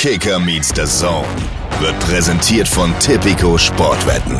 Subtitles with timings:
[0.00, 1.28] Kicker meets the Zone
[1.78, 4.34] wird präsentiert von Tipico Sportwetten.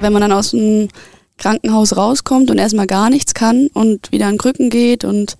[0.00, 0.88] Wenn man dann aus dem
[1.36, 5.36] Krankenhaus rauskommt und erstmal gar nichts kann und wieder an Krücken geht und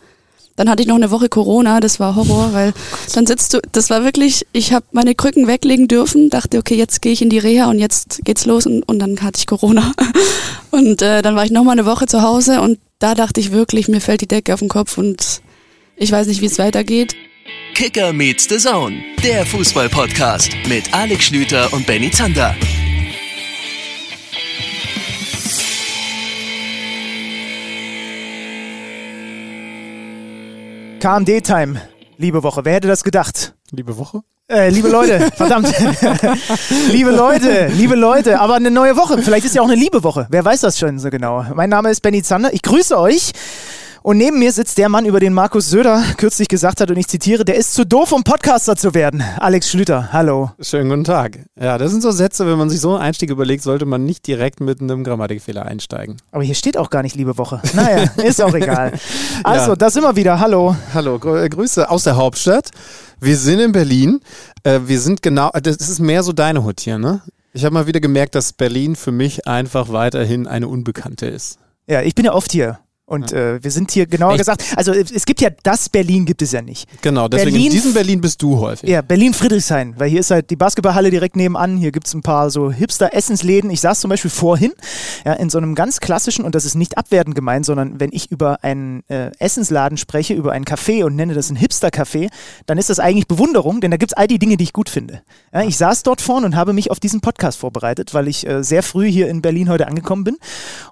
[0.56, 2.74] dann hatte ich noch eine Woche Corona, das war Horror, weil
[3.14, 7.00] dann sitzt du, das war wirklich, ich habe meine Krücken weglegen dürfen, dachte, okay, jetzt
[7.00, 9.90] gehe ich in die Reha und jetzt geht's los und, und dann hatte ich Corona.
[10.70, 13.88] Und äh, dann war ich nochmal eine Woche zu Hause und da dachte ich wirklich,
[13.88, 15.42] mir fällt die Decke auf den Kopf und
[15.96, 17.14] ich weiß nicht, wie es weitergeht.
[17.74, 22.54] Kicker meets the Zone, der Fußball-Podcast mit Alex Schlüter und Benny Zander.
[31.00, 31.80] KMD-Time,
[32.18, 32.64] liebe Woche.
[32.64, 33.54] Wer hätte das gedacht?
[33.70, 34.20] Liebe Woche?
[34.48, 35.68] Äh, liebe Leute, verdammt.
[36.92, 39.20] liebe Leute, liebe Leute, aber eine neue Woche.
[39.22, 40.26] Vielleicht ist ja auch eine liebe Woche.
[40.30, 41.44] Wer weiß das schon so genau.
[41.54, 42.52] Mein Name ist Benny Zander.
[42.52, 43.32] Ich grüße euch.
[44.02, 47.06] Und neben mir sitzt der Mann, über den Markus Söder kürzlich gesagt hat, und ich
[47.06, 49.22] zitiere, der ist zu doof, um Podcaster zu werden.
[49.38, 50.50] Alex Schlüter, hallo.
[50.60, 51.38] Schönen guten Tag.
[51.60, 54.26] Ja, das sind so Sätze, wenn man sich so einen Einstieg überlegt, sollte man nicht
[54.26, 56.16] direkt mit einem Grammatikfehler einsteigen.
[56.32, 57.62] Aber hier steht auch gar nicht, liebe Woche.
[57.74, 58.92] Naja, ist auch egal.
[59.44, 59.76] Also, ja.
[59.76, 60.40] da sind wir wieder.
[60.40, 60.74] Hallo.
[60.92, 62.70] Hallo, Gr Grüße aus der Hauptstadt.
[63.20, 64.18] Wir sind in Berlin.
[64.64, 67.22] Äh, wir sind genau, das ist mehr so deine Hut hier, ne?
[67.52, 71.58] Ich habe mal wieder gemerkt, dass Berlin für mich einfach weiterhin eine Unbekannte ist.
[71.86, 72.80] Ja, ich bin ja oft hier.
[73.04, 73.56] Und ja.
[73.56, 76.62] äh, wir sind hier genauer gesagt, also es gibt ja das Berlin gibt es ja
[76.62, 76.88] nicht.
[77.02, 78.88] Genau, deswegen Berlin, in diesem Berlin bist du häufig.
[78.88, 82.48] Ja, Berlin-Friedrichshain, weil hier ist halt die Basketballhalle direkt nebenan, hier gibt es ein paar
[82.50, 83.70] so Hipster-Essensläden.
[83.70, 84.72] Ich saß zum Beispiel vorhin
[85.24, 88.30] ja, in so einem ganz klassischen, und das ist nicht abwertend gemeint, sondern wenn ich
[88.30, 92.30] über einen äh, Essensladen spreche, über einen Café und nenne das ein Hipster-Café,
[92.66, 94.88] dann ist das eigentlich Bewunderung, denn da gibt es all die Dinge, die ich gut
[94.88, 95.22] finde.
[95.52, 98.62] Ja, ich saß dort vorne und habe mich auf diesen Podcast vorbereitet, weil ich äh,
[98.62, 100.36] sehr früh hier in Berlin heute angekommen bin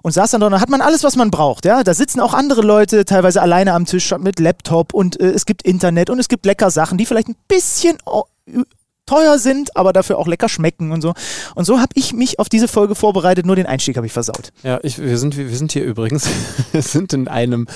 [0.01, 1.63] und saß dann dort, da hat man alles, was man braucht.
[1.63, 1.83] Ja?
[1.83, 5.61] Da sitzen auch andere Leute, teilweise alleine am Tisch mit Laptop und äh, es gibt
[5.61, 7.97] Internet und es gibt lecker Sachen, die vielleicht ein bisschen
[9.05, 11.13] teuer sind, aber dafür auch lecker schmecken und so.
[11.55, 14.51] Und so habe ich mich auf diese Folge vorbereitet, nur den Einstieg habe ich versaut.
[14.63, 16.27] Ja, ich, wir, sind, wir sind hier übrigens,
[16.71, 17.67] wir sind in einem,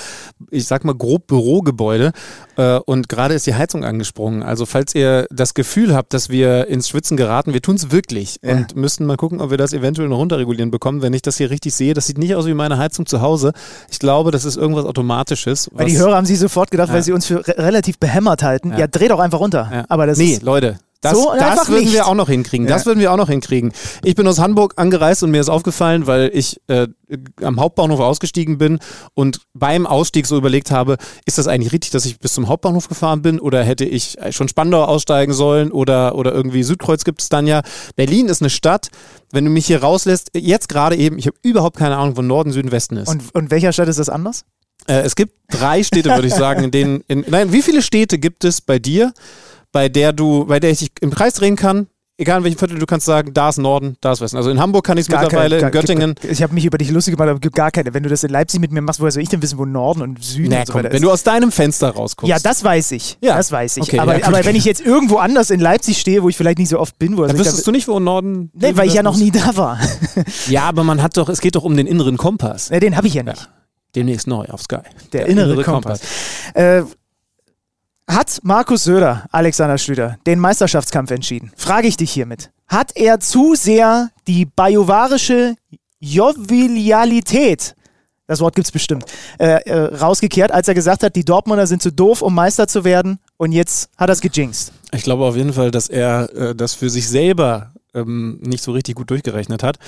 [0.50, 2.12] ich sag mal, grob Bürogebäude
[2.56, 4.42] äh, und gerade ist die Heizung angesprungen.
[4.42, 8.38] Also falls ihr das Gefühl habt, dass wir ins Schwitzen geraten, wir tun es wirklich
[8.42, 8.52] ja.
[8.52, 11.02] und müssten mal gucken, ob wir das eventuell noch runterregulieren bekommen.
[11.02, 13.52] Wenn ich das hier richtig sehe, das sieht nicht aus wie meine Heizung zu Hause.
[13.90, 15.68] Ich glaube, das ist irgendwas Automatisches.
[15.72, 16.94] Weil die Hörer haben sie sofort gedacht, ja.
[16.94, 18.70] weil sie uns für re relativ behämmert halten.
[18.70, 19.84] Ja, ja dreh doch einfach runter.
[19.88, 21.92] Aber das nee, Leute, das, so das würden nicht.
[21.92, 22.66] wir auch noch hinkriegen.
[22.66, 23.72] Das würden wir auch noch hinkriegen.
[24.02, 26.88] Ich bin aus Hamburg angereist und mir ist aufgefallen, weil ich äh,
[27.42, 28.78] am Hauptbahnhof ausgestiegen bin
[29.14, 32.88] und beim Ausstieg so überlegt habe, ist das eigentlich richtig, dass ich bis zum Hauptbahnhof
[32.88, 37.28] gefahren bin oder hätte ich schon Spandau aussteigen sollen oder, oder irgendwie Südkreuz gibt es
[37.28, 37.62] dann ja.
[37.94, 38.88] Berlin ist eine Stadt,
[39.32, 42.52] wenn du mich hier rauslässt, jetzt gerade eben, ich habe überhaupt keine Ahnung, wo Norden,
[42.52, 43.08] Süden, Westen ist.
[43.08, 44.44] Und, und welcher Stadt ist das anders?
[44.86, 48.18] Äh, es gibt drei Städte, würde ich sagen, in denen, in, nein, wie viele Städte
[48.18, 49.12] gibt es bei dir,
[49.72, 51.88] bei der du, bei der ich dich im Kreis drehen kann.
[52.18, 54.38] Egal in welchem Viertel, du kannst sagen, da ist Norden, da ist Westen.
[54.38, 56.14] Also in Hamburg kann ich es mittlerweile, keine, in Göttingen.
[56.14, 57.92] Gibt, ich habe mich über dich lustig gemacht, aber es gibt gar keine.
[57.92, 60.00] Wenn du das in Leipzig mit mir machst, woher soll ich denn wissen, wo Norden
[60.00, 62.30] und Süden naja, und so komm, Wenn du aus deinem Fenster rausguckst.
[62.30, 63.18] Ja, das weiß ich.
[63.20, 63.36] Ja.
[63.36, 63.82] Das weiß ich.
[63.82, 66.58] Okay, aber, ja, aber wenn ich jetzt irgendwo anders in Leipzig stehe, wo ich vielleicht
[66.58, 68.50] nicht so oft bin, wo dann wüsstest da, du nicht, wo Norden.
[68.54, 69.78] Nee, weil ich ja noch nie da war.
[70.48, 72.70] ja, aber man hat doch, es geht doch um den inneren Kompass.
[72.70, 73.42] Ja, den habe ich ja nicht.
[73.42, 73.48] Ja.
[73.94, 74.76] Demnächst neu auf Sky.
[75.12, 76.00] Der, Der innere, innere, Kompass.
[76.00, 76.54] Kompass.
[76.54, 76.82] Äh,
[78.08, 81.52] hat Markus Söder, Alexander Schlüter, den Meisterschaftskampf entschieden?
[81.56, 82.50] Frage ich dich hiermit.
[82.68, 85.54] Hat er zu sehr die bajuwarische
[86.00, 87.74] Jovialität,
[88.26, 89.04] das Wort gibt es bestimmt,
[89.38, 92.84] äh, äh, rausgekehrt, als er gesagt hat, die Dortmunder sind zu doof, um Meister zu
[92.84, 94.72] werden und jetzt hat er es gejinxt?
[94.92, 98.72] Ich glaube auf jeden Fall, dass er äh, das für sich selber ähm, nicht so
[98.72, 99.78] richtig gut durchgerechnet hat.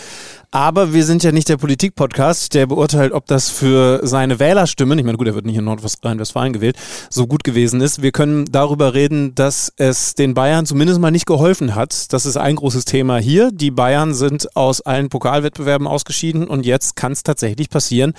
[0.51, 5.05] Aber wir sind ja nicht der Politik-Podcast, der beurteilt, ob das für seine Wählerstimmen, ich
[5.05, 6.77] meine, gut, er wird nicht in Nordrhein-Westfalen gewählt,
[7.11, 8.03] so gut gewesen ist.
[8.03, 12.13] Wir können darüber reden, dass es den Bayern zumindest mal nicht geholfen hat.
[12.13, 13.51] Das ist ein großes Thema hier.
[13.53, 18.15] Die Bayern sind aus allen Pokalwettbewerben ausgeschieden und jetzt kann es tatsächlich passieren,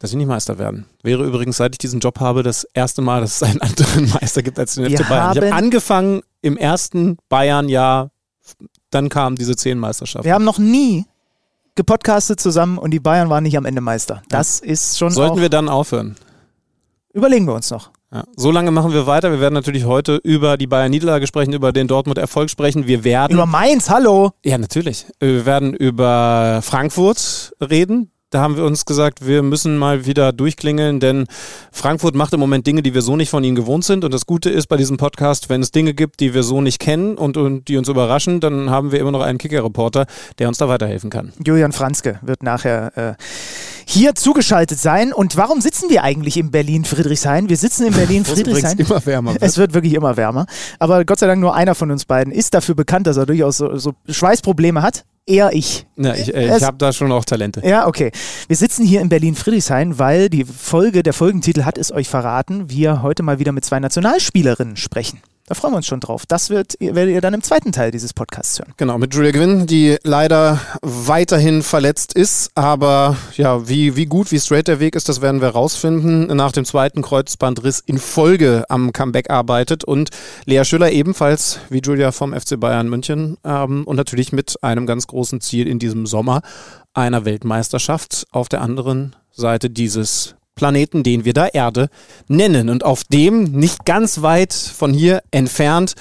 [0.00, 0.86] dass sie nicht Meister werden.
[1.02, 4.42] Wäre übrigens, seit ich diesen Job habe, das erste Mal, dass es einen anderen Meister
[4.42, 5.36] gibt als den FC Bayern.
[5.36, 8.10] Ich habe angefangen im ersten Bayern-Jahr
[8.90, 10.24] dann kamen diese zehn Meisterschaften.
[10.24, 11.04] Wir haben noch nie
[11.74, 14.22] gepodcastet zusammen und die Bayern waren nicht am Ende Meister.
[14.28, 14.72] Das ja.
[14.72, 15.10] ist schon.
[15.10, 16.16] Sollten wir dann aufhören?
[17.12, 17.90] Überlegen wir uns noch.
[18.12, 19.30] Ja, so lange machen wir weiter.
[19.30, 22.88] Wir werden natürlich heute über die Bayern-Niederlage sprechen, über den Dortmund-Erfolg sprechen.
[22.88, 23.32] Wir werden.
[23.32, 24.32] Über Mainz, hallo!
[24.44, 25.06] Ja, natürlich.
[25.20, 28.10] Wir werden über Frankfurt reden.
[28.30, 31.26] Da haben wir uns gesagt, wir müssen mal wieder durchklingeln, denn
[31.72, 34.04] Frankfurt macht im Moment Dinge, die wir so nicht von ihnen gewohnt sind.
[34.04, 36.78] Und das Gute ist bei diesem Podcast, wenn es Dinge gibt, die wir so nicht
[36.78, 40.06] kennen und, und die uns überraschen, dann haben wir immer noch einen Kicker-Reporter,
[40.38, 41.32] der uns da weiterhelfen kann.
[41.44, 43.14] Julian Franzke wird nachher äh,
[43.84, 45.12] hier zugeschaltet sein.
[45.12, 47.48] Und warum sitzen wir eigentlich in Berlin-Friedrichshain?
[47.48, 48.78] Wir sitzen in Wo es Berlin-Friedrichshain.
[48.78, 49.42] immer wärmer wird.
[49.42, 50.46] Es wird wirklich immer wärmer.
[50.78, 53.56] Aber Gott sei Dank nur einer von uns beiden ist dafür bekannt, dass er durchaus
[53.56, 55.04] so, so Schweißprobleme hat.
[55.26, 55.86] Eher ich.
[55.96, 57.62] Ja, ich äh, ich habe da schon auch Talente.
[57.64, 58.10] Ja, okay.
[58.48, 63.02] Wir sitzen hier in Berlin-Friedrichshain, weil die Folge, der Folgentitel hat es euch verraten, wir
[63.02, 65.20] heute mal wieder mit zwei Nationalspielerinnen sprechen.
[65.50, 66.26] Da freuen wir uns schon drauf.
[66.28, 68.72] Das wird, werdet ihr dann im zweiten Teil dieses Podcasts hören.
[68.76, 74.38] Genau, mit Julia Gwynn, die leider weiterhin verletzt ist, aber ja, wie, wie gut, wie
[74.38, 76.28] straight der Weg ist, das werden wir rausfinden.
[76.36, 80.10] Nach dem zweiten Kreuzbandriss in Folge am Comeback arbeitet und
[80.44, 85.08] Lea Schüller ebenfalls, wie Julia vom FC Bayern München ähm, und natürlich mit einem ganz
[85.08, 86.42] großen Ziel in diesem Sommer
[86.94, 91.88] einer Weltmeisterschaft auf der anderen Seite dieses Planeten, den wir da Erde
[92.28, 95.94] nennen und auf dem nicht ganz weit von hier entfernt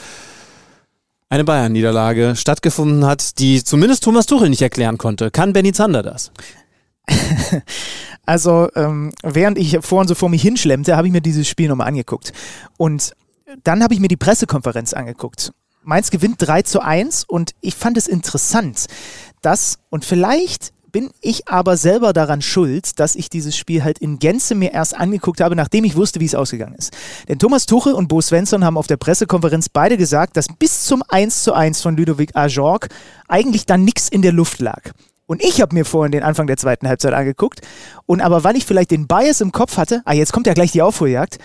[1.29, 5.29] eine Bayern-Niederlage stattgefunden hat, die zumindest Thomas Tuchel nicht erklären konnte.
[5.29, 6.31] Kann Benny Zander das?
[8.25, 11.87] Also, ähm, während ich vorhin so vor mich hinschlemmte, habe ich mir dieses Spiel nochmal
[11.87, 12.31] angeguckt.
[12.77, 13.13] Und
[13.63, 15.51] dann habe ich mir die Pressekonferenz angeguckt.
[15.81, 18.85] Mainz gewinnt 3 zu 1 und ich fand es interessant,
[19.41, 24.19] dass, und vielleicht bin ich aber selber daran schuld, dass ich dieses Spiel halt in
[24.19, 26.95] Gänze mir erst angeguckt habe, nachdem ich wusste, wie es ausgegangen ist.
[27.27, 31.03] Denn Thomas Tuchel und Bo Svensson haben auf der Pressekonferenz beide gesagt, dass bis zum
[31.07, 32.89] 1 zu 1 von Ludovic Ajorg
[33.27, 34.91] eigentlich dann nichts in der Luft lag.
[35.25, 37.61] Und ich habe mir vorhin den Anfang der zweiten Halbzeit angeguckt.
[38.07, 40.71] Und aber weil ich vielleicht den Bias im Kopf hatte, ah, jetzt kommt ja gleich
[40.71, 41.37] die Aufholjagd,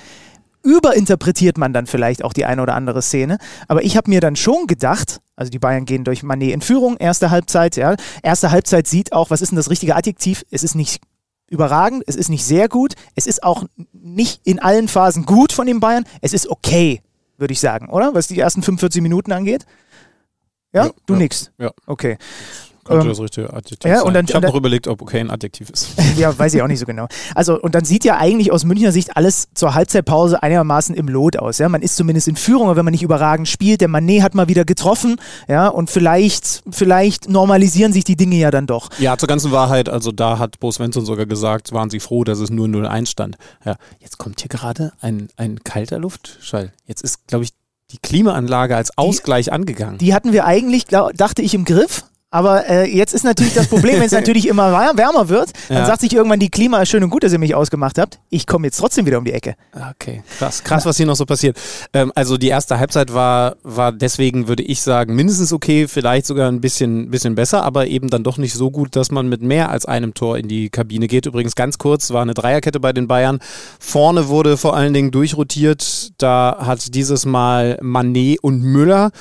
[0.64, 3.38] überinterpretiert man dann vielleicht auch die eine oder andere Szene.
[3.68, 6.96] Aber ich habe mir dann schon gedacht, also die Bayern gehen durch Manet in Führung,
[6.96, 7.94] erste Halbzeit, ja.
[8.22, 10.44] Erste Halbzeit sieht auch, was ist denn das richtige Adjektiv?
[10.50, 11.00] Es ist nicht
[11.48, 15.66] überragend, es ist nicht sehr gut, es ist auch nicht in allen Phasen gut von
[15.66, 17.02] den Bayern, es ist okay,
[17.36, 18.14] würde ich sagen, oder?
[18.14, 19.66] Was die ersten 45 Minuten angeht?
[20.72, 21.18] Ja, Ja, du ja.
[21.18, 21.52] nix.
[21.58, 21.70] Ja.
[21.86, 22.16] Okay.
[22.84, 24.06] Könnte Ähm, das richtige Adjektiv ja, sein.
[24.06, 25.88] und dann- ich habe noch überlegt, ob okay ein Adjektiv ist.
[26.16, 27.06] Ja, weiß ich auch nicht so genau.
[27.34, 31.36] Also, und dann sieht ja eigentlich aus Münchner Sicht alles zur Halbzeitpause einigermaßen im Lot
[31.36, 31.58] aus.
[31.58, 31.68] Ja?
[31.68, 33.80] Man ist zumindest in Führung, aber wenn man nicht überragend spielt.
[33.80, 35.16] Der Manet hat mal wieder getroffen,
[35.48, 38.90] ja, und vielleicht, vielleicht normalisieren sich die Dinge ja dann doch.
[38.98, 42.38] Ja, zur ganzen Wahrheit, also da hat Bo Svensson sogar gesagt, waren sie froh, dass
[42.38, 43.36] es nur 0-1 stand.
[43.64, 46.72] Ja, jetzt kommt hier gerade ein, ein kalter Luftschall.
[46.86, 47.50] Jetzt ist, glaube ich,
[47.90, 49.98] die Klimaanlage als Ausgleich angegangen.
[49.98, 52.04] Die hatten wir eigentlich, glaub, dachte ich, im Griff.
[52.34, 55.76] Aber äh, jetzt ist natürlich das Problem, wenn es natürlich immer wär- wärmer wird, dann
[55.78, 55.86] Ja.
[55.86, 58.18] sagt sich irgendwann die Klima ist schön und gut, dass ihr mich ausgemacht habt.
[58.28, 59.54] Ich komme jetzt trotzdem wieder um die Ecke.
[59.92, 61.56] Okay, krass, krass, was hier noch so passiert.
[61.92, 66.50] Ähm, also die erste Halbzeit war, war deswegen, würde ich sagen, mindestens okay, vielleicht sogar
[66.50, 69.70] ein bisschen, bisschen besser, aber eben dann doch nicht so gut, dass man mit mehr
[69.70, 71.26] als einem Tor in die Kabine geht.
[71.26, 73.38] Übrigens ganz kurz, war eine Dreierkette bei den Bayern.
[73.78, 76.10] Vorne wurde vor allen Dingen durchrotiert.
[76.18, 79.12] Da hat dieses Mal Manet und Müller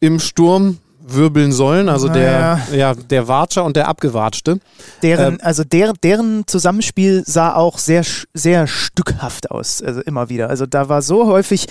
[0.00, 4.58] im Sturm wirbeln sollen, also der, ja, der Watscher und der Abgewatschte.
[5.02, 8.04] Deren, Ähm, also der, deren Zusammenspiel sah auch sehr,
[8.34, 10.50] sehr stückhaft aus, also immer wieder.
[10.50, 11.66] Also da war so häufig,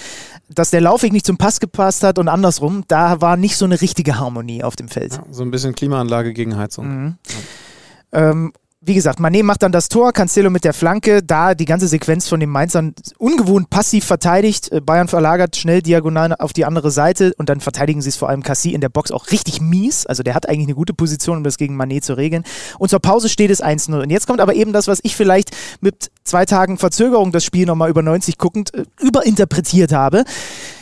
[0.49, 3.81] dass der Laufweg nicht zum Pass gepasst hat und andersrum, da war nicht so eine
[3.81, 5.19] richtige Harmonie auf dem Feld.
[5.31, 7.17] So ein bisschen Klimaanlage gegen Heizung.
[8.13, 8.53] Ähm,
[8.85, 12.27] wie gesagt, Manet macht dann das Tor, Cancelo mit der Flanke, da die ganze Sequenz
[12.27, 14.71] von den Mainzern ungewohnt passiv verteidigt.
[14.71, 18.29] Äh, Bayern verlagert schnell diagonal auf die andere Seite und dann verteidigen sie es vor
[18.29, 20.05] allem Cassie in der Box auch richtig mies.
[20.05, 22.43] Also der hat eigentlich eine gute Position, um das gegen Manet zu regeln.
[22.77, 24.03] Und zur Pause steht es 1-0.
[24.03, 27.65] Und jetzt kommt aber eben das, was ich vielleicht mit zwei Tagen Verzögerung das Spiel
[27.65, 30.25] nochmal über 90 guckend äh, überinterpretiert habe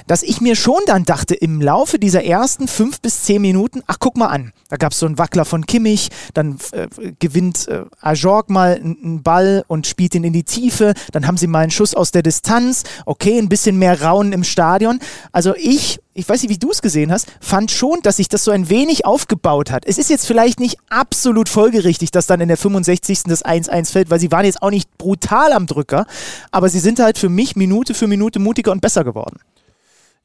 [0.07, 3.97] dass ich mir schon dann dachte, im Laufe dieser ersten fünf bis zehn Minuten, ach
[3.99, 6.87] guck mal an, da gab es so einen Wackler von Kimmich, dann äh,
[7.19, 11.47] gewinnt äh, Ajorg mal einen Ball und spielt ihn in die Tiefe, dann haben sie
[11.47, 14.99] mal einen Schuss aus der Distanz, okay, ein bisschen mehr Raunen im Stadion.
[15.31, 18.43] Also ich, ich weiß nicht, wie du es gesehen hast, fand schon, dass sich das
[18.43, 19.85] so ein wenig aufgebaut hat.
[19.85, 23.23] Es ist jetzt vielleicht nicht absolut folgerichtig, dass dann in der 65.
[23.23, 26.05] das 1-1 fällt, weil sie waren jetzt auch nicht brutal am Drücker,
[26.51, 29.39] aber sie sind halt für mich Minute für Minute mutiger und besser geworden.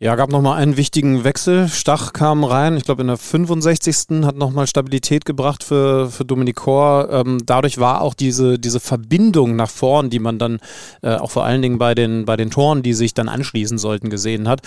[0.01, 1.69] Ja, gab nochmal einen wichtigen Wechsel.
[1.69, 4.25] Stach kam rein, ich glaube in der 65.
[4.25, 7.09] hat nochmal Stabilität gebracht für, für Dominik Kor.
[7.11, 10.61] Ähm, dadurch war auch diese, diese Verbindung nach vorn, die man dann
[11.03, 14.09] äh, auch vor allen Dingen bei den, bei den Toren, die sich dann anschließen sollten,
[14.09, 14.61] gesehen hat,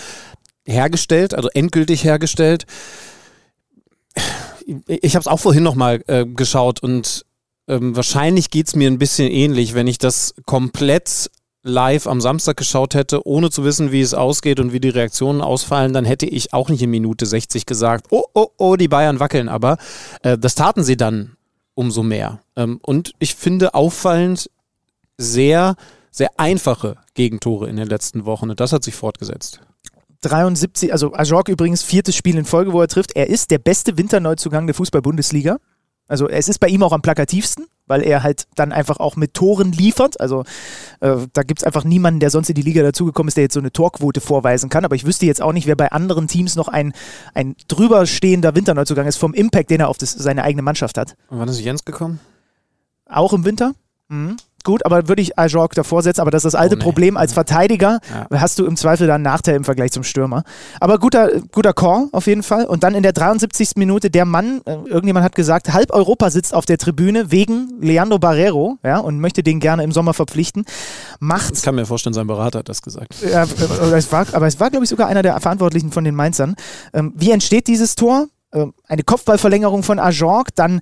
[0.66, 2.66] hergestellt, also endgültig hergestellt.
[4.86, 7.24] Ich habe es auch vorhin nochmal äh, geschaut und
[7.68, 11.30] ähm, wahrscheinlich geht's mir ein bisschen ähnlich, wenn ich das komplett
[11.62, 15.40] live am Samstag geschaut hätte, ohne zu wissen, wie es ausgeht und wie die Reaktionen
[15.40, 19.20] ausfallen, dann hätte ich auch nicht in Minute 60 gesagt, oh, oh, oh, die Bayern
[19.20, 19.48] wackeln.
[19.48, 19.78] Aber
[20.22, 21.36] äh, das taten sie dann
[21.74, 22.40] umso mehr.
[22.56, 24.50] Ähm, und ich finde auffallend
[25.18, 25.76] sehr,
[26.10, 28.50] sehr einfache Gegentore in den letzten Wochen.
[28.50, 29.60] Und das hat sich fortgesetzt.
[30.22, 33.16] 73, also Ajorg übrigens viertes Spiel in Folge, wo er trifft.
[33.16, 35.58] Er ist der beste Winterneuzugang der Fußball-Bundesliga.
[36.08, 39.34] Also es ist bei ihm auch am plakativsten, weil er halt dann einfach auch mit
[39.34, 40.18] Toren liefert.
[40.18, 40.44] Also
[41.00, 43.52] äh, da gibt es einfach niemanden, der sonst in die Liga dazugekommen ist, der jetzt
[43.52, 44.86] so eine Torquote vorweisen kann.
[44.86, 46.94] Aber ich wüsste jetzt auch nicht, wer bei anderen Teams noch ein,
[47.34, 51.16] ein drüberstehender Winterneuzugang ist vom Impact, den er auf das, seine eigene Mannschaft hat.
[51.28, 52.18] Und wann ist Jens gekommen?
[53.04, 53.74] Auch im Winter?
[54.08, 54.38] Mhm.
[54.64, 56.82] Gut, aber würde ich Ajork davor setzen, aber das ist das alte Oh, nee.
[56.84, 57.16] Problem.
[57.16, 57.98] Als Verteidiger
[58.30, 58.40] Ja.
[58.40, 60.42] hast du im Zweifel dann einen Nachteil im Vergleich zum Stürmer.
[60.80, 62.64] Aber guter, guter Call auf jeden Fall.
[62.66, 63.70] Und dann in der 73.
[63.76, 68.18] Minute der Mann, äh, irgendjemand hat gesagt, halb Europa sitzt auf der Tribüne wegen Leandro
[68.18, 70.64] Barrero ja, und möchte den gerne im Sommer verpflichten.
[71.20, 73.14] Macht Ich kann mir vorstellen, sein Berater hat das gesagt.
[73.22, 76.14] ja, äh, es war, aber es war, glaube ich, sogar einer der Verantwortlichen von den
[76.14, 76.54] Mainzern.
[76.92, 78.26] Ähm, wie entsteht dieses Tor?
[78.54, 80.80] Ähm, eine Kopfballverlängerung von Ajork, dann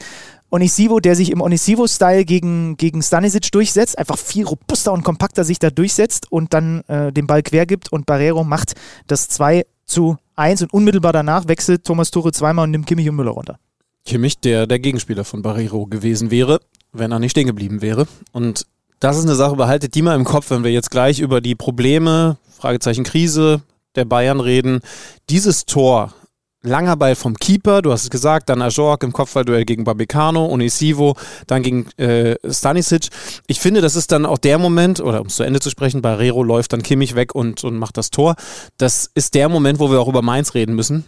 [0.50, 5.59] Onisivo, der sich im Onisivo-Style gegen, gegen Stanisic durchsetzt, einfach viel robuster und kompakter sich
[5.59, 8.75] da durchsetzt und dann äh, den Ball quer gibt und Barrero macht
[9.07, 13.16] das 2 zu 1 und unmittelbar danach wechselt Thomas Tuchel zweimal und nimmt Kimmich und
[13.16, 13.59] Müller runter.
[14.04, 16.61] Kimmich, der der Gegenspieler von Barreiro gewesen wäre,
[16.92, 18.07] wenn er nicht stehen geblieben wäre.
[18.33, 18.66] Und
[18.99, 21.54] das ist eine Sache, behaltet die mal im Kopf, wenn wir jetzt gleich über die
[21.54, 23.62] Probleme, Fragezeichen Krise
[23.95, 24.80] der Bayern reden.
[25.28, 26.14] Dieses Tor,
[26.62, 31.17] langer Ball vom Keeper, du hast es gesagt, dann Ajork im Kopfballduell gegen Babicano, Onisivo,
[31.47, 33.09] dann gegen äh, Stanisic.
[33.47, 36.02] Ich finde, das ist dann auch der Moment, oder um es zu Ende zu sprechen,
[36.02, 38.37] Barrero läuft dann Kimmich weg und, und macht das Tor.
[38.76, 41.07] Das ist der Moment, wo wir auch über Mainz reden müssen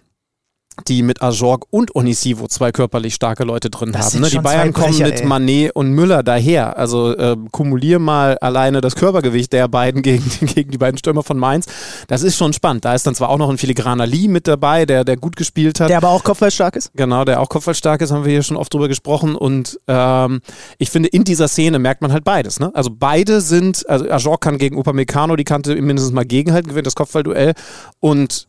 [0.89, 4.23] die mit Ajorg und Onisivo zwei körperlich starke Leute drin Das haben.
[4.23, 4.31] Ne?
[4.31, 5.27] Die Bayern kommen mit ey.
[5.27, 6.79] Manet und Müller daher.
[6.79, 11.39] Also äh, kumulier mal alleine das Körpergewicht der beiden gegen, gegen die beiden Stürmer von
[11.39, 11.67] Mainz.
[12.09, 12.85] Das ist schon spannend.
[12.85, 15.81] Da ist dann zwar auch noch ein Filigraner Lee mit dabei, der, der gut gespielt
[15.81, 15.91] hat.
[15.91, 16.91] Der aber auch kopfballstark ist.
[16.95, 19.35] Genau, der auch kopfballstark ist, haben wir hier schon oft drüber gesprochen.
[19.35, 20.41] Und ähm,
[20.79, 22.61] ich finde, in dieser Szene merkt man halt beides.
[22.61, 22.71] Ne?
[22.75, 26.95] Also beide sind, also Ajor kann gegen Upamecano die Kante mindestens mal gegenhalten, gewinnt das
[26.95, 27.53] Kopfballduell.
[28.01, 28.49] Und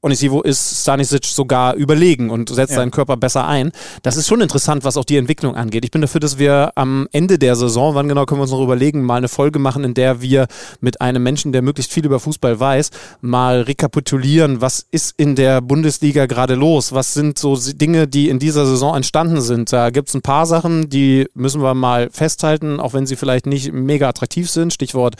[0.00, 2.76] Onisivo ist Stanisic sogar überlegen und setzt Ja.
[2.76, 3.72] seinen Körper besser ein.
[4.02, 5.84] Das ist schon interessant, was auch die Entwicklung angeht.
[5.84, 8.62] Ich bin dafür, dass wir am Ende der Saison, wann genau können wir uns noch
[8.62, 10.46] überlegen, mal eine Folge machen, in der wir
[10.80, 12.90] mit einem Menschen, der möglichst viel über Fußball weiß,
[13.22, 16.92] mal rekapitulieren, was ist in der Bundesliga gerade los?
[16.92, 19.72] Was sind so Dinge, die in dieser Saison entstanden sind?
[19.72, 23.46] Da gibt es ein paar Sachen, die müssen wir mal festhalten, auch wenn sie vielleicht
[23.46, 24.72] nicht mega attraktiv sind.
[24.72, 25.16] Stichwort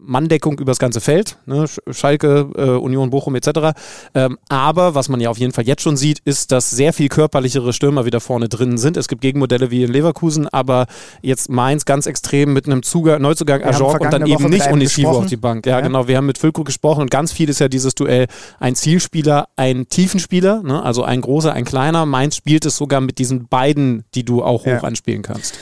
[0.00, 1.64] Manndeckung übers ganze Feld, ne?
[1.64, 3.72] Sch- Schalke, äh, Union Bochum etc.
[4.14, 7.08] Ähm, aber was man ja auf jeden Fall jetzt schon sieht, ist, dass sehr viel
[7.08, 8.96] körperlichere Stürmer wieder vorne drin sind.
[8.96, 10.86] Es gibt Gegenmodelle wie in Leverkusen, aber
[11.22, 15.10] jetzt Mainz ganz extrem mit einem Zugang, Neuzugang Ajorg und dann Woche eben nicht Onisivo
[15.10, 15.66] auf die Bank.
[15.66, 15.80] Ja, Ja.
[15.80, 16.08] genau.
[16.08, 18.26] Wir haben mit Füllkrug gesprochen und ganz viel ist ja dieses Duell
[18.60, 20.82] ein Zielspieler, ein Tiefenspieler, ne?
[20.82, 22.06] also ein großer, ein kleiner.
[22.06, 24.80] Mainz spielt es sogar mit diesen beiden, die du auch hoch Ja.
[24.80, 25.58] anspielen kannst.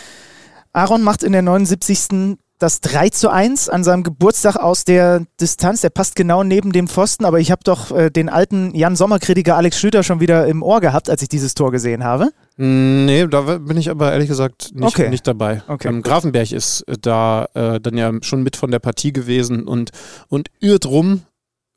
[0.72, 2.36] Aaron macht in der 79.
[2.58, 5.82] das 3 zu 1 an seinem Geburtstag aus der Distanz.
[5.82, 9.56] Der passt genau neben dem Pfosten, aber ich habe doch äh, den alten Jan Sommer-Kritiker
[9.56, 12.30] Alex Schlüter schon wieder im Ohr gehabt, als ich dieses Tor gesehen habe.
[12.56, 15.10] Nee, da bin ich aber ehrlich gesagt nicht, Okay.
[15.10, 15.62] nicht dabei.
[15.68, 15.88] Okay.
[15.88, 19.90] Ähm, Grafenberg ist äh, da äh, dann ja schon mit von der Partie gewesen und,
[20.28, 21.22] und irrt rum,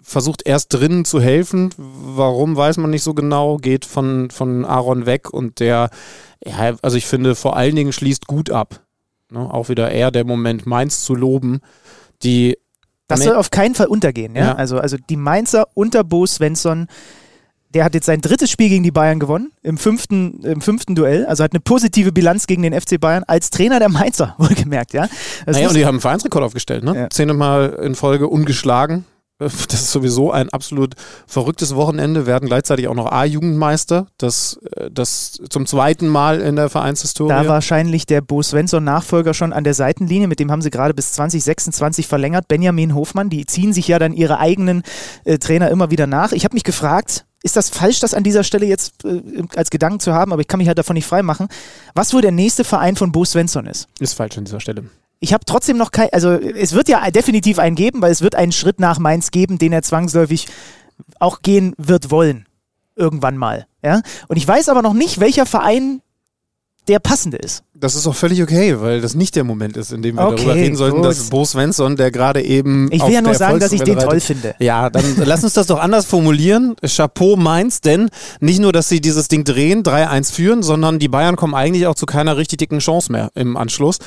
[0.01, 1.73] versucht erst drinnen zu helfen.
[1.77, 5.89] Warum, weiß man nicht so genau, geht von, von Aaron weg und der,
[6.45, 8.79] ja, also ich finde, vor allen Dingen schließt gut ab.
[9.31, 9.39] Ne?
[9.39, 11.61] Auch wieder eher der Moment, Mainz zu loben,
[12.23, 12.57] die
[13.07, 14.35] Das soll auf keinen Fall untergehen.
[14.35, 14.41] Ja?
[14.41, 14.55] Ja.
[14.55, 16.87] Also, also die Mainzer unter Bo Svensson,
[17.73, 21.25] der hat jetzt sein drittes Spiel gegen die Bayern gewonnen, im fünften, im fünften Duell.
[21.25, 24.93] Also hat eine positive Bilanz gegen den FC Bayern als Trainer der Mainzer, wohlgemerkt.
[24.93, 25.07] Ja?
[25.45, 26.95] Das Naja, und die haben einen Vereinsrekord aufgestellt, ne?
[26.95, 27.09] Ja.
[27.09, 29.05] Zehnmal in Folge ungeschlagen.
[29.69, 32.25] Das ist sowieso ein absolut verrücktes Wochenende.
[32.25, 34.07] Werden gleichzeitig auch noch A-Jugendmeister.
[34.17, 37.29] Das, äh, das zum zweiten Mal in der Vereinshistorie.
[37.29, 41.13] Da wahrscheinlich der Bo Svensson-Nachfolger schon an der Seitenlinie, mit dem haben sie gerade bis
[41.13, 42.47] 2026 verlängert.
[42.47, 44.83] Benjamin Hofmann, die ziehen sich ja dann ihre eigenen
[45.23, 46.33] äh, Trainer immer wieder nach.
[46.33, 49.21] Ich habe mich gefragt, ist das falsch, das an dieser Stelle jetzt äh,
[49.55, 51.47] als Gedanken zu haben, aber ich kann mich halt davon nicht freimachen,
[51.95, 53.87] was wohl der nächste Verein von Bo Svensson ist.
[53.99, 54.83] ist falsch an dieser Stelle.
[55.19, 58.35] Ich habe trotzdem noch kein, also es wird ja definitiv einen geben, weil es wird
[58.35, 60.47] einen Schritt nach Mainz geben, den er zwangsläufig
[61.19, 62.45] auch gehen wird wollen.
[62.95, 63.65] Irgendwann mal.
[63.83, 64.01] Ja?
[64.27, 66.01] Und ich weiß aber noch nicht, welcher Verein
[66.87, 67.63] der passende ist.
[67.75, 70.37] Das ist auch völlig okay, weil das nicht der Moment ist, in dem wir Okay,
[70.37, 71.05] darüber reden sollten, gut.
[71.05, 72.89] dass Bo Svensson, der gerade eben.
[72.91, 74.55] Ich will ja nur sagen, dass ich den toll finde.
[74.59, 76.75] Ja, dann lass uns das doch anders formulieren.
[76.83, 78.09] Chapeau Mainz, denn
[78.39, 81.95] nicht nur, dass sie dieses Ding drehen, 3-1 führen, sondern die Bayern kommen eigentlich auch
[81.95, 83.99] zu keiner richtig dicken Chance mehr im Anschluss.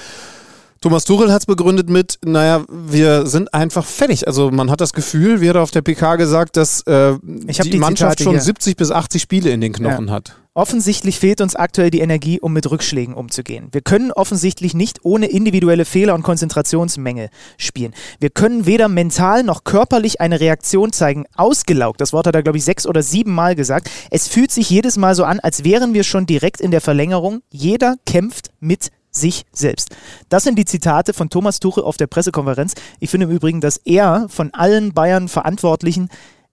[0.83, 4.27] Thomas Tuchel hat es begründet mit, naja, wir sind einfach fertig.
[4.27, 7.71] Also man hat das Gefühl, wie hat er auf der PK gesagt, dass äh, die,
[7.71, 8.41] die Mannschaft Zitate schon hier.
[8.41, 10.35] 70 bis 80 Spiele in den Knochen hat.
[10.55, 13.69] Offensichtlich fehlt uns aktuell die Energie, um mit Rückschlägen umzugehen.
[13.71, 17.95] Wir können offensichtlich nicht ohne individuelle Fehler und Konzentrationsmängel spielen.
[18.19, 21.27] Wir können weder mental noch körperlich eine Reaktion zeigen.
[21.37, 23.89] Ausgelaugt, das Wort hat er, glaube ich, sechs oder sieben Mal gesagt.
[24.11, 27.43] Es fühlt sich jedes Mal so an, als wären wir schon direkt in der Verlängerung.
[27.51, 29.91] Jeder kämpft mit sich selbst.
[30.29, 32.75] Das sind die Zitate von Thomas Tuchel auf der Pressekonferenz.
[32.99, 36.09] Ich finde im Übrigen, dass er von allen Bayern-Verantwortlichen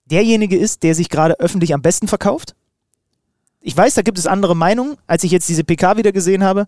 [0.05, 2.55] derjenige ist, der sich gerade öffentlich am besten verkauft.
[3.61, 4.97] Ich weiß, da gibt es andere Meinungen.
[5.07, 6.65] Als ich jetzt diese PK wieder gesehen habe,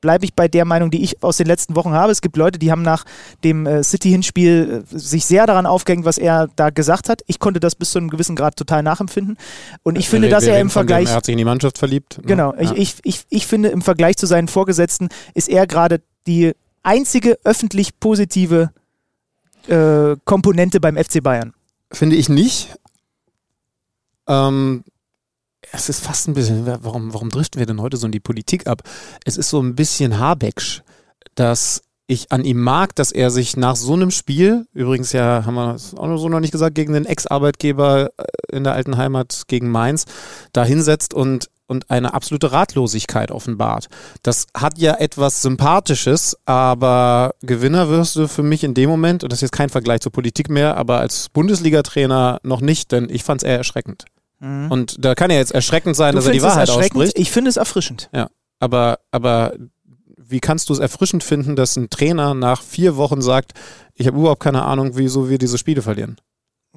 [0.00, 2.10] bleibe ich bei der Meinung, die ich aus den letzten Wochen habe.
[2.12, 3.04] Es gibt Leute, die haben nach
[3.44, 7.22] dem äh, City-Hinspiel äh, sich sehr daran aufgehängt, was er da gesagt hat.
[7.26, 9.36] Ich konnte das bis zu einem gewissen Grad total nachempfinden.
[9.82, 11.08] Und ich finde, Wir- dass wir er im dem, Vergleich.
[11.10, 12.18] Er hat sich in die Mannschaft verliebt.
[12.18, 12.24] ne?
[12.26, 16.52] Genau, ich, ich, ich, ich finde, im Vergleich zu seinen Vorgesetzten ist er gerade die
[16.82, 18.70] einzige öffentlich positive
[19.68, 21.52] äh, Komponente beim FC Bayern.
[21.92, 22.74] Finde ich nicht.
[24.26, 24.84] Ähm,
[25.72, 28.66] es ist fast ein bisschen, warum, warum driften wir denn heute so in die Politik
[28.66, 28.82] ab?
[29.24, 30.82] Es ist so ein bisschen Habecksch,
[31.34, 35.54] dass ich an ihm mag, dass er sich nach so einem Spiel, übrigens ja, haben
[35.54, 39.44] wir das auch so noch nicht gesagt, gegen den Ex-Arbeitgeber äh, in der alten Heimat
[39.46, 40.06] gegen Mainz,
[40.52, 43.86] da hinsetzt und, und eine absolute Ratlosigkeit offenbart.
[44.24, 49.30] Das hat ja etwas Sympathisches, aber Gewinner wirst du für mich in dem Moment, und
[49.30, 53.22] das ist jetzt kein Vergleich zur Politik mehr, aber als Bundesliga-Trainer noch nicht, denn ich
[53.22, 54.06] fand es eher erschreckend.
[54.70, 57.02] Und da kann ja jetzt erschreckend sein, dass er die Wahrheit erschreckend?
[57.02, 57.18] ausspricht.
[57.18, 58.08] Ich finde es erfrischend.
[58.58, 59.54] Aber, aber
[60.16, 63.52] wie kannst du es erfrischend finden, dass ein Trainer nach vier Wochen sagt,
[63.94, 66.16] ich habe überhaupt keine Ahnung, wieso wir diese Spiele verlieren?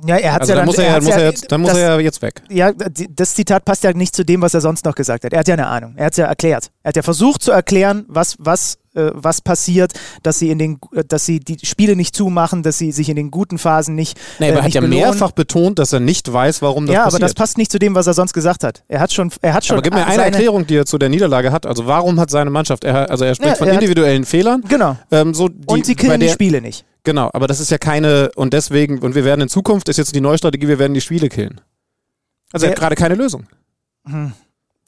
[0.06, 1.70] Ja, er hat Also ja dann muss er, ja, hat's muss er jetzt, dann muss
[1.72, 2.42] das, er ja jetzt weg.
[2.50, 5.34] Ja, das Zitat passt ja nicht zu dem, was er sonst noch gesagt hat.
[5.34, 5.94] Er hat ja eine Ahnung.
[5.98, 6.72] Er hat es ja erklärt.
[6.82, 10.80] Er hat ja versucht zu erklären, was, was, äh, was passiert, dass sie in den,
[10.96, 14.20] äh, dass sie die Spiele nicht zumachen, dass sie sich in den guten Phasen nicht.
[14.40, 15.00] Nee, äh, aber er hat nicht ja belohnen.
[15.04, 17.24] mehrfach betont, dass er nicht weiß, warum das ja, aber passiert.
[17.24, 18.84] das passt nicht zu dem, was er sonst gesagt hat.
[18.88, 19.76] Er hat schon, er hat schon.
[19.76, 21.68] aber gib mir eine Erklärung, die er zu der Niederlage hat.
[21.68, 24.64] Also warum hat seine Mannschaft, er, also er spricht Ja, von er hat- individuellen Fehlern.
[24.68, 24.98] Genau.
[25.12, 26.84] Ähm, so die, Und sie killen die Spiele nicht.
[27.04, 30.16] Genau, aber das ist ja keine, und deswegen, und wir werden in Zukunft, ist jetzt
[30.16, 31.60] die neue Strategie, wir werden die Spiele killen.
[32.54, 33.48] Also er hat gerade keine Lösung.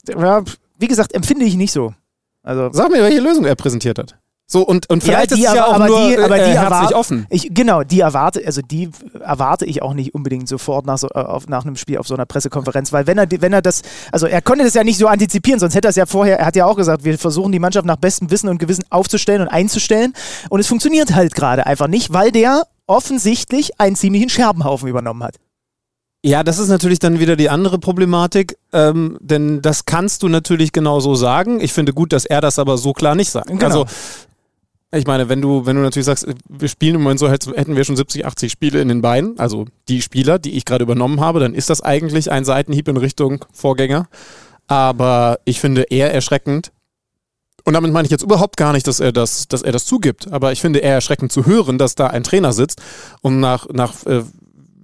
[0.08, 0.44] Ja,
[0.78, 1.94] wie gesagt, empfinde ich nicht so.
[2.42, 4.16] Also Sag mir, welche Lösung er präsentiert hat.
[4.48, 6.36] So, und, und Ja, vielleicht die ist es ja aber- auch aber nur die- aber
[6.38, 7.26] äh, die herzlich erwart- offen.
[7.30, 11.18] Ich, genau, die erwarte, also die erwarte ich auch nicht unbedingt sofort nach, so, äh,
[11.18, 14.26] auf, nach einem Spiel auf so einer Pressekonferenz, weil wenn er, wenn er das, also
[14.28, 16.54] er konnte das ja nicht so antizipieren, sonst hätte er es ja vorher, er hat
[16.54, 20.12] ja auch gesagt, wir versuchen die Mannschaft nach bestem Wissen und Gewissen aufzustellen und einzustellen
[20.48, 25.34] und es funktioniert halt gerade einfach nicht, weil der offensichtlich einen ziemlichen Scherbenhaufen übernommen hat.
[26.24, 30.72] Ja, das ist natürlich dann wieder die andere Problematik, ähm, denn das kannst du natürlich
[30.72, 31.60] genau so sagen.
[31.60, 33.48] Ich finde gut, dass er das aber so klar nicht sagt.
[33.48, 33.64] Genau.
[33.64, 33.86] Also,
[34.96, 37.76] ich meine, wenn du, wenn du natürlich sagst, wir spielen im Moment so, hätt- hätten
[37.76, 41.20] wir schon 70, 80 Spiele in den Beinen, also die Spieler, die ich gerade übernommen
[41.20, 44.08] habe, dann ist das eigentlich ein Seitenhieb in Richtung Vorgänger.
[44.66, 46.72] Aber ich finde eher erschreckend,
[47.64, 50.30] und damit meine ich jetzt überhaupt gar nicht, dass er das, dass er das zugibt,
[50.32, 52.80] aber ich finde eher erschreckend zu hören, dass da ein Trainer sitzt
[53.22, 54.22] und nach, nach äh,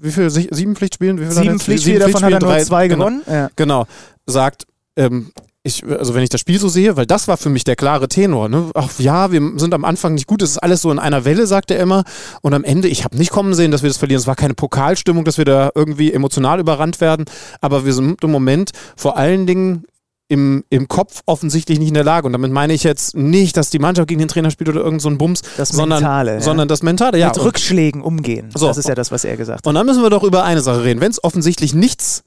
[0.01, 1.20] wie viel, Sie- sieben Pflichtspielen?
[1.20, 1.61] Wie viel Sieben?
[1.61, 3.22] Pflichtspiele, davon hat er nur drei- zwei genau, gewonnen.
[3.29, 3.51] Ja.
[3.55, 3.87] Genau,
[4.27, 5.31] sagt, ähm,
[5.64, 8.09] ich, also wenn ich das Spiel so sehe, weil das war für mich der klare
[8.09, 8.48] Tenor.
[8.48, 8.70] Ne?
[8.75, 11.46] Ach ja, wir sind am Anfang nicht gut, es ist alles so in einer Welle,
[11.46, 12.03] sagt er immer.
[12.40, 14.20] Und am Ende, ich habe nicht kommen sehen, dass wir das verlieren.
[14.20, 17.27] Es war keine Pokalstimmung, dass wir da irgendwie emotional überrannt werden.
[17.61, 19.85] Aber wir sind im Moment vor allen Dingen
[20.27, 22.27] im, im Kopf offensichtlich nicht in der Lage.
[22.27, 25.03] Und damit meine ich jetzt nicht, dass die Mannschaft gegen den Trainer spielt oder irgend
[25.03, 26.40] so ein Bums, Das sondern, Mentale, ja.
[26.40, 27.18] sondern das Mentale.
[27.18, 28.51] Ja, Mit Rückschlägen umgehen.
[28.55, 28.66] So.
[28.66, 29.66] Das ist ja das, was er gesagt hat.
[29.66, 31.01] und dann müssen wir doch über eine Sache reden.
[31.01, 32.25] Wenn es offensichtlich nichts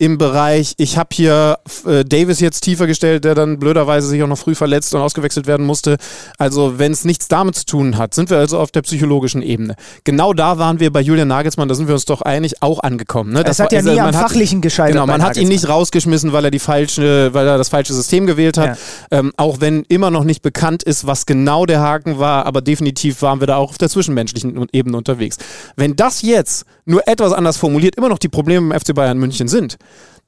[0.00, 4.28] im Bereich, ich habe hier äh, Davis jetzt tiefer gestellt, der dann blöderweise sich auch
[4.28, 5.96] noch früh verletzt und ausgewechselt werden musste.
[6.38, 9.74] Also wenn es nichts damit zu tun hat, sind wir also auf der psychologischen Ebene.
[10.04, 13.32] Genau da waren wir bei Julian Nagelsmann, da sind wir uns doch eigentlich auch angekommen.
[13.32, 13.42] Ne?
[13.44, 14.92] Es hat ja also nie am man hat- Fachlichen gescheitert.
[14.92, 18.26] Genau, man hat ihn nicht rausgeschmissen, weil er die falsche, weil er das falsche System
[18.26, 18.78] gewählt hat.
[19.10, 23.20] Ähm, auch wenn immer noch nicht bekannt ist, was genau der Haken war, aber definitiv
[23.22, 25.38] waren wir da auch auf der zwischenmenschlichen Ebene unterwegs.
[25.74, 29.48] Wenn das jetzt nur etwas anders formuliert immer noch die Probleme im FC Bayern München
[29.48, 29.76] sind,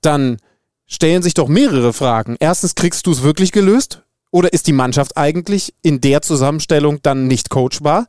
[0.01, 0.39] dann
[0.87, 2.37] stellen sich doch mehrere Fragen.
[2.41, 4.03] Erstens, kriegst du es wirklich gelöst?
[4.33, 8.07] Oder ist die Mannschaft eigentlich in der Zusammenstellung dann nicht coachbar?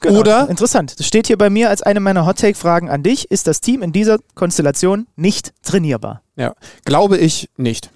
[0.00, 0.20] Genau.
[0.20, 0.98] Oder Interessant.
[0.98, 3.30] Das steht hier bei mir als eine meiner Hot-Take-Fragen an dich.
[3.30, 6.22] Ist das Team in dieser Konstellation nicht trainierbar?
[6.36, 7.90] ja, glaube ich nicht.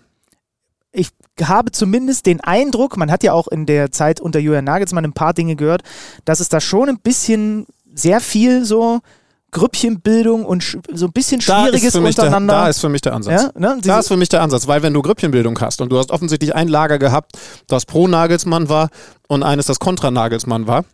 [0.93, 1.11] Ich
[1.43, 5.13] habe zumindest den Eindruck, man hat ja auch in der Zeit unter Julian Nagelsmann ein
[5.13, 5.83] paar Dinge gehört,
[6.25, 9.01] dass es da schon ein bisschen sehr viel so
[9.51, 12.55] Grüppchenbildung und so ein bisschen Da Schwieriges für mich der, untereinander.
[12.55, 13.43] da ist für mich der Ansatz.
[13.43, 13.79] ja, ne?
[13.83, 16.55] Da ist für mich der Ansatz, weil wenn du Grüppchenbildung hast und du hast offensichtlich
[16.55, 17.33] ein Lager gehabt,
[17.67, 18.91] das pro Nagelsmann war
[19.27, 20.85] und eines, das kontra Nagelsmann war,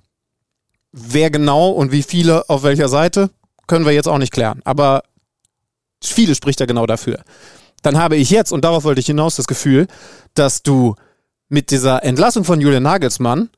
[0.93, 3.31] wer genau und wie viele auf welcher Seite,
[3.67, 4.61] können wir jetzt auch nicht klären.
[4.64, 5.03] Aber
[6.03, 7.21] viele spricht ja genau dafür.
[7.83, 9.88] Dann habe ich jetzt, und darauf wollte ich hinaus, das Gefühl,
[10.35, 10.95] dass du
[11.49, 13.51] mit dieser Entlassung von Julian Nagelsmann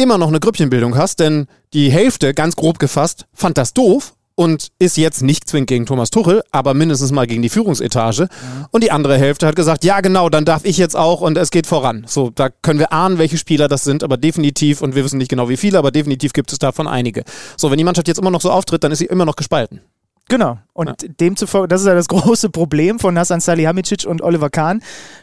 [0.00, 4.68] immer noch eine Grüppchenbildung hast, denn die Hälfte, ganz grob gefasst, fand das doof und
[4.78, 8.28] ist jetzt nicht zwingend gegen Thomas Tuchel, aber mindestens mal gegen die Führungsetage.
[8.70, 11.50] Und die andere Hälfte hat gesagt, ja genau, dann darf ich jetzt auch und es
[11.50, 12.04] geht voran.
[12.06, 15.28] So, da können wir ahnen, welche Spieler das sind, aber definitiv, und wir wissen nicht
[15.28, 17.24] genau wie viele, aber definitiv gibt es davon einige.
[17.58, 19.82] So, wenn die Mannschaft jetzt immer noch so auftritt, dann ist sie immer noch gespalten.
[20.30, 20.58] Genau.
[20.72, 24.80] Und demzufolge, das ist ja das große Problem von Hasan Salihamidzic und Oliver Kahn.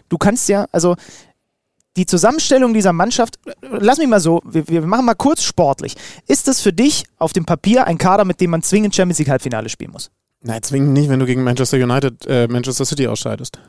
[0.10, 0.96] Du kannst ja, also
[1.97, 5.95] die Zusammenstellung dieser Mannschaft, lass mich mal so, wir, wir machen mal kurz sportlich.
[6.27, 9.29] Ist das für dich auf dem Papier ein Kader, mit dem man zwingend Champions League
[9.29, 10.12] Halbfinale spielen muss?
[10.41, 13.60] Nein, zwingend nicht, wenn du gegen Manchester United, äh, Manchester City ausscheidest.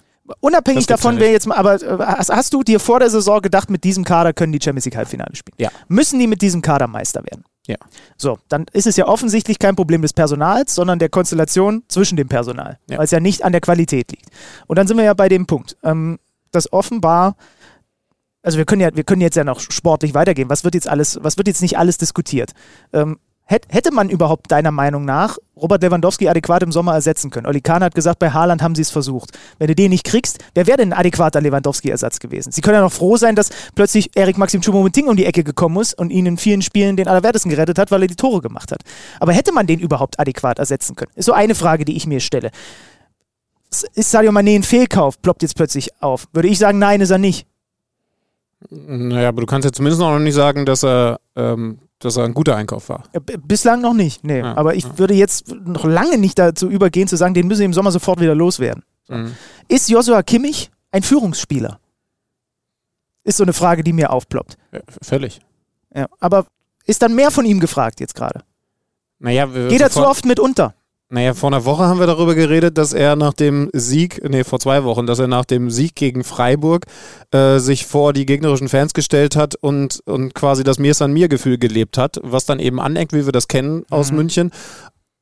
[0.41, 3.41] Unabhängig davon, ja wer jetzt mal, aber äh, hast, hast du dir vor der Saison
[3.41, 5.57] gedacht, mit diesem Kader können die Champions League Halbfinale spielen?
[5.59, 5.71] Ja.
[5.89, 7.45] Müssen die mit diesem Kader Meister werden?
[7.67, 7.77] Ja.
[8.19, 12.29] So, dann ist es ja offensichtlich kein Problem des Personals, sondern der Konstellation zwischen dem
[12.29, 12.99] Personal, Ja.
[12.99, 14.27] weil es ja nicht an der Qualität liegt.
[14.67, 16.19] Und dann sind wir ja bei dem Punkt, ähm,
[16.51, 17.37] dass offenbar,
[18.43, 20.49] also wir können ja, wir können jetzt ja noch sportlich weitergehen.
[20.49, 22.53] Was wird jetzt alles, was wird jetzt nicht alles diskutiert?
[22.93, 27.47] Ähm, hätt- Hätte man überhaupt deiner Meinung nach Robert Lewandowski adäquat im Sommer ersetzen können?
[27.47, 29.37] Oli Kahn hat gesagt, bei Haaland haben sie es versucht.
[29.59, 32.53] Wenn du den nicht kriegst, wer wäre denn ein adäquater Lewandowski-Ersatz gewesen?
[32.53, 35.81] Sie können ja noch froh sein, dass plötzlich Erik Maxim Choupo-Moting um die Ecke gekommen
[35.81, 38.71] ist und ihn in vielen Spielen den Allerwertesten gerettet hat, weil er die Tore gemacht
[38.71, 38.83] hat.
[39.19, 41.11] Aber hätte man den überhaupt adäquat ersetzen können?
[41.17, 42.51] Ist so eine Frage, die ich mir stelle.
[43.95, 45.21] Ist Sadio Mané ein Fehlkauf?
[45.21, 46.29] Ploppt jetzt plötzlich auf.
[46.33, 47.47] Würde ich sagen, nein, ist er nicht.
[48.71, 52.35] Naja, aber du kannst ja zumindest noch nicht sagen, dass er, ähm, dass er ein
[52.35, 53.05] guter Einkauf war.
[53.47, 54.39] Bislang noch nicht, nee.
[54.41, 54.99] Ja, Aber ich ja.
[54.99, 58.21] würde jetzt noch lange nicht dazu übergehen, zu sagen, den müssen wir im Sommer sofort
[58.21, 58.83] wieder loswerden.
[59.09, 59.35] Mhm.
[59.69, 61.79] Ist Joshua Kimmich ein Führungsspieler?
[63.25, 64.57] Ist so eine Frage, die mir aufploppt.
[64.73, 65.41] Ja, völlig.
[65.95, 66.07] Ja.
[66.19, 66.47] Aber
[66.85, 68.43] ist dann mehr von ihm gefragt jetzt gerade?
[69.19, 70.75] Naja, Geht er zu oft mit unter?
[71.11, 74.61] Naja, vor einer Woche haben wir darüber geredet, dass er nach dem Sieg, nee, vor
[74.61, 76.85] zwei Wochen, dass er nach dem Sieg gegen Freiburg
[77.31, 81.29] äh, sich vor die gegnerischen Fans gestellt hat und, und quasi das Mir san mir
[81.29, 84.17] Gefühl gelebt hat, was dann eben aneckt, wie wir das kennen aus Mhm.
[84.19, 84.51] München.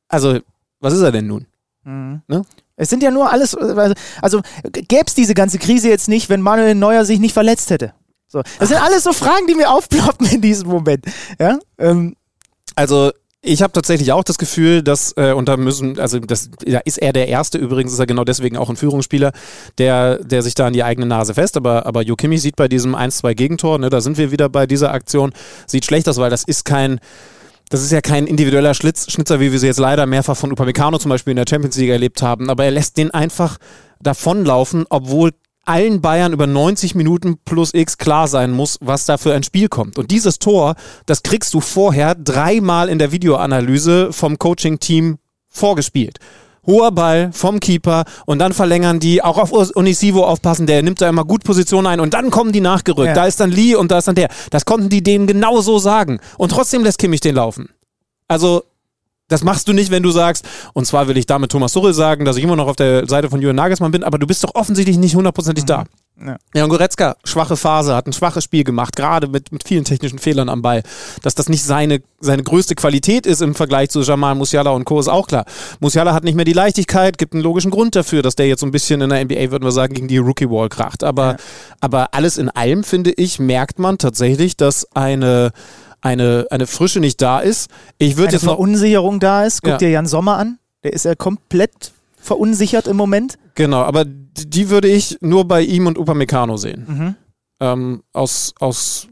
[0.09, 0.39] Also,
[0.81, 1.45] was ist er denn nun?
[1.85, 2.21] Mhm.
[2.27, 2.41] Ne?
[2.75, 4.41] Es sind ja nur alles, also, also
[4.73, 7.93] gäbe es diese ganze Krise jetzt nicht, wenn Manuel Neuer sich nicht verletzt hätte.
[8.27, 8.43] So.
[8.59, 11.05] Das sind alles so Fragen, die mir aufploppen in diesem Moment.
[11.39, 11.59] Ja?
[11.77, 12.17] Ähm,
[12.75, 13.11] Also,
[13.43, 16.97] ich habe tatsächlich auch das Gefühl, dass, äh, und da müssen, also das, da ist
[16.97, 19.31] er der Erste, übrigens ist er genau deswegen auch ein Führungsspieler,
[19.77, 22.67] der, der sich da an die eigene Nase fest, aber, aber Jo Kimmich sieht bei
[22.67, 25.33] diesem 1-2 Gegentor, ne, da sind wir wieder bei dieser Aktion,
[25.67, 26.99] sieht schlecht aus, weil das ist kein,
[27.69, 30.97] das ist ja kein individueller Schlitz, Schnitzer, wie wir sie jetzt leider mehrfach von Upamecano
[30.97, 33.57] zum Beispiel in der Champions League erlebt haben, aber er lässt den einfach
[34.01, 35.31] davonlaufen, obwohl
[35.67, 39.67] allen Bayern über 90 Minuten plus X klar sein muss, was da für ein Spiel
[39.67, 39.97] kommt.
[39.97, 40.75] Und dieses Tor,
[41.05, 45.17] das kriegst du vorher dreimal in der Videoanalyse vom Coaching-Team
[45.49, 46.19] vorgespielt.
[46.65, 51.07] Hoher Ball vom Keeper und dann verlängern die, auch auf Unisivo aufpassen, der nimmt da
[51.07, 53.07] immer gut Position ein und dann kommen die nachgerückt.
[53.07, 53.13] Ja.
[53.13, 54.29] Da ist dann Lee und da ist dann der.
[54.51, 56.19] Das konnten die denen genau so sagen.
[56.37, 57.69] Und trotzdem lässt Kimmich den laufen.
[58.27, 58.63] Also,
[59.27, 62.25] das machst du nicht, wenn du sagst, und zwar will ich damit Thomas Tuchel sagen,
[62.25, 64.55] dass ich immer noch auf der Seite von Jürgen Nagelsmann bin, aber du bist doch
[64.55, 65.79] offensichtlich nicht hundertprozentig da.
[65.79, 66.37] Ja.
[66.55, 70.17] Ja, und Goretzka, schwache Phase, hat ein schwaches Spiel gemacht, gerade mit, mit vielen technischen
[70.17, 70.81] Fehlern am Ball.
[71.21, 74.99] Dass das nicht seine, seine größte Qualität ist im Vergleich zu Jamal Musiala und Co.
[74.99, 75.45] ist auch klar.
[75.79, 78.65] Musiala hat nicht mehr die Leichtigkeit, gibt einen logischen Grund dafür, dass der jetzt so
[78.65, 81.03] ein bisschen in der NBA, würden wir sagen, gegen die Rookie-Wall kracht.
[81.03, 81.37] Aber,
[81.81, 85.51] aber alles in allem, finde ich, merkt man tatsächlich, dass eine,
[86.01, 87.69] eine, eine Frische nicht da ist.
[87.97, 89.61] Ich würde jetzt noch Verunsicherung da ist.
[89.61, 89.77] Guck Ja.
[89.77, 90.59] dir Jan Sommer an.
[90.83, 93.37] Der ist ja komplett verunsichert im Moment.
[93.55, 96.85] Genau, aber die die würde ich nur bei ihm und Upamecano sehen.
[96.87, 97.15] Mhm.
[97.59, 99.07] Ähm, aus, aus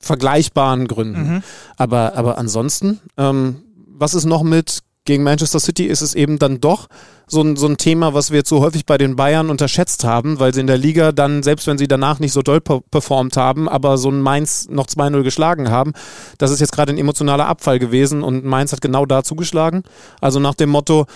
[0.00, 1.34] vergleichbaren Gründen.
[1.34, 1.42] Mhm.
[1.76, 5.84] Aber, aber ansonsten, ähm, was ist noch mit gegen Manchester City?
[5.84, 6.88] Ist es eben dann doch
[7.28, 10.40] so ein, so ein Thema, was wir jetzt so häufig bei den Bayern unterschätzt haben,
[10.40, 13.36] weil sie in der Liga dann, selbst wenn sie danach nicht so doll per performt
[13.36, 15.92] haben, aber so ein Mainz noch 2-0 geschlagen haben,
[16.38, 19.82] das ist jetzt gerade ein emotionaler Abfall gewesen und Mainz hat genau da zugeschlagen.
[20.20, 21.06] Also nach dem Motto,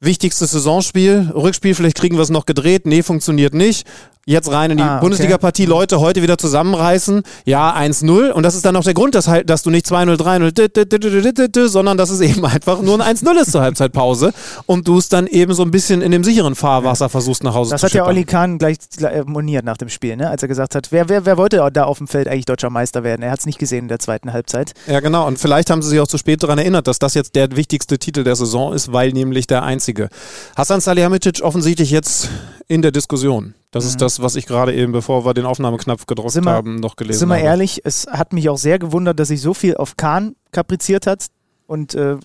[0.00, 3.86] wichtigstes Saisonspiel, Rückspiel, vielleicht kriegen wir es noch gedreht, nee, funktioniert nicht.
[4.26, 5.00] Jetzt rein in die Ah, okay.
[5.02, 7.22] Bundesliga-Partie, Leute heute wieder zusammenreißen.
[7.44, 8.30] Ja, 1-0.
[8.30, 10.76] Und das ist dann auch der Grund, dass, halt, dass du nicht 2-0, 3-0, dit,
[10.76, 13.60] dit, dit, dit, dit, dit, sondern dass es eben einfach nur ein 1-0 ist zur
[13.60, 14.32] Halbzeitpause
[14.66, 17.72] und du es dann eben so ein bisschen in dem sicheren Fahrwasser versuchst nach Hause
[17.72, 18.08] Das zu hat ja schippern.
[18.16, 20.30] Olli Kahn gleich äh, moniert nach dem Spiel, ne?
[20.30, 23.04] als er gesagt hat, wer, wer, wer wollte da auf dem Feld eigentlich deutscher Meister
[23.04, 23.22] werden?
[23.22, 24.72] Er hat es nicht gesehen in der zweiten Halbzeit.
[24.86, 25.26] Ja, genau.
[25.26, 27.98] Und vielleicht haben sie sich auch zu spät daran erinnert, dass das jetzt der wichtigste
[27.98, 30.08] Titel der Saison ist, weil nämlich der einzige.
[30.56, 32.30] Hassan Salihamidzic offensichtlich jetzt
[32.68, 33.54] in der Diskussion.
[33.74, 36.76] Das ist das, was ich gerade eben, bevor wir den Aufnahmeknopf gedrückt Sind wir- haben,
[36.76, 37.44] noch gelesen Sind wir habe.
[37.44, 41.26] ehrlich, es hat mich auch sehr gewundert, dass sich so viel auf Kahn kapriziert hat
[41.66, 42.18] und äh, äh,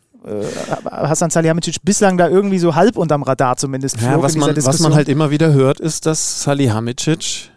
[0.91, 4.93] Hassan Salihamidzic bislang da irgendwie so halb unterm Radar zumindest Ja, was man, was man
[4.93, 7.49] halt immer wieder hört, ist, dass Salihamidzic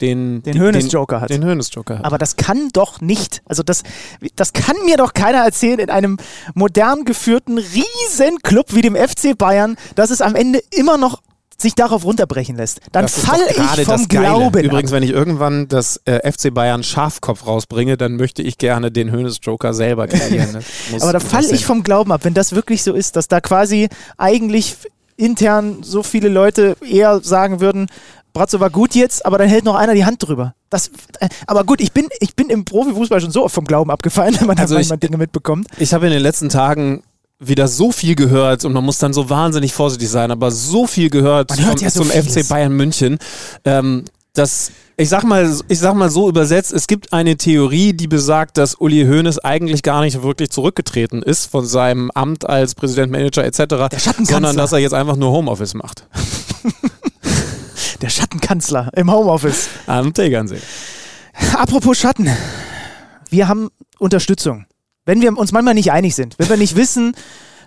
[0.00, 1.30] den, Den Hoeneß-Joker hat.
[1.30, 2.04] Den Hoeneß-Joker hat.
[2.04, 3.82] Aber das kann doch nicht, also das,
[4.34, 6.16] das kann mir doch keiner erzählen in einem
[6.54, 11.20] modern geführten Riesenclub wie dem FC Bayern, dass es am Ende immer noch
[11.62, 12.80] sich darauf runterbrechen lässt.
[12.92, 14.26] Dann Das ist fall doch gerade ich vom das Geile.
[14.26, 18.90] Glauben Übrigens, wenn ich irgendwann das äh, FC Bayern Schafkopf rausbringe, dann möchte ich gerne
[18.92, 20.62] den Hönes-Joker selber kreieren.
[20.90, 23.40] Muss- Aber da falle ich vom Glauben ab, wenn das wirklich so ist, dass da
[23.40, 24.76] quasi eigentlich
[25.16, 27.86] intern so viele Leute eher sagen würden,
[28.32, 30.54] Bratzo war gut jetzt, aber dann hält noch einer die Hand drüber.
[30.70, 30.88] Das,
[31.20, 34.34] äh, aber gut, ich bin, ich bin im Profifußball schon so oft vom Glauben abgefallen,
[34.40, 35.66] wenn man Also da ich- manchmal Dinge mitbekommt.
[35.78, 37.02] Ich habe in den letzten Tagen
[37.42, 41.10] wieder so viel gehört und man muss dann so wahnsinnig vorsichtig sein, aber so viel
[41.10, 42.34] gehört Man vom, ja so zum vieles.
[42.34, 43.18] FC Bayern München,
[43.64, 48.06] ähm, dass ich sag mal, ich sag mal so übersetzt, es gibt eine Theorie, die
[48.06, 53.10] besagt, dass Uli Hoeneß eigentlich gar nicht wirklich zurückgetreten ist von seinem Amt als Präsident,
[53.10, 53.64] Manager etc.,
[54.22, 56.06] sondern dass er jetzt einfach nur Homeoffice macht.
[58.02, 59.68] Der Schattenkanzler im Homeoffice.
[59.86, 60.60] Am Tegernsee.
[61.54, 62.28] Apropos Schatten.
[63.30, 64.66] Wir haben Unterstützung.
[65.04, 67.14] Wenn wir uns manchmal nicht einig sind, wenn wir nicht wissen,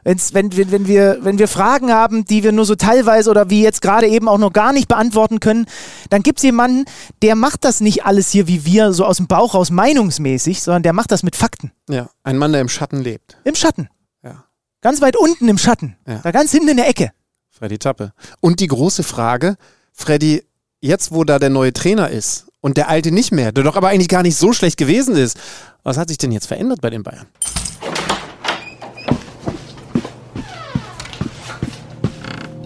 [0.06, 3.50] wenn's, wenn, wenn, wenn, wir, wenn wir Fragen haben, die wir nur so teilweise oder
[3.50, 5.66] wie jetzt gerade eben auch noch gar nicht beantworten können,
[6.10, 6.86] dann gibt es jemanden,
[7.22, 10.84] der macht das nicht alles hier wie wir, so aus dem Bauch raus meinungsmäßig, sondern
[10.84, 11.72] der macht das mit Fakten.
[11.90, 13.38] Ja, ein Mann, der im Schatten lebt.
[13.44, 13.90] Im Schatten.
[14.24, 14.46] Ja.
[14.80, 15.98] Ganz weit unten im Schatten.
[16.08, 16.20] Ja.
[16.24, 17.12] Da ganz hinten in der Ecke.
[17.50, 18.14] Freddy Tappe.
[18.40, 19.56] Und die große Frage,
[19.92, 20.44] Freddy,
[20.82, 23.90] jetzt wo da der neue Trainer ist und der alte nicht mehr, der doch aber
[23.90, 25.38] eigentlich gar nicht so schlecht gewesen ist,
[25.86, 27.28] was hat sich denn jetzt verändert bei den Bayern?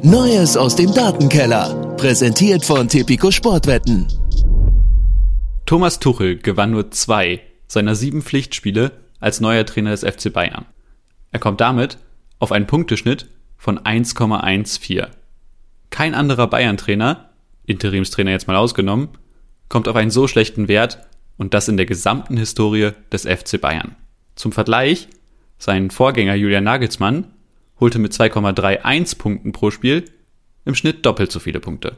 [0.01, 1.95] Neues aus dem Datenkeller.
[1.97, 4.07] Präsentiert von Tipico Sportwetten.
[5.65, 10.65] Thomas Tuchel gewann nur zwei seiner sieben Pflichtspiele als neuer Trainer des FC Bayern.
[11.31, 11.97] Er kommt damit
[12.39, 13.27] auf einen Punkteschnitt
[13.57, 15.07] von 1,14.
[15.89, 17.29] Kein anderer Bayern-Trainer,
[17.65, 19.09] Interimstrainer jetzt mal ausgenommen,
[19.67, 21.08] kommt auf einen so schlechten Wert
[21.39, 23.95] und das in der gesamten Historie des FC Bayern.
[24.35, 25.07] Zum Vergleich,
[25.57, 27.27] sein Vorgänger Julian Nagelsmann
[27.79, 30.05] holte mit 2,31 Punkten pro Spiel
[30.65, 31.97] im Schnitt doppelt so viele Punkte.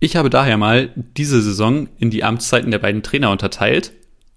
[0.00, 3.92] Ich habe daher mal diese Saison in die Amtszeiten der beiden Trainer unterteilt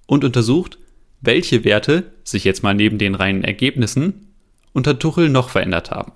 [0.06, 0.78] und untersucht,
[1.22, 4.34] welche Werte sich jetzt mal neben den reinen Ergebnissen
[4.74, 6.12] unter Tuchel noch verändert haben.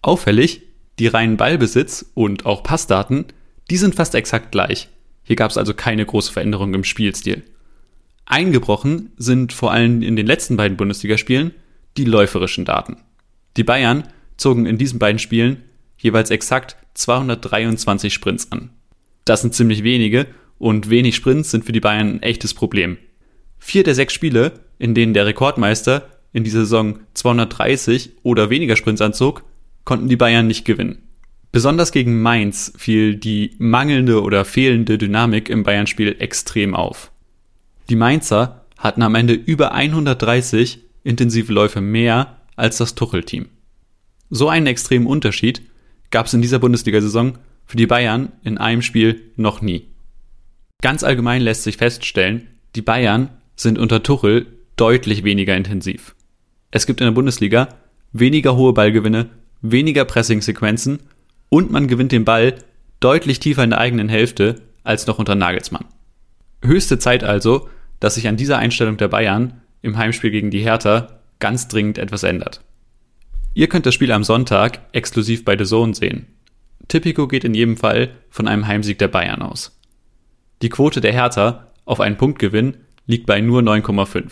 [0.00, 0.62] Auffällig,
[0.98, 3.26] die reinen Ballbesitz und auch Passdaten,
[3.70, 4.88] die sind fast exakt gleich.
[5.24, 7.42] Hier gab es also keine große Veränderung im Spielstil.
[8.26, 11.52] Eingebrochen sind vor allem in den letzten beiden Bundesligaspielen
[11.96, 12.98] die läuferischen Daten.
[13.56, 14.04] Die Bayern
[14.36, 15.62] zogen in diesen beiden Spielen
[15.96, 18.70] jeweils exakt 223 Sprints an.
[19.24, 20.26] Das sind ziemlich wenige
[20.58, 22.98] und wenig Sprints sind für die Bayern ein echtes Problem.
[23.58, 29.00] Vier der sechs Spiele, in denen der Rekordmeister in dieser Saison 230 oder weniger Sprints
[29.00, 29.44] anzog,
[29.84, 30.98] konnten die Bayern nicht gewinnen.
[31.52, 37.10] Besonders gegen Mainz fiel die mangelnde oder fehlende Dynamik im Bayern-Spiel extrem auf.
[37.88, 43.48] Die Mainzer hatten am Ende über 130 intensive Läufe mehr als das Tuchel-Team.
[44.28, 45.62] So einen extremen Unterschied
[46.10, 49.86] gab es in dieser Bundesliga-Saison für die Bayern in einem Spiel noch nie.
[50.82, 54.46] Ganz allgemein lässt sich feststellen, die Bayern sind unter Tuchel
[54.76, 56.14] deutlich weniger intensiv.
[56.70, 57.68] Es gibt in der Bundesliga
[58.12, 59.30] weniger hohe Ballgewinne,
[59.62, 61.00] weniger Pressing-Sequenzen
[61.48, 62.56] und man gewinnt den Ball
[63.00, 65.86] deutlich tiefer in der eigenen Hälfte als noch unter Nagelsmann.
[66.62, 67.68] Höchste Zeit also,
[68.00, 72.22] dass sich an dieser Einstellung der Bayern im Heimspiel gegen die Hertha ganz dringend etwas
[72.22, 72.60] ändert.
[73.54, 76.26] Ihr könnt das Spiel am Sonntag exklusiv bei The Zone sehen.
[76.88, 79.78] Tipico geht in jedem Fall von einem Heimsieg der Bayern aus.
[80.62, 84.30] Die Quote der Hertha auf einen Punktgewinn liegt bei nur 9,5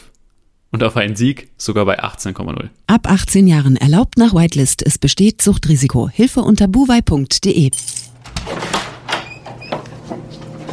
[0.70, 2.68] und auf einen Sieg sogar bei 18,0.
[2.86, 4.82] Ab 18 Jahren erlaubt nach Whitelist.
[4.84, 6.08] Es besteht Suchtrisiko.
[6.08, 7.70] Hilfe unter buwei.de.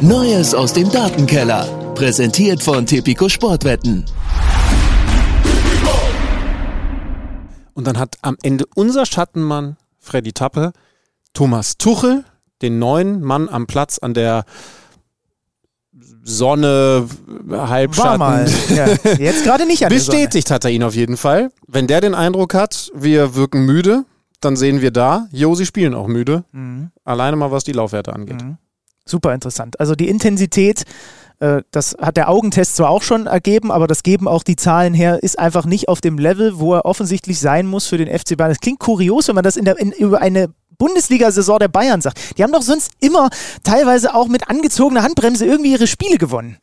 [0.00, 1.81] Neues aus dem Datenkeller.
[1.94, 4.04] Präsentiert von Tipico Sportwetten.
[7.74, 10.72] Und dann hat am Ende unser Schattenmann Freddy Tappe
[11.32, 12.24] Thomas Tuchel,
[12.60, 14.44] den neuen Mann am Platz an der
[16.24, 18.18] Sonne, War Halbschatten.
[18.18, 18.50] mal.
[18.74, 18.86] Ja,
[19.18, 19.88] jetzt gerade nicht an.
[19.90, 21.50] Bestätigt hat er ihn auf jeden Fall.
[21.66, 24.04] Wenn der den Eindruck hat, wir wirken müde,
[24.40, 26.44] dann sehen wir da, jo, sie spielen auch müde.
[26.52, 26.90] Mhm.
[27.04, 28.44] Alleine mal, was die Laufwerte angeht.
[29.04, 29.80] Super interessant.
[29.80, 30.84] Also die Intensität,
[31.70, 35.22] das hat der Augentest zwar auch schon ergeben, aber das geben auch die Zahlen her,
[35.22, 38.50] ist einfach nicht auf dem Level, wo er offensichtlich sein muss für den FC Bayern.
[38.52, 42.38] Das klingt kurios, wenn man das in der, in, über eine Bundesliga-Saison der Bayern sagt.
[42.38, 43.30] Die haben doch sonst immer
[43.64, 46.58] teilweise auch mit angezogener Handbremse irgendwie ihre Spiele gewonnen.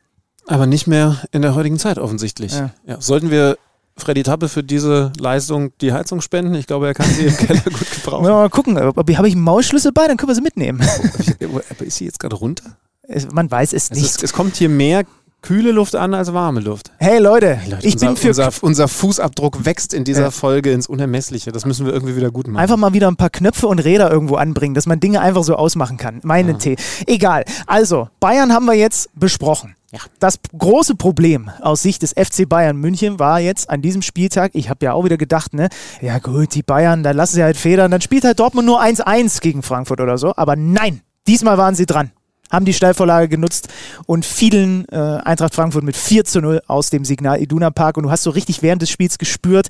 [0.46, 2.52] Aber nicht mehr in der heutigen Zeit offensichtlich.
[2.52, 2.70] Ja.
[2.86, 3.00] Ja.
[3.00, 3.56] Sollten wir
[3.96, 6.54] Freddy Tappe für diese Leistung die Heizung spenden?
[6.54, 8.24] Ich glaube, er kann sie im Keller gut gebrauchen.
[8.24, 10.80] mal gucken, habe ich einen Mausschlüssel bei, dann können wir sie mitnehmen.
[11.80, 12.76] Ist sie jetzt gerade runter?
[13.12, 14.04] Es, man weiß es Es, nicht.
[14.04, 15.02] ist, es kommt hier mehr
[15.42, 16.92] kühle Luft an als warme Luft.
[16.98, 20.30] hey Leute, Leute, ich unser, bin für unser, unser Fußabdruck wächst in dieser Ja.
[20.30, 21.50] Folge ins Unermessliche.
[21.50, 22.58] Das müssen wir irgendwie wieder gut machen.
[22.60, 25.56] Einfach mal wieder ein paar Knöpfe und Räder irgendwo anbringen, dass man Dinge einfach so
[25.56, 26.20] ausmachen kann.
[26.24, 26.76] Meine Tee.
[27.06, 27.44] Egal.
[27.66, 29.74] Also, Bayern haben wir jetzt besprochen.
[30.20, 34.68] Das große Problem aus Sicht des FC Bayern München war jetzt an diesem Spieltag, ich
[34.70, 35.68] habe ja auch wieder gedacht, ne,
[36.00, 39.40] ja gut, die Bayern, dann lassen sie halt federn, dann spielt halt Dortmund nur 1-1
[39.40, 40.32] gegen Frankfurt oder so.
[40.36, 42.12] Aber nein, diesmal waren sie dran.
[42.50, 43.68] Haben die Steilvorlage genutzt
[44.06, 47.96] und fielen äh, Eintracht Frankfurt mit 4 zu 0 aus dem Signal Iduna Park.
[47.96, 49.68] Und du hast so richtig während des Spiels gespürt,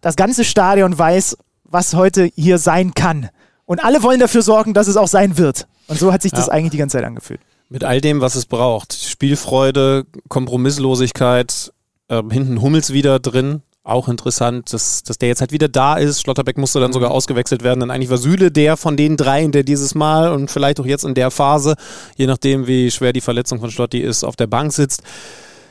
[0.00, 3.28] das ganze Stadion weiß, was heute hier sein kann.
[3.64, 5.66] Und alle wollen dafür sorgen, dass es auch sein wird.
[5.88, 6.52] Und so hat sich das Ja.
[6.52, 7.40] eigentlich die ganze Zeit angefühlt.
[7.68, 8.92] Mit all dem, was es braucht.
[8.92, 11.72] Spielfreude, Kompromisslosigkeit,
[12.08, 13.62] äh, hinten Hummels wieder drin.
[13.86, 16.20] Auch interessant, dass, dass der jetzt halt wieder da ist.
[16.20, 17.78] Schlotterbeck musste dann sogar ausgewechselt werden.
[17.78, 21.04] Dann eigentlich war Süle der von den dreien, der dieses Mal und vielleicht auch jetzt
[21.04, 21.76] in der Phase,
[22.16, 25.04] je nachdem wie schwer die Verletzung von Schlotti ist, auf der Bank sitzt.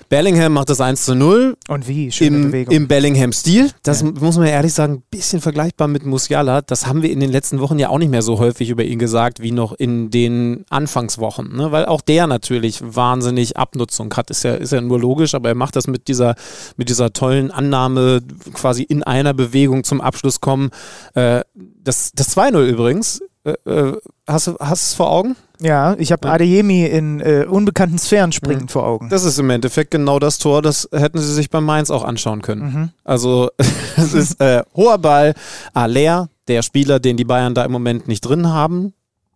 [0.10, 2.12] Bellingham macht das 1 zu 0 Und wie?
[2.12, 2.74] Schöne im, Bewegung.
[2.74, 3.72] im Bellingham-Stil.
[3.84, 6.62] Das muss man ehrlich sagen, ein bisschen vergleichbar mit Musiala.
[6.62, 9.00] Das haben wir in den letzten Wochen ja auch nicht mehr so häufig über ihn
[9.00, 11.56] gesagt, wie noch in den Anfangswochen.
[11.56, 11.72] Ne?
[11.72, 14.30] Weil auch der natürlich wahnsinnig Abnutzung hat.
[14.30, 16.36] Ist ja, ist ja nur logisch, aber er macht das mit dieser,
[16.78, 18.22] mit dieser tollen Annahme,
[18.54, 20.70] quasi in einer Bewegung zum Abschluss kommen.
[21.13, 23.22] Äh, das das 2-0 übrigens.
[23.45, 25.36] Äh, äh, hast du es vor Augen?
[25.62, 29.10] ja, ich habe Adeyemi in äh, unbekannten Sphären springend vor Augen.
[29.10, 32.41] Das ist im Endeffekt genau das Tor, das hätten sie sich bei Mainz auch anschauen
[32.41, 32.91] können.
[33.03, 33.49] Also
[33.95, 35.34] es ist äh, hoher Ball,
[35.73, 38.93] Aller, der Spieler, den die Bayern da im Moment nicht drin haben.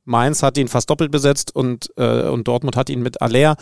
[0.09, 3.55] Mainz hat ihn fast doppelt besetzt und, äh, und Dortmund hat ihn mit Aller,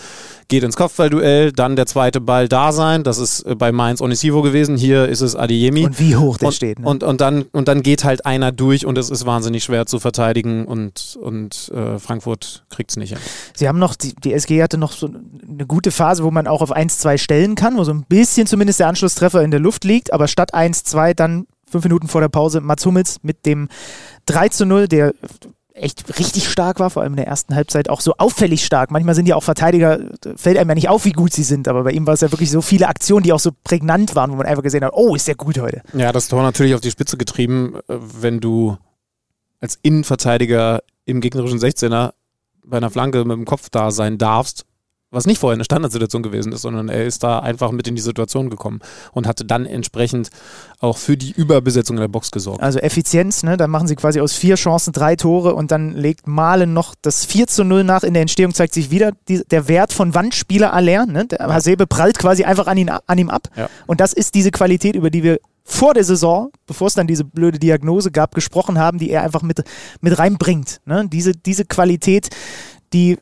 [0.48, 4.42] geht ins Kopfballduell, dann der zweite Ball da sein, das ist äh, bei Mainz Onisivo
[4.42, 5.86] gewesen, hier ist es Adeyemi.
[5.86, 6.80] Und wie hoch der und, steht.
[6.80, 6.88] Ne?
[6.88, 10.00] Und, und, dann, und dann geht halt einer durch und es ist wahnsinnig schwer zu
[10.00, 13.20] verteidigen und, und äh, Frankfurt kriegt es nicht hin.
[13.56, 16.62] Sie haben noch, die, die SG hatte noch so eine gute Phase, wo man auch
[16.62, 20.14] auf 1-2 stellen kann, wo so ein bisschen zumindest der Anschlusstreffer in der Luft liegt,
[20.14, 23.68] aber statt 1-2 dann fünf Minuten vor der Pause Mats Hummels mit dem
[24.26, 25.14] 3 zu 0, der
[25.78, 28.92] echt richtig stark war, vor allem in der ersten Halbzeit auch so auffällig stark.
[28.92, 30.00] Manchmal sind ja auch Verteidiger,
[30.36, 32.32] fällt einem ja nicht auf, wie gut sie sind, aber bei ihm war es ja
[32.32, 35.16] wirklich so viele Aktionen, die auch so prägnant waren, wo man einfach gesehen hat, oh,
[35.16, 35.82] ist der gut heute.
[35.94, 38.78] Ja, das Tor natürlich auf die Spitze getrieben, äh, wenn du
[39.60, 42.14] als Innenverteidiger im gegnerischen 16er
[42.64, 44.66] bei einer Flanke mit dem Kopf da sein darfst,
[45.10, 48.02] was nicht vorher eine Standardsituation gewesen ist, sondern er ist da einfach mit in die
[48.02, 48.80] Situation gekommen
[49.14, 50.30] und hatte dann entsprechend
[50.80, 52.62] auch für die Überbesetzung in der Box gesorgt.
[52.62, 53.56] Also Effizienz, ne?
[53.56, 57.24] dann machen sie quasi aus vier Chancen drei Tore und dann legt Malen noch das
[57.24, 58.04] 4 zu 0 nach.
[58.04, 61.06] In der Entstehung zeigt sich wieder die, der Wert von Wandspieler Aller.
[61.06, 61.26] Ne?
[61.26, 63.48] Der Hasebe prallt quasi einfach an, ihn, an ihm ab.
[63.56, 63.70] Ja.
[63.86, 67.24] Und das ist diese Qualität, über die wir vor der Saison, bevor es dann diese
[67.24, 69.64] blöde Diagnose gab, gesprochen haben, die er einfach mit,
[70.02, 70.80] mit reinbringt.
[70.86, 71.08] Ne?
[71.10, 72.30] Diese, diese Qualität,
[72.94, 73.18] die,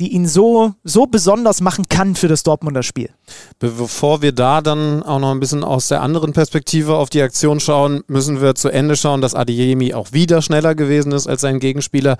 [0.00, 3.10] die ihn so, so besonders machen kann für das Dortmunder Spiel.
[3.58, 7.60] Bevor wir da dann auch noch ein bisschen aus der anderen Perspektive auf die Aktion
[7.60, 11.60] schauen, müssen wir zu Ende schauen, dass Adeyemi auch wieder schneller gewesen ist als sein
[11.60, 12.16] Gegenspieler.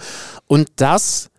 [0.46, 1.30] Und das,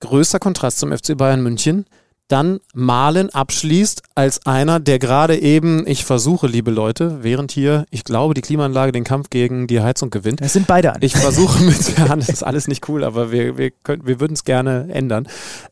[0.00, 1.86] größter Kontrast zum FC Bayern München,
[2.28, 8.04] dann Malen abschließt als einer, der gerade eben, ich versuche, liebe Leute, während hier, ich
[8.04, 10.40] glaube, die Klimaanlage den Kampf gegen die Heizung gewinnt.
[10.42, 10.98] Das sind beide an.
[11.00, 14.20] Ich versuche mit der Hand, das ist alles nicht cool, aber wir, wir, können- wir
[14.20, 15.26] würden es gerne ändern.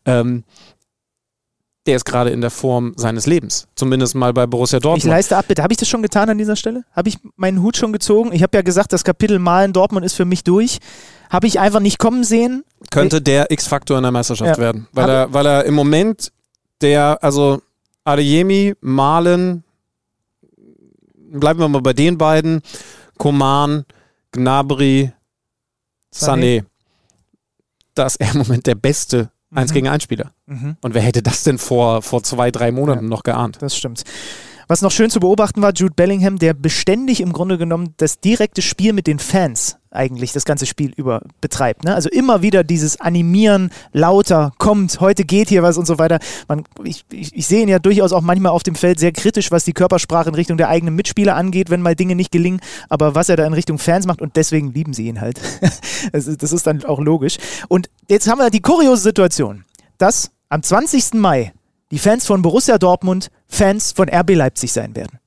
[0.07, 0.45] Ähm,
[1.87, 3.69] der ist gerade in der Form seines Lebens.
[3.77, 5.05] Zumindest mal bei Borussia Ich Dortmund.
[5.05, 5.63] leiste ab, bitte.
[5.63, 6.83] Habe ich das schon getan an dieser Stelle?
[6.93, 8.33] Habe ich meinen Hut schon gezogen?
[8.33, 10.79] Ich habe ja gesagt, das Kapitel Malen Dortmund ist für mich durch.
[11.31, 12.65] Habe ich einfach nicht kommen sehen.
[12.91, 14.63] Könnte der X-Faktor in der Meisterschaft Ja.
[14.65, 14.89] werden.
[14.93, 16.33] Weil Hab- er, weil er im Moment
[16.81, 17.61] der, also
[18.05, 19.65] Adeyemi, Malen,
[21.31, 22.63] bleiben wir mal bei den beiden,
[23.19, 23.85] Koman,
[24.33, 25.13] Gnabry,
[26.15, 26.65] Sané.
[27.95, 29.75] Da ist er im Moment der beste 1 Mhm.
[29.75, 30.33] gegen 1 Spieler.
[30.47, 30.77] Mhm.
[30.83, 33.59] Und wer hätte das denn vor, vor zwei, drei Monaten noch geahnt?
[33.61, 34.03] Das stimmt.
[34.69, 38.63] Was noch schön zu beobachten war, Jude Bellingham, der beständig im Grunde genommen das direkte
[38.63, 41.85] Spiel mit den Fans eigentlich das ganze Spiel über betreibt.
[41.85, 41.95] Ne?
[41.95, 46.19] Also immer wieder dieses Animieren, lauter, kommt, heute geht hier was und so weiter.
[46.49, 49.51] Man, ich, ich, ich sehe ihn ja durchaus auch manchmal auf dem Feld sehr kritisch,
[49.51, 52.61] was die Körpersprache in Richtung der eigenen Mitspieler angeht, wenn mal Dinge nicht gelingen.
[52.89, 55.41] Aber was er da in Richtung Fans macht und deswegen lieben sie ihn halt.
[56.13, 57.39] das, ist, das ist dann auch logisch.
[57.69, 59.65] Und jetzt haben wir die kuriose Situation,
[59.99, 61.15] dass am 20.
[61.15, 61.53] Mai
[61.91, 65.19] die Fans von Borussia Dortmund Fans von RB Leipzig sein werden.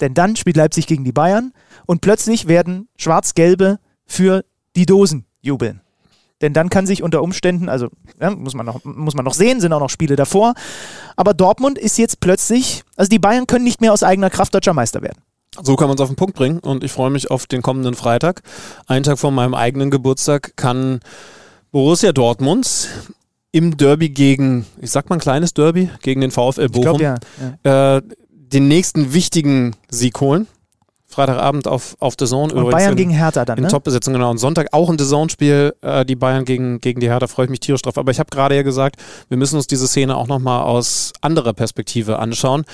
[0.00, 1.52] Denn dann spielt Leipzig gegen die Bayern
[1.86, 4.44] und plötzlich werden Schwarz-Gelbe für
[4.76, 5.80] die Dosen jubeln.
[6.40, 7.88] Denn dann kann sich unter Umständen, also
[8.18, 10.54] ja, muss, man noch, muss man noch sehen, sind auch noch Spiele davor,
[11.16, 14.72] aber Dortmund ist jetzt plötzlich, also die Bayern können nicht mehr aus eigener Kraft deutscher
[14.72, 15.22] Meister werden.
[15.62, 17.94] So kann man es auf den Punkt bringen und ich freue mich auf den kommenden
[17.94, 18.42] Freitag.
[18.86, 21.00] Einen Tag vor meinem eigenen Geburtstag kann
[21.72, 22.88] Borussia Dortmund
[23.52, 27.02] im Derby gegen, ich sag mal ein kleines Derby, gegen den VfL Bochum, Ich glaube
[27.02, 27.16] ja.
[27.64, 27.96] ja.
[27.96, 30.46] äh, den nächsten wichtigen Sieg holen.
[31.10, 32.54] Freitagabend auf, auf The Zone.
[32.54, 33.68] Und Bayern gegen Hertha dann, in ne?
[33.68, 34.30] Top-Besetzung, genau.
[34.30, 37.50] Und Sonntag auch ein The Zone-Spiel, äh, die Bayern gegen, gegen die Hertha, freue ich
[37.50, 37.98] mich tierisch drauf.
[37.98, 38.94] Aber ich habe gerade ja gesagt,
[39.28, 42.64] wir müssen uns diese Szene auch nochmal aus anderer Perspektive anschauen.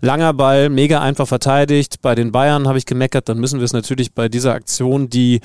[0.00, 2.02] Langer Ball, mega einfach verteidigt.
[2.02, 5.40] Bei den Bayern habe ich gemeckert, dann müssen wir es natürlich bei dieser Aktion, die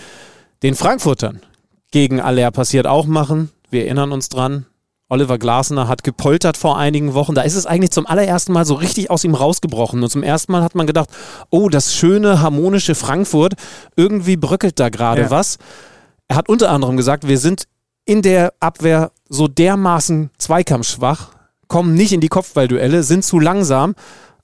[0.64, 1.42] den Frankfurtern
[1.92, 3.52] gegen Aller passiert, auch machen.
[3.70, 4.66] Wir erinnern uns dran.
[5.10, 7.34] Oliver Glasner hat gepoltert vor einigen Wochen.
[7.34, 10.02] Da ist es eigentlich zum allerersten Mal so richtig aus ihm rausgebrochen.
[10.04, 11.10] Und zum ersten Mal hat man gedacht,
[11.50, 13.54] oh, das schöne, harmonische Frankfurt,
[13.96, 15.32] irgendwie bröckelt da gerade Ja.
[15.32, 15.58] was.
[16.28, 17.64] Er hat unter anderem gesagt, wir sind
[18.06, 21.30] in der Abwehr so dermaßen zweikampfschwach,
[21.68, 23.96] kommen nicht in die Kopfballduelle, sind zu langsam.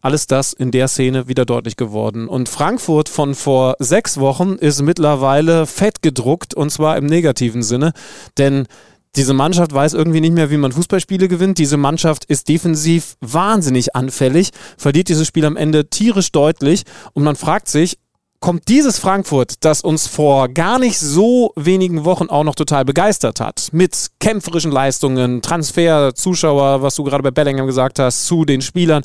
[0.02, 2.28] Alles das in der Szene wieder deutlich geworden.
[2.28, 7.92] Und Frankfurt von vor sechs Wochen ist mittlerweile fett gedruckt und zwar im negativen Sinne,
[8.38, 8.68] denn
[9.16, 11.58] diese Mannschaft weiß irgendwie nicht mehr, wie man Fußballspiele gewinnt.
[11.58, 17.36] Diese Mannschaft ist defensiv wahnsinnig anfällig, verliert dieses Spiel am Ende tierisch deutlich und man
[17.36, 17.98] fragt sich,
[18.46, 23.40] kommt dieses Frankfurt, das uns vor gar nicht so wenigen Wochen auch noch total begeistert
[23.40, 28.62] hat, mit kämpferischen Leistungen, Transfer, Zuschauer, was du gerade bei Bellingham gesagt hast, zu den
[28.62, 29.04] Spielern,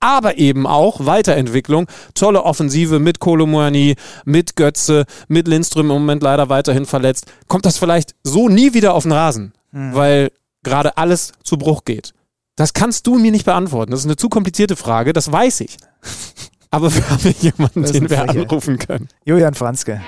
[0.00, 6.48] aber eben auch Weiterentwicklung, tolle Offensive mit Kolomoani, mit Götze, mit Lindström im Moment leider
[6.48, 7.26] weiterhin verletzt.
[7.48, 10.30] Kommt das vielleicht so nie wieder auf den Rasen, weil
[10.62, 12.12] gerade alles zu Bruch geht?
[12.56, 13.92] Das kannst du mir nicht beantworten.
[13.92, 15.76] Das ist eine zu komplizierte Frage, das weiß ich.
[16.70, 18.36] Aber wir haben jemanden, den wir Frechheit.
[18.50, 19.08] anrufen können.
[19.24, 20.02] Julian Franzke.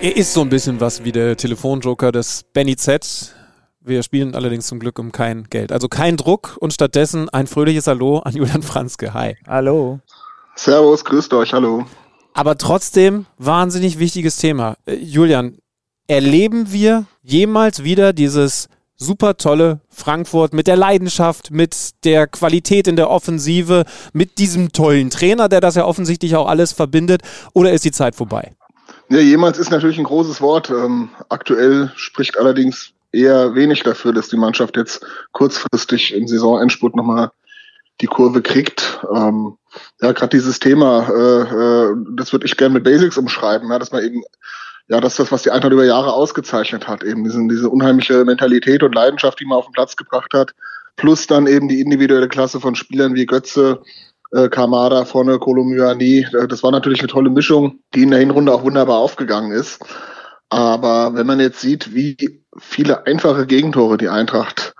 [0.00, 3.34] Er ist so ein bisschen was wie der Telefonjoker des Benny Z.
[3.88, 5.72] Wir spielen allerdings zum Glück um kein Geld.
[5.72, 9.14] Also kein Druck und stattdessen ein fröhliches Hallo an Julian Franzke.
[9.14, 9.38] Hi.
[9.46, 10.00] Hallo.
[10.56, 11.86] Servus, grüßt euch, hallo.
[12.34, 14.76] Aber trotzdem wahnsinnig wichtiges Thema.
[14.84, 15.56] Äh, Julian,
[16.06, 22.96] erleben wir jemals wieder dieses super tolle Frankfurt mit der Leidenschaft, mit der Qualität in
[22.96, 27.22] der Offensive, mit diesem tollen Trainer, der das ja offensichtlich auch alles verbindet?
[27.54, 28.52] Oder ist die Zeit vorbei?
[29.08, 30.68] Ja, jemals ist natürlich ein großes Wort.
[30.68, 37.30] Ähm, aktuell spricht allerdings eher wenig dafür, dass die Mannschaft jetzt kurzfristig im Saisonendspurt nochmal
[38.00, 39.00] die Kurve kriegt.
[39.14, 39.56] Ähm,
[40.00, 43.92] ja, gerade dieses Thema, äh, äh, das würde ich gerne mit Basics umschreiben, ja, dass
[43.92, 44.22] man eben,
[44.88, 48.24] ja, das ist das, was die Eintracht über Jahre ausgezeichnet hat, eben diesen, diese unheimliche
[48.24, 50.52] Mentalität und Leidenschaft, die man auf den Platz gebracht hat,
[50.96, 53.80] plus dann eben die individuelle Klasse von Spielern wie Götze,
[54.32, 56.26] äh, Kamada vorne, Kolomyani.
[56.32, 59.80] Äh, Das war natürlich eine tolle Mischung, die in der Hinrunde auch wunderbar aufgegangen ist.
[60.50, 64.74] Aber wenn man jetzt sieht, wie viele einfache Gegentore die Eintracht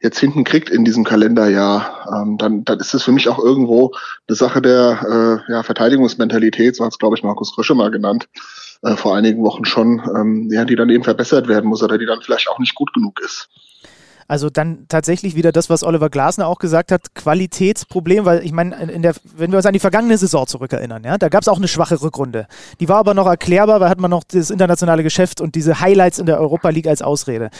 [0.00, 3.92] jetzt hinten kriegt in diesem Kalenderjahr, ähm, dann, dann ist es für mich auch irgendwo
[4.28, 8.28] eine Sache der äh, ja, Verteidigungsmentalität, so hat es, glaube ich, Markus Rösche mal genannt,
[8.82, 12.06] äh, vor einigen Wochen schon, ähm, ja, die dann eben verbessert werden muss oder die
[12.06, 13.50] dann vielleicht auch nicht gut genug ist.
[14.30, 18.76] Also dann tatsächlich wieder das, was Oliver Glasner auch gesagt hat, Qualitätsproblem, weil ich meine,
[18.80, 21.56] in der, wenn wir uns an die vergangene Saison zurückerinnern, ja, da gab es auch
[21.56, 22.46] eine schwache Rückrunde.
[22.78, 26.20] Die war aber noch erklärbar, weil hat man noch das internationale Geschäft und diese Highlights
[26.20, 27.50] in der Europa League als Ausrede.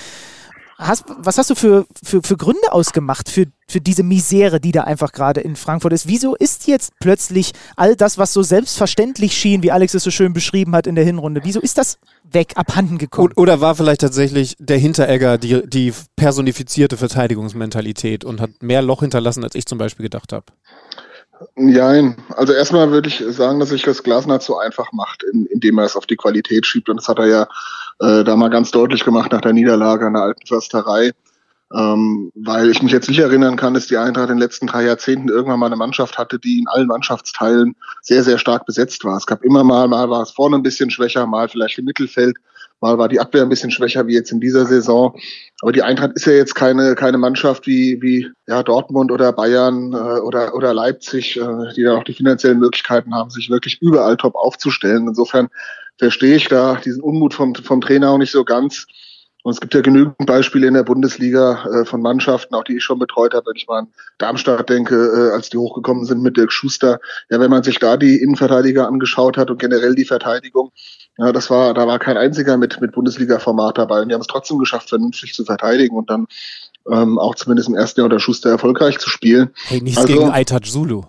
[0.81, 4.85] Hast, was hast du für, für, für Gründe ausgemacht für, für diese Misere, die da
[4.85, 6.09] einfach gerade in Frankfurt ist?
[6.09, 10.33] Wieso ist jetzt plötzlich all das, was so selbstverständlich schien, wie Alex es so schön
[10.33, 13.35] beschrieben hat in der Hinrunde, wieso ist das weg, abhanden gekommen?
[13.37, 19.45] Oder war vielleicht tatsächlich der Hinteregger die, die personifizierte Verteidigungsmentalität und hat mehr Loch hinterlassen,
[19.45, 20.47] als ich zum Beispiel gedacht habe?
[21.57, 25.79] Nein, also erstmal würde ich sagen, dass sich das Glasner zu einfach macht, in, indem
[25.79, 26.89] er es auf die Qualität schiebt.
[26.89, 27.49] Und das hat er ja
[28.01, 31.13] äh, da mal ganz deutlich gemacht nach der Niederlage an der alten Försterei.
[31.73, 34.85] Ähm, weil ich mich jetzt nicht erinnern kann, dass die Eintracht in den letzten drei
[34.85, 39.17] Jahrzehnten irgendwann mal eine Mannschaft hatte, die in allen Mannschaftsteilen sehr, sehr stark besetzt war.
[39.17, 42.37] Es gab immer mal, mal war es vorne ein bisschen schwächer, mal vielleicht im Mittelfeld,
[42.81, 45.15] mal war die Abwehr ein bisschen schwächer wie jetzt in dieser Saison.
[45.63, 49.93] Aber die Eintracht ist ja jetzt keine, keine Mannschaft wie, wie ja, Dortmund oder Bayern
[49.93, 54.17] äh, oder, oder Leipzig, äh, die da auch die finanziellen Möglichkeiten haben, sich wirklich überall
[54.17, 55.07] top aufzustellen.
[55.07, 55.49] Insofern
[56.01, 58.87] verstehe ich da diesen Unmut vom, vom Trainer auch nicht so ganz.
[59.43, 62.85] Und es gibt ja genügend Beispiele in der Bundesliga äh, von Mannschaften, auch die ich
[62.85, 63.89] schon betreut habe, wenn ich mal an
[64.19, 67.01] Darmstadt denke, äh, als die hochgekommen sind mit Dirk Schuster.
[67.31, 70.73] Ja, wenn man sich da die Innenverteidiger angeschaut hat und generell die Verteidigung,
[71.17, 74.03] ja, das war, da war kein einziger mit, mit Bundesliga-Format dabei.
[74.03, 76.27] Und die haben es trotzdem geschafft, vernünftig zu verteidigen und dann
[76.91, 79.51] ähm, auch zumindest im ersten Jahr unter Schuster erfolgreich zu spielen.
[79.65, 81.05] Hey, nichts Also- gegen Aitaj Zulu.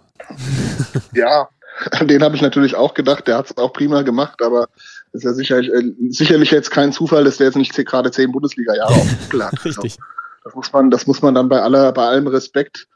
[1.13, 1.49] Ja,
[1.91, 4.67] an den habe ich natürlich auch gedacht, der hat es auch prima gemacht, aber
[5.13, 8.93] ist ja sicherlich, äh, sicherlich jetzt kein Zufall, dass der jetzt nicht gerade zehn Bundesliga-Jahre
[8.93, 9.65] auf dem Buckel hat.
[9.65, 9.97] Richtig.
[10.43, 12.87] Das muss man, das muss man dann bei aller, bei allem Respekt,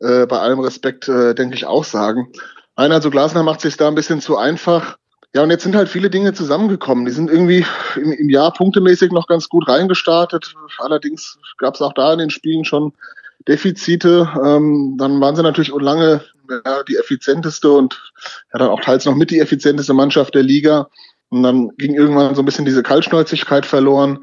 [0.00, 2.32] äh, bei allem Respekt, äh, denke ich auch sagen.
[2.76, 4.96] Nein, also Glasner macht sich da ein bisschen zu einfach.
[5.34, 7.04] Ja, und jetzt sind halt viele Dinge zusammengekommen.
[7.04, 7.64] Die sind irgendwie
[7.94, 10.54] im, im Jahr punktemäßig noch ganz gut reingestartet.
[10.78, 12.92] Allerdings gab es auch da in den Spielen schon
[13.48, 14.28] Defizite.
[14.44, 16.22] Ähm, dann waren sie natürlich lange
[16.64, 18.00] ja, die effizienteste und
[18.52, 20.88] ja, dann auch teils noch mit die effizienteste Mannschaft der Liga.
[21.30, 24.18] Und dann ging irgendwann so ein bisschen diese Kaltschnäuzigkeit verloren.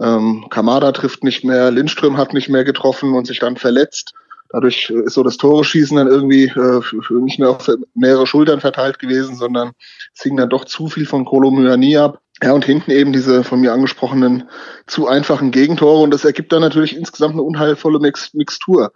[0.00, 4.14] Ähm, Kamada trifft nicht mehr, Lindström hat nicht mehr getroffen und sich dann verletzt.
[4.50, 6.80] Dadurch ist so das Tore-Schießen dann irgendwie äh,
[7.20, 9.72] nicht mehr auf mehrere Schultern verteilt gewesen, sondern
[10.14, 12.20] es hing dann doch zu viel von Kolo Myani ab.
[12.42, 14.48] Ja, und hinten eben diese von mir angesprochenen
[14.86, 18.92] zu einfachen Gegentore und das ergibt dann natürlich insgesamt eine unheilvolle Mix Mixtur.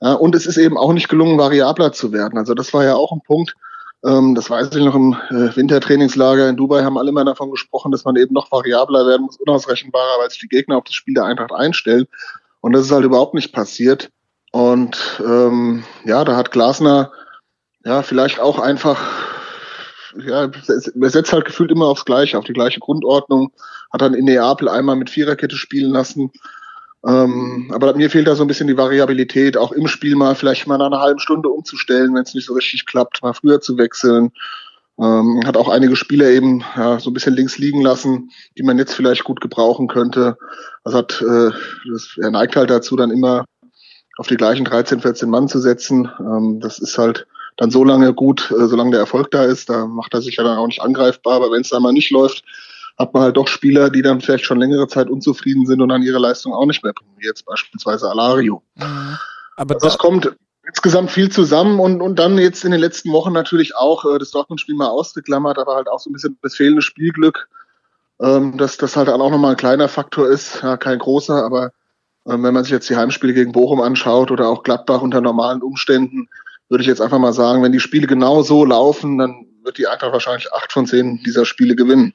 [0.00, 2.38] Ja, und es ist eben auch nicht gelungen, variabler zu werden.
[2.38, 3.54] Also das war ja auch ein Punkt,
[4.04, 7.92] ähm, das weiß ich noch im äh, Wintertrainingslager in Dubai haben alle immer davon gesprochen,
[7.92, 11.14] dass man eben noch variabler werden muss, unausrechenbarer, weil sich die Gegner auf das Spiel
[11.14, 12.06] der Eintracht einstellen.
[12.60, 14.10] Und das ist halt überhaupt nicht passiert.
[14.52, 17.10] Und ähm, ja, da hat Glasner
[17.84, 19.00] ja vielleicht auch einfach,
[20.24, 23.52] ja, er setzt halt gefühlt immer aufs Gleiche, auf die gleiche Grundordnung,
[23.92, 26.30] hat dann in Neapel einmal mit Viererkette spielen lassen.
[27.06, 30.66] Ähm, aber mir fehlt da so ein bisschen die Variabilität, auch im Spiel mal vielleicht
[30.66, 33.78] mal nach einer halben Stunde umzustellen, wenn es nicht so richtig klappt, mal früher zu
[33.78, 34.32] wechseln.
[34.98, 38.78] Ähm, hat auch einige Spieler eben ja, so ein bisschen links liegen lassen, die man
[38.78, 40.38] jetzt vielleicht gut gebrauchen könnte.
[40.84, 41.50] Also hat, äh,
[41.92, 43.44] das, er neigt halt dazu, dann immer
[44.16, 46.10] auf die gleichen 13, 14 Mann zu setzen.
[46.18, 47.26] Ähm, das ist halt
[47.56, 49.68] dann so lange gut, äh, solange der Erfolg da ist.
[49.70, 51.34] Da macht er sich ja dann auch nicht angreifbar.
[51.34, 52.44] Aber wenn es dann mal nicht läuft,
[52.98, 56.02] hat man halt doch Spieler, die dann vielleicht schon längere Zeit unzufrieden sind und dann
[56.02, 58.62] ihre Leistung auch nicht mehr bringen, wie jetzt beispielsweise Alario.
[58.74, 59.18] Mhm.
[59.56, 60.32] Aber also das kommt
[60.66, 64.30] insgesamt viel zusammen und, und dann jetzt in den letzten Wochen natürlich auch äh, das
[64.30, 67.48] Dortmund-Spiel mal ausgeklammert, aber halt auch so ein bisschen das fehlende Spielglück,
[68.20, 71.70] ähm, dass das halt dann auch nochmal ein kleiner Faktor ist, ja, kein großer, aber
[72.26, 75.62] ähm, wenn man sich jetzt die Heimspiele gegen Bochum anschaut oder auch Gladbach unter normalen
[75.62, 76.28] Umständen,
[76.68, 79.86] würde ich jetzt einfach mal sagen, wenn die Spiele genau so laufen, dann wird die
[79.86, 82.14] Eintracht wahrscheinlich acht von zehn dieser Spiele gewinnen.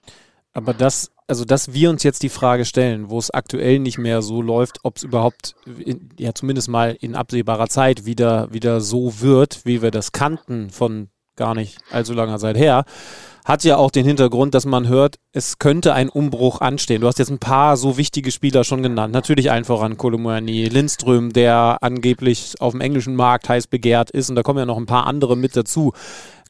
[0.54, 4.22] Aber das, also dass wir uns jetzt die Frage stellen, wo es aktuell nicht mehr
[4.22, 9.22] so läuft, ob es überhaupt, in, ja zumindest mal in absehbarer Zeit wieder, wieder so
[9.22, 12.84] wird, wie wir das kannten von gar nicht allzu langer Zeit her,
[13.46, 17.02] hat ja auch den Hintergrund, dass man hört, es könnte ein Umbruch anstehen.
[17.02, 19.14] Du hast jetzt ein paar so wichtige Spieler schon genannt.
[19.14, 24.36] Natürlich allen voran Kolomoani, Lindström, der angeblich auf dem englischen Markt heiß begehrt ist und
[24.36, 25.94] da kommen ja noch ein paar andere mit dazu.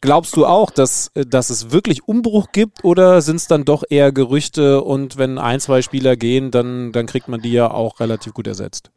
[0.01, 4.11] Glaubst du auch, dass, dass es wirklich Umbruch gibt oder sind es dann doch eher
[4.11, 8.33] Gerüchte und wenn ein, zwei Spieler gehen, dann, dann kriegt man die ja auch relativ
[8.33, 8.89] gut ersetzt?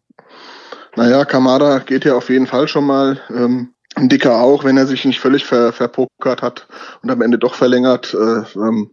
[0.96, 3.20] Naja, Kamada geht ja auf jeden Fall schon mal.
[3.28, 6.66] Ähm, Dicker auch, wenn er sich nicht völlig ver, verpokert hat
[7.02, 8.14] und am Ende doch verlängert.
[8.14, 8.90] Äh, ähm,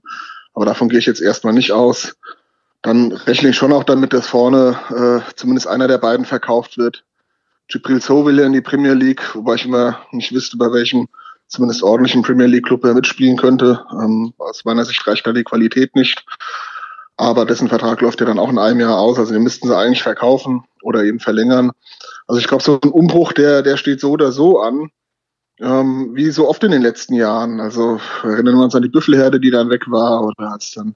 [0.54, 2.16] aber davon gehe ich jetzt erstmal nicht aus.
[2.82, 7.04] Dann rechne ich schon auch damit, dass vorne äh, zumindest einer der beiden verkauft wird.
[7.68, 11.08] Gibril So will ja in die Premier League, wobei ich immer nicht wüsste, bei welchem
[11.47, 13.86] zumindest ordentlichen Premier League Club er mitspielen könnte.
[13.91, 16.26] Ähm, aus meiner Sicht reicht da die Qualität nicht.
[17.18, 19.20] Aber dessen Vertrag läuft ja dann auch in einem Jahr aus.
[19.20, 21.72] Also den müssten sie eigentlich verkaufen oder eben verlängern.
[22.28, 24.89] Also ich glaube, so ein Umbruch, der, der steht so oder so an,
[25.59, 27.59] ähm, wie so oft in den letzten Jahren.
[27.59, 30.95] Also erinnern wir uns an die Büffelherde, die dann weg war, oder als dann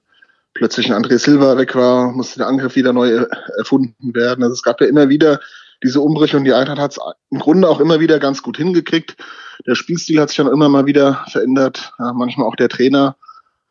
[0.54, 3.26] plötzlich ein André Silva weg war, musste der Angriff wieder neu
[3.58, 4.42] erfunden werden.
[4.42, 5.40] Also es gab ja immer wieder
[5.82, 6.98] diese Umbrüche und die Eintracht hat es
[7.30, 9.16] im Grunde auch immer wieder ganz gut hingekriegt.
[9.66, 13.16] Der Spielstil hat sich dann immer mal wieder verändert, ja, manchmal auch der Trainer.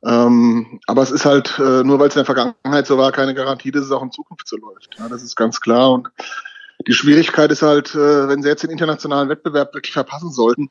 [0.04, 3.34] Ähm, aber es ist halt, äh, nur weil es in der Vergangenheit so war, keine
[3.34, 4.90] Garantie, dass es auch in Zukunft so läuft.
[5.00, 5.94] Ja, das ist ganz klar.
[5.94, 6.10] Und
[6.88, 10.70] die Schwierigkeit ist halt, äh, wenn sie jetzt den internationalen Wettbewerb wirklich verpassen sollten,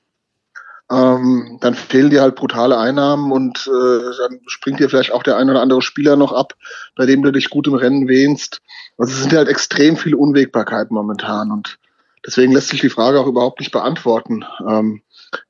[0.90, 5.36] ähm, dann fehlen dir halt brutale Einnahmen und äh, dann springt dir vielleicht auch der
[5.36, 6.54] ein oder andere Spieler noch ab,
[6.94, 8.60] bei dem du dich gut im Rennen wähnst.
[8.98, 11.78] Also es sind halt extrem viele Unwägbarkeiten momentan und
[12.26, 14.44] deswegen lässt sich die Frage auch überhaupt nicht beantworten.
[14.68, 15.02] Ähm,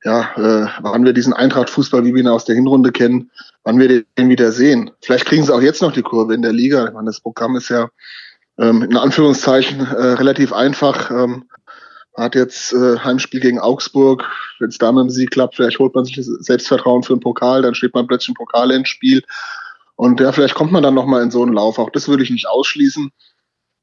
[0.03, 3.29] ja, äh, wann wir diesen Eintracht-Fußball, wie wir ihn aus der Hinrunde kennen,
[3.63, 4.91] wann wir den wieder sehen.
[5.01, 6.87] Vielleicht kriegen sie auch jetzt noch die Kurve in der Liga.
[6.87, 7.89] Ich meine, das Programm ist ja
[8.59, 11.11] ähm, in Anführungszeichen äh, relativ einfach.
[11.11, 11.45] Ähm,
[12.17, 14.23] hat jetzt äh, Heimspiel gegen Augsburg.
[14.59, 17.19] Wenn es da mit dem Sieg klappt, vielleicht holt man sich das Selbstvertrauen für einen
[17.19, 19.21] Pokal, dann steht man plötzlich im Pokal ins Spiel.
[19.95, 21.77] Und ja, vielleicht kommt man dann nochmal in so einen Lauf.
[21.77, 23.11] Auch das würde ich nicht ausschließen.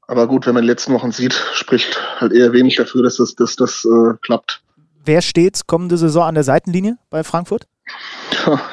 [0.07, 3.35] Aber gut, wenn man die letzten Wochen sieht, spricht halt eher wenig dafür, dass das,
[3.35, 4.61] dass das äh, klappt.
[5.05, 7.67] Wer steht kommende Saison an der Seitenlinie bei Frankfurt?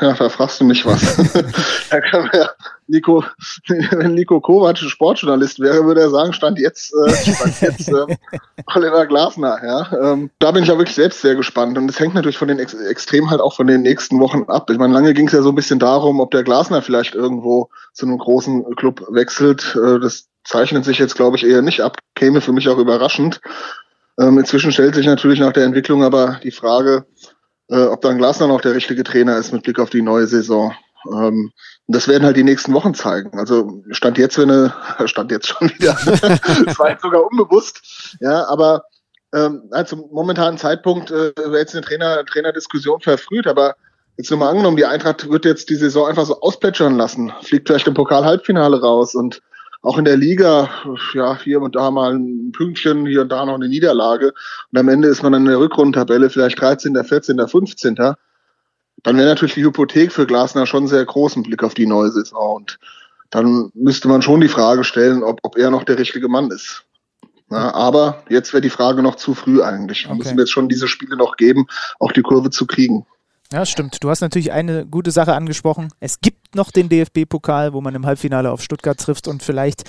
[0.01, 1.01] Ja, da fragst du mich was.
[1.91, 2.51] da kann ja
[2.87, 3.25] Nico,
[3.69, 8.17] wenn Nico Kovac Sportjournalist wäre, würde er sagen, stand jetzt, äh, stand jetzt äh,
[8.75, 9.59] Oliver Glasner.
[9.63, 10.13] Ja?
[10.13, 11.79] Ähm, da bin ich ja wirklich selbst sehr gespannt.
[11.79, 14.71] Und es hängt natürlich von den Ex Extremen halt auch von den nächsten Wochen ab.
[14.71, 17.69] Ich meine, lange ging es ja so ein bisschen darum, ob der Glasner vielleicht irgendwo
[17.93, 19.77] zu einem großen Club wechselt.
[19.77, 21.99] Äh, das zeichnet sich jetzt, glaube ich, eher nicht ab.
[22.15, 23.41] Käme für mich auch überraschend.
[24.19, 27.07] Ähm, inzwischen stellt sich natürlich nach der Entwicklung aber die Frage,
[27.71, 30.75] äh, ob dann Glasner noch der richtige Trainer ist mit Blick auf die neue Saison.
[31.13, 31.53] Ähm,
[31.87, 33.39] das werden halt die nächsten Wochen zeigen.
[33.39, 34.75] Also stand jetzt, wenn eine,
[35.07, 38.85] stand jetzt schon wieder, das war jetzt sogar unbewusst, ja, aber
[39.33, 43.77] ähm, also momentanen Zeitpunkt äh, wäre jetzt eine Trainer, Trainerdiskussion verfrüht, aber
[44.17, 47.69] jetzt nur mal angenommen, die Eintracht wird jetzt die Saison einfach so ausplätschern lassen, fliegt
[47.69, 49.41] vielleicht im Pokal-Halbfinale raus und
[49.83, 50.69] auch in der Liga,
[51.15, 54.33] ja, hier und da mal ein Pünktchen, hier und da noch eine Niederlage.
[54.71, 57.95] Und am Ende ist man dann in der Rückrundentabelle vielleicht 13., 14., 15.
[57.95, 62.11] Dann wäre natürlich die Hypothek für Glasner schon sehr groß im Blick auf die neue
[62.11, 62.57] Saison.
[62.57, 62.79] Und
[63.31, 66.85] dann müsste man schon die Frage stellen, ob, ob er noch der richtige Mann ist.
[67.51, 70.05] Ja, aber jetzt wäre die Frage noch zu früh eigentlich.
[70.05, 70.19] Da okay.
[70.19, 71.67] müssen wir jetzt schon diese Spiele noch geben,
[71.99, 73.07] auch die Kurve zu kriegen.
[73.53, 74.03] Ja, stimmt.
[74.05, 75.89] Du hast natürlich eine gute Sache angesprochen.
[75.99, 79.83] Es gibt noch den DFB-Pokal, wo man im Halbfinale auf Stuttgart trifft und vielleicht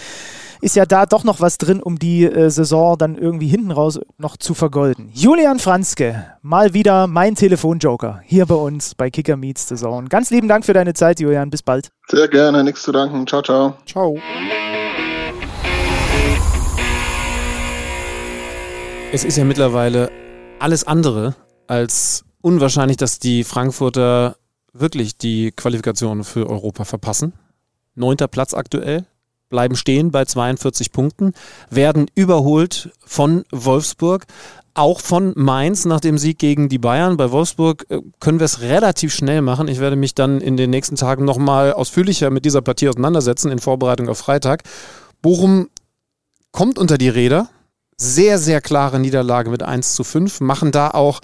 [0.62, 3.99] ist ja da doch noch was drin, um die äh, Saison dann irgendwie hinten raus
[4.18, 5.12] noch zu vergolden.
[5.14, 10.07] Julian Franzke, mal wieder mein Telefonjoker hier bei uns bei Kicker Meets Saison.
[10.07, 11.51] Ganz lieben Dank für deine Zeit, Julian.
[11.51, 11.89] Bis bald.
[12.07, 13.28] Sehr gerne, nichts zu danken.
[13.28, 13.76] Ciao, ciao.
[13.86, 14.18] Ciao.
[19.12, 20.09] Es ist ja mittlerweile
[20.59, 21.36] alles andere
[21.68, 24.35] als unwahrscheinlich, dass die Frankfurter
[24.73, 27.33] wirklich die Qualifikation für Europa verpassen.
[27.95, 29.05] Neunter Platz aktuell,
[29.49, 31.33] bleiben stehen bei 42 Punkten,
[31.69, 34.25] werden überholt von Wolfsburg,
[34.73, 37.17] auch von Mainz nach dem Sieg gegen die Bayern.
[37.17, 39.67] Bei Wolfsburg äh, können wir es relativ schnell machen.
[39.67, 43.59] Ich werde mich dann in den nächsten Tagen nochmal ausführlicher mit dieser Partie auseinandersetzen in
[43.59, 44.63] Vorbereitung auf Freitag.
[45.21, 45.67] Bochum
[46.51, 47.49] kommt unter die Räder.
[47.97, 50.39] Sehr, sehr klare Niederlage mit 1 zu 5.
[50.39, 51.19] Machen da auch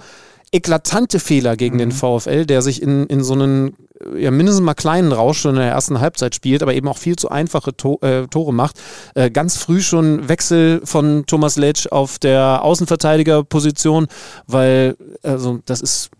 [0.52, 1.78] eklatante Fehler gegen mhm.
[1.78, 3.76] den VfL, der sich in, in so einen
[4.16, 7.16] ja, mindestens mal kleinen Rausch schon in der ersten Halbzeit spielt, aber eben auch viel
[7.16, 8.80] zu einfache to äh, Tore macht.
[9.14, 14.06] Äh, ganz früh schon Wechsel von Thomas Letsch auf der Außenverteidigerposition,
[14.46, 16.10] weil also das ist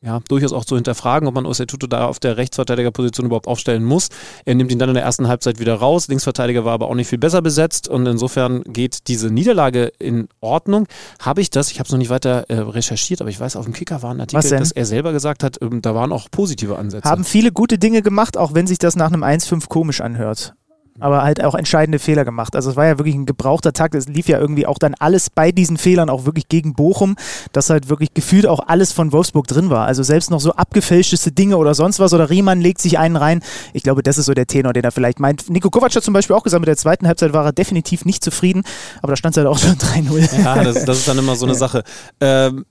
[0.00, 4.08] ja, durchaus auch zu hinterfragen, ob man Osetuto da auf der Rechtsverteidigerposition überhaupt aufstellen muss.
[4.44, 6.06] Er nimmt ihn dann in der ersten Halbzeit wieder raus.
[6.06, 10.86] Linksverteidiger war aber auch nicht viel besser besetzt und insofern geht diese Niederlage in Ordnung.
[11.20, 13.64] Habe ich das, ich habe es noch nicht weiter äh, recherchiert, aber ich weiß, auf
[13.64, 16.78] dem Kicker war ein Artikel, dass er selber gesagt hat, ähm, da waren auch positive
[16.78, 17.08] Ansätze.
[17.08, 20.54] Haben viele gute Dinge gemacht, auch wenn sich das nach einem 1-5 komisch anhört
[21.00, 22.56] aber halt auch entscheidende Fehler gemacht.
[22.56, 23.94] Also es war ja wirklich ein gebrauchter Tag.
[23.94, 27.16] Es lief ja irgendwie auch dann alles bei diesen Fehlern auch wirklich gegen Bochum,
[27.52, 29.86] dass halt wirklich gefühlt auch alles von Wolfsburg drin war.
[29.86, 33.42] Also selbst noch so abgefälschteste Dinge oder sonst was oder Riemann legt sich einen rein.
[33.72, 35.48] Ich glaube, das ist so der Tenor, den er vielleicht meint.
[35.50, 38.24] Nico Kovac hat zum Beispiel auch gesagt, mit der zweiten Halbzeit war er definitiv nicht
[38.24, 38.62] zufrieden,
[39.02, 40.42] aber da stand es halt auch schon 3-0.
[40.42, 41.58] Ja, das, das, ist dann immer so eine ja.
[41.58, 41.84] Sache.
[42.20, 42.64] Ähm,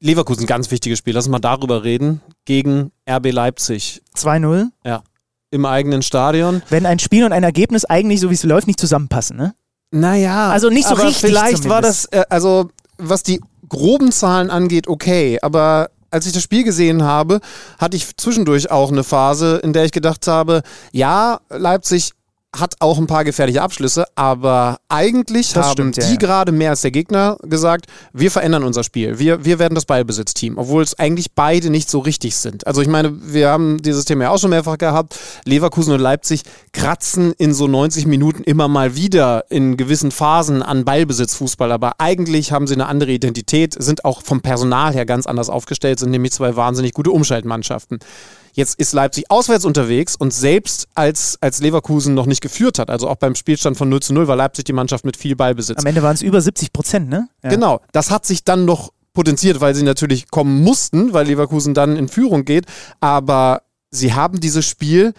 [0.00, 1.14] Leverkusen, ganz wichtiges Spiel.
[1.14, 2.20] Lass uns mal darüber reden.
[2.44, 4.02] Gegen RB Leipzig.
[4.16, 4.66] 2-0?
[4.84, 5.02] Ja
[5.54, 6.62] im eigenen Stadion.
[6.68, 9.54] Wenn ein Spiel und ein Ergebnis eigentlich, so wie es läuft, nicht zusammenpassen, ne?
[9.92, 10.50] Naja.
[10.50, 11.18] Also nicht so richtig.
[11.18, 11.68] Vielleicht zumindest.
[11.70, 16.64] war das, äh, also was die groben Zahlen angeht, okay, aber als ich das Spiel
[16.64, 17.40] gesehen habe,
[17.78, 22.12] hatte ich zwischendurch auch eine Phase, in der ich gedacht habe, ja, Leipzig
[22.54, 26.16] hat auch ein paar gefährliche Abschlüsse, aber eigentlich das haben stimmt, die ja, ja.
[26.16, 29.18] gerade mehr als der Gegner gesagt, wir verändern unser Spiel.
[29.18, 32.66] Wir, wir werden das Ballbesitzteam, obwohl es eigentlich beide nicht so richtig sind.
[32.66, 35.18] Also ich meine, wir haben dieses Thema ja auch schon mehrfach gehabt.
[35.44, 36.42] Leverkusen und Leipzig
[36.72, 42.52] kratzen in so 90 Minuten immer mal wieder in gewissen Phasen an Ballbesitzfußball, aber eigentlich
[42.52, 46.32] haben sie eine andere Identität, sind auch vom Personal her ganz anders aufgestellt, sind nämlich
[46.32, 47.98] zwei wahnsinnig gute Umschaltmannschaften.
[48.54, 53.08] Jetzt ist Leipzig auswärts unterwegs und selbst als, als Leverkusen noch nicht geführt hat, also
[53.08, 55.78] auch beim Spielstand von 0 zu 0, war Leipzig die Mannschaft mit viel Ballbesitz.
[55.78, 57.28] Am Ende waren es über 70 Prozent, ne?
[57.42, 57.50] Ja.
[57.50, 57.80] Genau.
[57.92, 62.08] Das hat sich dann noch potenziert, weil sie natürlich kommen mussten, weil Leverkusen dann in
[62.08, 62.66] Führung geht.
[63.00, 65.14] Aber sie haben dieses Spiel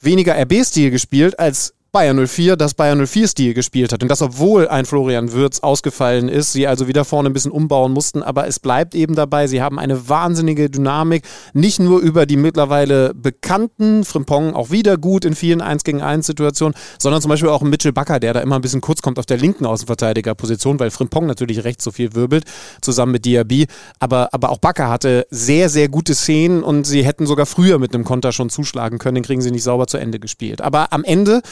[0.00, 4.02] weniger RB-Stil gespielt als Bayern 04 das Bayern 04-Stil gespielt hat.
[4.02, 7.92] Und das, obwohl ein Florian Würz ausgefallen ist, sie also wieder vorne ein bisschen umbauen
[7.92, 8.22] mussten.
[8.22, 11.24] Aber es bleibt eben dabei, sie haben eine wahnsinnige Dynamik.
[11.52, 16.26] Nicht nur über die mittlerweile bekannten, Frimpong auch wieder gut in vielen 1 gegen 1
[16.26, 19.26] Situationen, sondern zum Beispiel auch Mitchell Bakker, der da immer ein bisschen kurz kommt auf
[19.26, 22.44] der linken Außenverteidigerposition, weil Frimpong natürlich rechts so viel wirbelt,
[22.82, 23.66] zusammen mit Diaby.
[23.98, 27.94] Aber, aber auch Bakker hatte sehr, sehr gute Szenen und sie hätten sogar früher mit
[27.94, 30.60] einem Konter schon zuschlagen können, den kriegen sie nicht sauber zu Ende gespielt.
[30.60, 31.42] Aber am Ende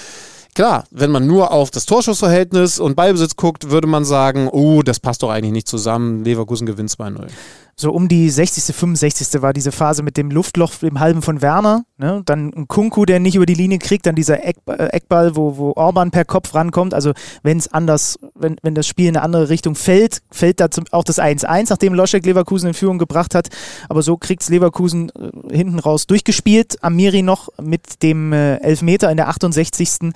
[0.55, 4.99] Klar, wenn man nur auf das Torschussverhältnis und Ballbesitz guckt, würde man sagen, oh, das
[4.99, 6.25] passt doch eigentlich nicht zusammen.
[6.25, 7.29] Leverkusen gewinnt 2-0
[7.81, 9.41] so um die 60., 65.
[9.41, 11.85] war diese Phase mit dem Luftloch im Halben von Werner.
[11.97, 12.23] Ne?
[12.27, 15.57] Dann ein Kunku, der nicht über die Linie kriegt, dann dieser Eck, äh, Eckball, wo,
[15.57, 16.93] wo Orban per Kopf rankommt.
[16.93, 17.13] Also
[17.45, 21.05] wenn es anders, wenn, wenn das Spiel in eine andere Richtung fällt, fällt da auch
[21.05, 23.49] das 1-1, nachdem Loschek Leverkusen in Führung gebracht hat.
[23.89, 26.83] Aber so kriegt es Leverkusen äh, hinten raus durchgespielt.
[26.83, 30.13] Amiri noch mit dem äh, Elfmeter in der 68.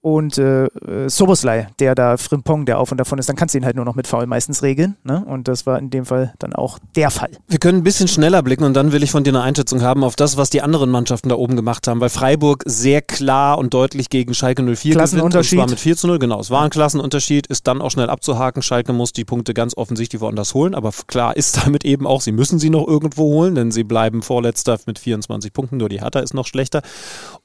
[0.00, 3.58] und äh, äh, Soboslai, der da Frimpong, der auf und davon ist, dann kannst du
[3.58, 4.96] ihn halt nur noch mit Foul meistens regeln.
[5.02, 5.24] Ne?
[5.26, 7.30] Und das war in dem Fall dann auch der Fall.
[7.48, 10.04] Wir können ein bisschen schneller blicken und dann will ich von dir eine Einschätzung haben
[10.04, 13.74] auf das, was die anderen Mannschaften da oben gemacht haben, weil Freiburg sehr klar und
[13.74, 15.50] deutlich gegen Schalke 04 Klassenunterschied.
[15.50, 15.62] gewinnt.
[15.62, 16.40] Und zwar mit 4 zu 0, genau.
[16.40, 18.62] Es war ein Klassenunterschied, ist dann auch schnell abzuhaken.
[18.62, 22.32] Schalke muss die Punkte ganz offensichtlich woanders holen, aber klar ist damit eben auch, sie
[22.32, 26.20] müssen sie noch irgendwo holen, denn sie bleiben Vorletzter mit 24 Punkten, nur die Hertha
[26.20, 26.82] ist noch schlechter.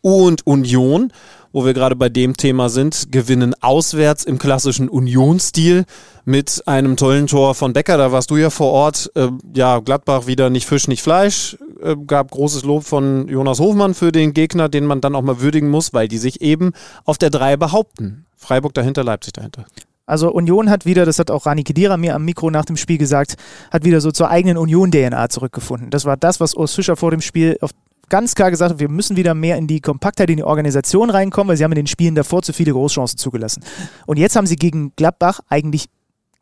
[0.01, 1.11] Und Union
[1.53, 5.85] wo wir gerade bei dem Thema sind, gewinnen auswärts im klassischen Unionsstil
[6.25, 7.97] mit einem tollen Tor von Becker.
[7.97, 9.11] Da warst du ja vor Ort.
[9.15, 11.57] Äh, ja, Gladbach wieder nicht Fisch, nicht Fleisch.
[11.81, 15.39] Äh, gab großes Lob von Jonas Hofmann für den Gegner, den man dann auch mal
[15.39, 16.73] würdigen muss, weil die sich eben
[17.05, 18.25] auf der 3 behaupten.
[18.35, 19.65] Freiburg dahinter, Leipzig dahinter.
[20.05, 22.97] Also Union hat wieder, das hat auch Rani Kedira mir am Mikro nach dem Spiel
[22.97, 23.35] gesagt,
[23.71, 25.91] hat wieder so zur eigenen Union-DNA zurückgefunden.
[25.91, 27.71] Das war das, was Urs Fischer vor dem Spiel auf
[28.09, 31.57] ganz klar gesagt, wir müssen wieder mehr in die Kompaktheit, in die Organisation reinkommen, weil
[31.57, 33.63] sie haben in den Spielen davor zu viele Großchancen zugelassen.
[34.05, 35.87] Und jetzt haben sie gegen Gladbach eigentlich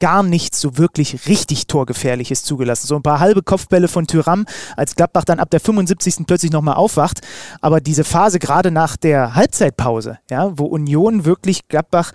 [0.01, 2.87] gar nichts so wirklich richtig Torgefährliches zugelassen.
[2.87, 4.45] So ein paar halbe Kopfbälle von Tyram,
[4.75, 6.25] als Gladbach dann ab der 75.
[6.27, 7.21] plötzlich nochmal aufwacht.
[7.61, 12.11] Aber diese Phase gerade nach der Halbzeitpause, ja, wo Union wirklich Gladbach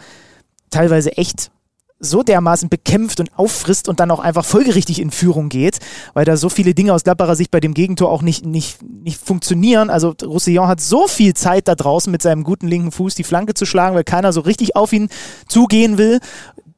[0.71, 1.51] teilweise echt
[1.99, 5.79] so dermaßen bekämpft und auffrisst und dann auch einfach folgerichtig in Führung geht,
[6.15, 9.21] weil da so viele Dinge aus Gladbacher Sicht bei dem Gegentor auch nicht, nicht, nicht
[9.21, 9.89] funktionieren.
[9.89, 13.55] Also Roussillon hat so viel Zeit da draußen mit seinem guten linken Fuß die Flanke
[13.55, 15.09] zu schlagen, weil keiner so richtig auf ihn
[15.49, 16.21] zugehen will.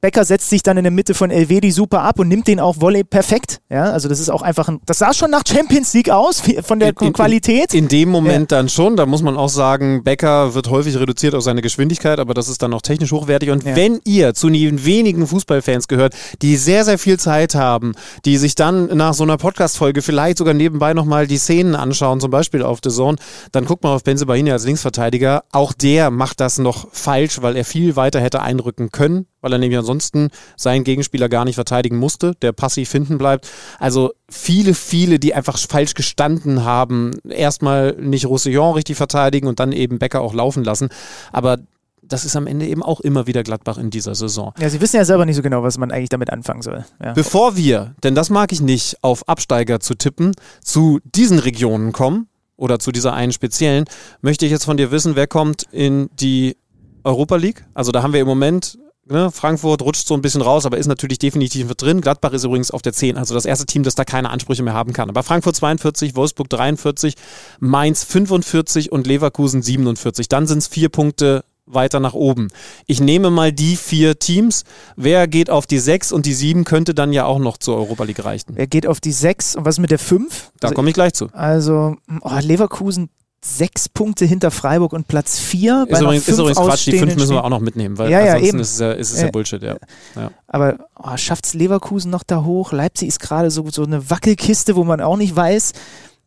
[0.01, 2.76] Becker setzt sich dann in der Mitte von Elvedi super ab und nimmt den auch
[2.80, 3.61] Volley perfekt.
[3.68, 6.78] Ja, also das ist auch einfach ein, das sah schon nach Champions League aus, von
[6.78, 7.74] der in, Qualität.
[7.74, 8.59] In, in dem Moment ja.
[8.59, 12.34] dann schon, da muss man auch sagen, Becker wird häufig reduziert auf seine Geschwindigkeit, aber
[12.34, 13.51] das ist dann auch technisch hochwertig.
[13.51, 13.74] Und ja.
[13.74, 17.94] wenn ihr zu den wenigen Fußballfans gehört, die sehr, sehr viel Zeit haben,
[18.24, 22.30] die sich dann nach so einer Podcast-Folge vielleicht sogar nebenbei nochmal die Szenen anschauen, zum
[22.30, 23.18] Beispiel auf The Zone,
[23.53, 25.44] dann guckt mal auf Benze Bahini als Linksverteidiger.
[25.51, 29.59] Auch der macht das noch falsch, weil er viel weiter hätte einrücken können weil er
[29.59, 33.49] nämlich ansonsten seinen Gegenspieler gar nicht verteidigen musste, der passiv hinten bleibt.
[33.78, 39.72] Also viele, viele, die einfach falsch gestanden haben, erstmal nicht Roussillon richtig verteidigen und dann
[39.72, 40.89] eben Becker auch laufen lassen.
[41.32, 41.59] Aber
[42.03, 44.53] das ist am Ende eben auch immer wieder Gladbach in dieser Saison.
[44.59, 46.84] Ja, sie wissen ja selber nicht so genau, was man eigentlich damit anfangen soll.
[47.03, 47.12] Ja.
[47.12, 50.32] Bevor wir, denn das mag ich nicht, auf Absteiger zu tippen,
[50.62, 53.84] zu diesen Regionen kommen oder zu dieser einen speziellen,
[54.22, 56.57] möchte ich jetzt von dir wissen, wer kommt in die
[57.05, 57.64] Europa League?
[57.74, 58.78] Also da haben wir im Moment
[59.11, 62.02] Ne, Frankfurt rutscht so ein bisschen raus, aber ist natürlich definitiv mit drin.
[62.02, 64.74] Gladbach ist übrigens auf der 10, also das erste Team, das da keine Ansprüche mehr
[64.74, 65.09] haben kann.
[65.09, 67.14] Aber Frankfurt 42, Wolfsburg 43,
[67.59, 70.28] Mainz 45 und Leverkusen 47.
[70.28, 72.48] Dann sind es vier Punkte weiter nach oben.
[72.86, 74.64] Ich nehme mal die vier Teams.
[74.96, 78.04] Wer geht auf die 6 und die 7 könnte dann ja auch noch zur Europa
[78.04, 78.52] League reichen?
[78.56, 80.52] Wer geht auf die 6 und was mit der 5?
[80.61, 81.28] Da also, komme ich gleich zu.
[81.32, 83.11] Also oh, Leverkusen
[83.45, 85.86] sechs Punkte hinter Freiburg und Platz vier.
[85.89, 88.39] Ist, übrigens, ist übrigens Quatsch, die fünf müssen wir auch noch mitnehmen, weil ja, ja,
[88.39, 88.59] eben.
[88.59, 89.76] ist es ja, ist es ja Bullshit, ja.
[90.16, 90.30] ja.
[90.47, 92.72] Aber oh, schafft es Leverkusen noch da hoch?
[92.72, 95.72] Leipzig ist gerade so, so eine Wackelkiste, wo man auch nicht weiß.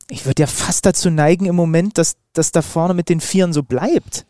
[0.10, 3.54] Ich würde ja fast dazu neigen im Moment, dass das da vorne mit den Vieren
[3.54, 4.26] so bleibt.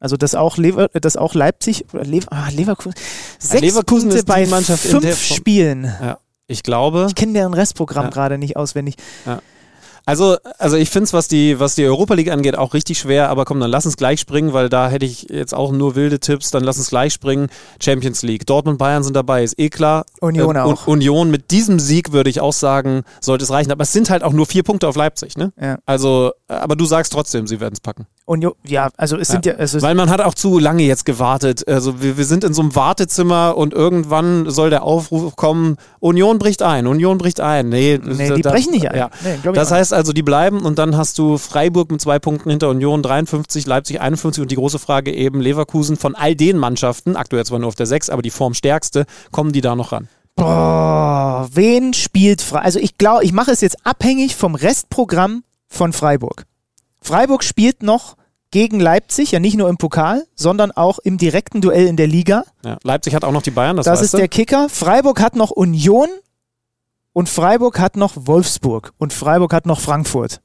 [0.00, 2.94] Also dass auch, Lever, dass auch Leipzig oder Lever, ah, Leverkusen
[3.38, 5.84] sechs Leverkusen Punkte bei fünf Spielen.
[5.84, 7.06] Ja, ich glaube.
[7.08, 8.96] Ich kenne deren Restprogramm gerade nicht auswendig.
[9.24, 9.40] Ja.
[10.06, 13.30] Also, also ich finde es, was die, was die Europa League angeht, auch richtig schwer,
[13.30, 16.20] aber komm, dann lass uns gleich springen, weil da hätte ich jetzt auch nur wilde
[16.20, 17.48] Tipps, dann lass uns gleich springen.
[17.82, 18.46] Champions League.
[18.46, 20.04] Dortmund, Bayern sind dabei, ist eh klar.
[20.20, 20.86] Union äh, auch.
[20.86, 23.72] Union mit diesem Sieg würde ich auch sagen, sollte es reichen.
[23.72, 25.52] Aber es sind halt auch nur vier Punkte auf Leipzig, ne?
[25.60, 25.78] Ja.
[25.86, 28.06] Also, aber du sagst trotzdem, sie werden es packen.
[28.26, 29.54] Union, ja, also es sind ja.
[29.58, 31.66] Es weil man hat auch zu lange jetzt gewartet.
[31.68, 36.38] Also wir, wir sind in so einem Wartezimmer und irgendwann soll der Aufruf kommen, Union
[36.38, 37.68] bricht ein, Union bricht ein.
[37.68, 38.96] Nee, nee die da, brechen nicht ein.
[38.96, 39.10] Ja.
[39.22, 42.68] Nee, das heißt also, die bleiben und dann hast du Freiburg mit zwei Punkten hinter
[42.68, 47.44] Union 53, Leipzig 51 und die große Frage eben Leverkusen von all den Mannschaften, aktuell
[47.46, 50.08] zwar nur auf der 6, aber die formstärkste, kommen die da noch ran?
[50.36, 52.66] Boah, wen spielt Freiburg?
[52.66, 56.44] Also ich glaube, ich mache es jetzt abhängig vom Restprogramm von Freiburg.
[57.00, 58.16] Freiburg spielt noch
[58.50, 62.44] gegen Leipzig, ja nicht nur im Pokal, sondern auch im direkten Duell in der Liga.
[62.64, 64.18] Ja, Leipzig hat auch noch die Bayern, das, das ist du?
[64.18, 64.68] der Kicker.
[64.68, 66.08] Freiburg hat noch Union
[67.14, 70.42] und Freiburg hat noch Wolfsburg und Freiburg hat noch Frankfurt.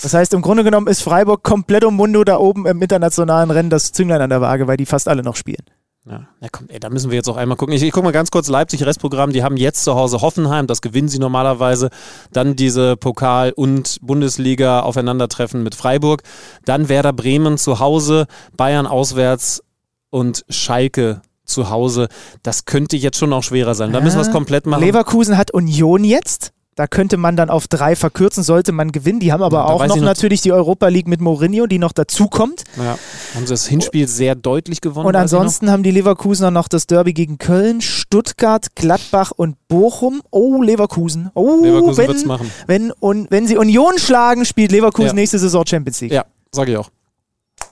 [0.00, 3.70] Das heißt, im Grunde genommen ist Freiburg komplett um Mundo da oben im internationalen Rennen
[3.70, 5.64] das Zünglein an der Waage, weil die fast alle noch spielen.
[6.06, 7.74] Ja, ja komm, ey, da müssen wir jetzt auch einmal gucken.
[7.74, 9.32] Ich, ich gucke mal ganz kurz Leipzig Restprogramm.
[9.32, 11.90] Die haben jetzt zu Hause Hoffenheim, das gewinnen sie normalerweise.
[12.32, 16.22] Dann diese Pokal- und Bundesliga Aufeinandertreffen mit Freiburg.
[16.64, 19.62] Dann Werder Bremen zu Hause, Bayern auswärts
[20.10, 22.08] und Schalke zu Hause.
[22.42, 23.92] Das könnte jetzt schon auch schwerer sein.
[23.92, 24.82] Da müssen wir es komplett machen.
[24.82, 26.52] Leverkusen hat Union jetzt.
[26.76, 29.20] Da könnte man dann auf drei verkürzen, sollte man gewinnen.
[29.20, 31.92] Die haben aber Ja, auch noch noch- natürlich die Europa League mit Mourinho, die noch
[31.92, 32.62] dazukommt.
[32.78, 32.96] Ja,
[33.34, 35.06] haben sie das Hinspiel sehr deutlich gewonnen.
[35.06, 40.22] Und ansonsten haben die Leverkusener noch das Derby gegen Köln, Stuttgart, Gladbach und Bochum.
[40.30, 41.30] Oh, Leverkusen.
[41.34, 42.50] Oh, Leverkusen wenn, machen.
[42.66, 45.14] Wenn, und, wenn sie Union schlagen, spielt Leverkusen Ja.
[45.14, 46.12] nächste Saison Champions League.
[46.12, 46.88] Ja, sage ich auch.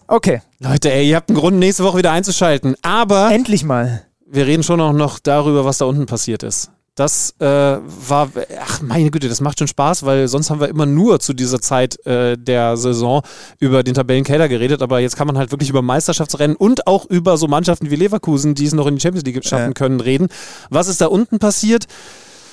[0.09, 2.77] Okay, Leute, ey, ihr habt einen Grund, nächste Woche wieder einzuschalten.
[2.83, 4.05] Aber endlich mal.
[4.27, 6.71] wir reden schon auch noch darüber, was da unten passiert ist.
[6.95, 8.29] Das äh, war,
[8.61, 11.61] ach meine Güte, das macht schon Spaß, weil sonst haben wir immer nur zu dieser
[11.61, 13.23] Zeit äh, der Saison
[13.61, 17.37] über den Tabellenkeller geredet, aber jetzt kann man halt wirklich über Meisterschaftsrennen und auch über
[17.37, 19.73] so Mannschaften wie Leverkusen, die es noch in die Champions League schaffen Ja.
[19.75, 20.27] können, reden.
[20.71, 21.87] Was ist da unten passiert?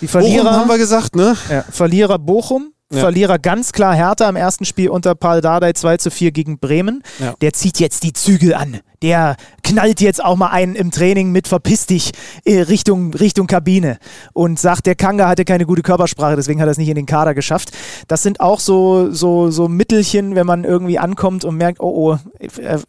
[0.01, 1.35] Die Bochum Verlierer, haben wir gesagt, ne?
[1.49, 2.73] ja, Verlierer Bochum.
[2.95, 3.01] Ja.
[3.01, 7.03] Verlierer ganz klar Hertha im ersten Spiel unter Paul Dardai 2 zu 4 gegen Bremen.
[7.19, 7.35] Ja.
[7.41, 8.79] Der zieht jetzt die Zügel an.
[9.01, 12.11] Der knallt jetzt auch mal einen im Training mit verpiss dich
[12.43, 13.99] äh, Richtung, Richtung Kabine
[14.33, 17.05] und sagt, der Kanga hatte keine gute Körpersprache, deswegen hat er es nicht in den
[17.05, 17.71] Kader geschafft.
[18.07, 22.17] Das sind auch so, so, so Mittelchen, wenn man irgendwie ankommt und merkt, oh, oh,
[22.39, 22.79] äh,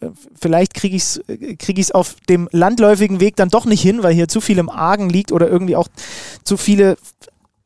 [0.40, 1.20] vielleicht kriege ich es
[1.58, 4.70] krieg ich's auf dem landläufigen Weg dann doch nicht hin, weil hier zu viel im
[4.70, 5.88] Argen liegt oder irgendwie auch
[6.44, 6.96] zu viele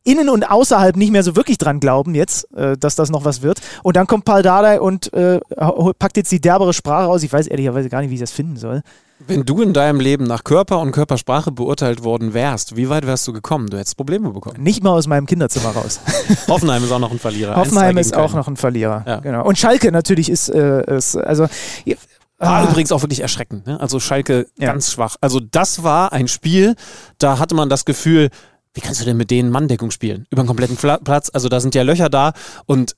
[0.05, 3.43] innen und außerhalb nicht mehr so wirklich dran glauben jetzt, äh, dass das noch was
[3.43, 3.61] wird.
[3.83, 5.41] Und dann kommt Paul Dardai und äh,
[5.99, 7.23] packt jetzt die derbere Sprache aus.
[7.23, 8.83] Ich weiß ehrlicherweise gar nicht, wie ich das finden soll.
[9.27, 13.29] Wenn du in deinem Leben nach Körper und Körpersprache beurteilt worden wärst, wie weit wärst
[13.29, 13.69] du gekommen?
[13.69, 14.63] Du hättest Probleme bekommen.
[14.63, 16.01] Nicht mal aus meinem Kinderzimmer raus.
[16.49, 17.55] Hoffenheim ist auch noch ein Verlierer.
[17.57, 19.05] Hoffenheim 1-2 ist auch noch ein Verlierer.
[19.07, 19.21] Ja.
[19.21, 19.45] Genau.
[19.45, 21.49] Und Schalke natürlich ist, äh, ist also
[22.39, 22.65] War Ah.
[22.71, 23.67] übrigens auch wirklich erschreckend.
[23.67, 23.79] Ne?
[23.79, 24.69] Also Schalke Ja.
[24.73, 25.17] ganz schwach.
[25.21, 26.75] Also das war ein Spiel,
[27.19, 28.31] da hatte man das Gefühl,
[28.75, 30.27] wie kannst du denn mit denen Manndeckung spielen?
[30.31, 31.31] Über einen kompletten Platz.
[31.33, 32.33] Also da sind ja Löcher da
[32.67, 32.97] und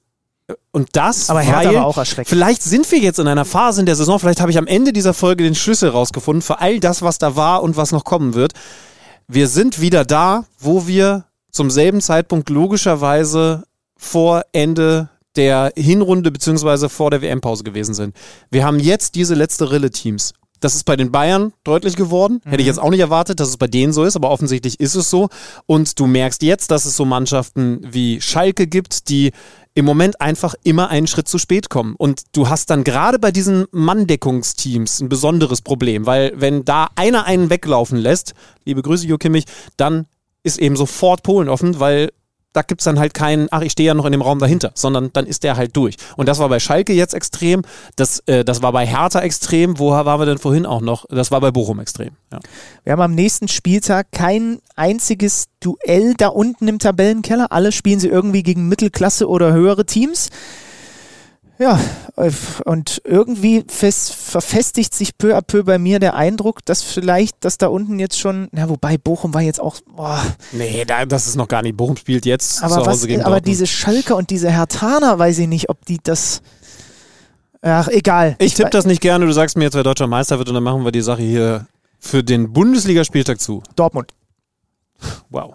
[0.73, 2.29] und das, Aber Hertha war auch erschreckend.
[2.29, 4.93] vielleicht sind wir jetzt in einer Phase in der Saison, vielleicht habe ich am Ende
[4.93, 8.35] dieser Folge den Schlüssel rausgefunden für all das, was da war und was noch kommen
[8.35, 8.53] wird.
[9.29, 13.65] Wir sind wieder da, wo wir zum selben Zeitpunkt logischerweise
[13.97, 18.17] vor Ende der Hinrunde beziehungsweise vor der WM-Pause gewesen sind.
[18.51, 20.35] Wir haben jetzt diese letzte Rille Teams.
[20.63, 22.41] Das ist bei den Bayern deutlich geworden.
[22.45, 24.95] Hätte ich jetzt auch nicht erwartet, dass es bei denen so ist, aber offensichtlich ist
[24.95, 25.29] es so.
[25.67, 29.33] Und du merkst jetzt, dass es so Mannschaften wie Schalke gibt, die
[29.75, 31.97] im Moment einfach immer einen Schritt zu spät kommen.
[31.97, 37.25] Und du hast dann gerade bei diesen Manndeckungsteams ein besonderes Problem, weil wenn da einer
[37.25, 38.35] einen weglaufen lässt,
[38.65, 39.47] liebe Grüße, Jo Kimmich,
[39.77, 40.07] dann
[40.45, 42.13] ist eben sofort Polen offen, weil
[42.53, 45.11] da gibt's dann halt keinen, ach, ich stehe ja noch in dem Raum dahinter, sondern
[45.13, 45.97] dann ist der halt durch.
[46.17, 47.63] Und das war bei Schalke jetzt extrem,
[47.97, 51.07] das, äh, das war bei Hertha extrem, wo waren wir denn vorhin auch noch?
[51.09, 52.11] Das war bei Bochum extrem.
[52.31, 52.41] Ja.
[52.85, 57.53] Wir haben am nächsten Spieltag kein einziges Duell da unten im Tabellenkeller.
[57.53, 60.29] Alle spielen sie irgendwie gegen Mittelklasse oder höhere Teams.
[61.63, 61.79] Ja,
[62.17, 62.33] äh,
[62.65, 67.57] und irgendwie fest, verfestigt sich peu à peu bei mir der Eindruck, dass vielleicht, dass
[67.57, 71.37] da unten jetzt schon, na, wobei Bochum war jetzt auch, boah, Nee, da, das ist
[71.37, 71.77] noch gar nicht.
[71.77, 73.47] Bochum spielt jetzt zu aber, Hause was, gegen aber Dortmund.
[73.47, 76.43] diese Schalker und diese Hertaner, weiß ich nicht, ob die das,
[77.61, 78.35] ach, egal.
[78.41, 80.65] Ich tippe das nicht gerne, du sagst mir jetzt, wer deutscher Meister wird und dann
[80.65, 81.67] machen wir die Sache hier
[82.01, 83.63] für den Bundesligaspieltag zu.
[83.77, 84.13] Dortmund.
[85.31, 85.55] Wow.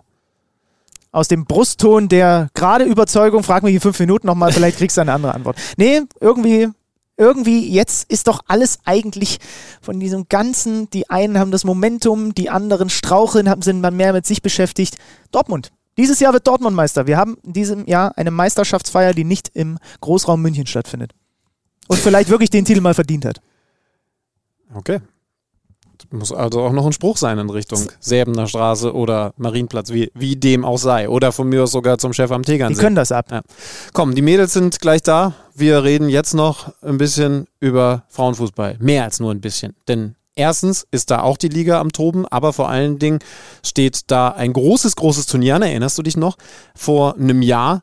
[1.12, 5.02] Aus dem Brustton der gerade Überzeugung, frag mich in fünf Minuten nochmal, vielleicht kriegst du
[5.02, 5.58] eine andere Antwort.
[5.78, 6.70] Nee, irgendwie,
[7.18, 9.40] irgendwie, jetzt ist doch alles eigentlich
[9.82, 14.26] von diesem Ganzen, die einen haben das Momentum, die anderen straucheln, sind mal mehr mit
[14.26, 14.98] sich beschäftigt.
[15.32, 15.72] Dortmund.
[15.98, 17.08] Dieses Jahr wird Dortmund Meister.
[17.08, 21.14] Wir haben in diesem Jahr eine Meisterschaftsfeier, die nicht im Großraum München stattfindet.
[21.88, 23.42] Und vielleicht wirklich den Titel mal verdient hat.
[24.76, 25.00] Okay.
[26.12, 30.36] Muss also auch noch ein Spruch sein in Richtung Säbener Straße oder Marienplatz, wie, wie
[30.36, 31.10] dem auch sei.
[31.10, 32.82] Oder von mir aus sogar zum Chef am Die Tegernsee.
[32.82, 33.28] können das ab.
[33.32, 33.42] Ja.
[33.94, 35.34] Komm, die Mädels sind gleich da.
[35.54, 38.78] Wir reden jetzt noch ein bisschen über Frauenfußball.
[38.80, 39.76] Mehr als nur ein bisschen.
[39.88, 43.20] Denn erstens ist da auch die Liga am Toben, aber vor allen Dingen
[43.66, 45.56] steht da ein großes, großes Turnier.
[45.56, 46.38] Erinnerst du dich noch?
[46.76, 47.82] Vor einem Jahr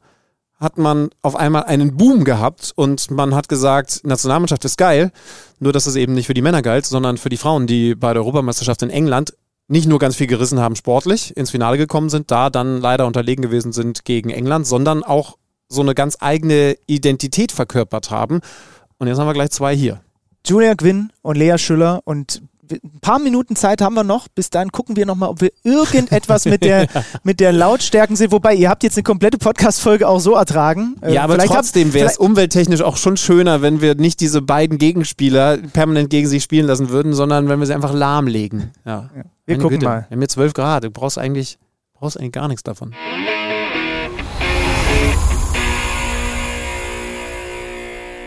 [0.61, 5.13] hat man auf einmal einen Boom gehabt und man hat gesagt, Nationalmannschaft ist geil,
[5.59, 8.13] nur dass es eben nicht für die Männer galt, sondern für die Frauen, die bei
[8.13, 9.35] der Europameisterschaft in England
[9.67, 13.43] nicht nur ganz viel gerissen haben sportlich, ins Finale gekommen sind, da dann leider unterlegen
[13.43, 15.37] gewesen sind gegen England, sondern auch
[15.69, 18.41] so eine ganz eigene Identität verkörpert haben.
[18.99, 20.01] Und jetzt haben wir gleich zwei hier.
[20.47, 24.29] Julia Gwynn und Lea Schüller und ein paar Minuten Zeit haben wir noch.
[24.29, 26.87] Bis dahin gucken wir nochmal, ob wir irgendetwas mit der,
[27.23, 28.33] mit der Lautstärken sind.
[28.33, 30.97] Wobei, ihr habt jetzt eine komplette Podcast-Folge auch so ertragen.
[31.03, 34.21] Äh, Ja, aber vielleicht habt- trotzdem wäre es umwelttechnisch auch schon schöner, wenn wir nicht
[34.21, 38.71] diese beiden Gegenspieler permanent gegen sich spielen lassen würden, sondern wenn wir sie einfach lahmlegen.
[38.85, 39.11] Ja.
[39.15, 39.25] Wir
[39.57, 39.87] Meine gucken Güte.
[39.91, 40.07] mal.
[40.09, 41.59] Wir haben jetzt 12 Grad, du brauchst eigentlich,
[41.93, 42.95] brauchst eigentlich gar nichts davon.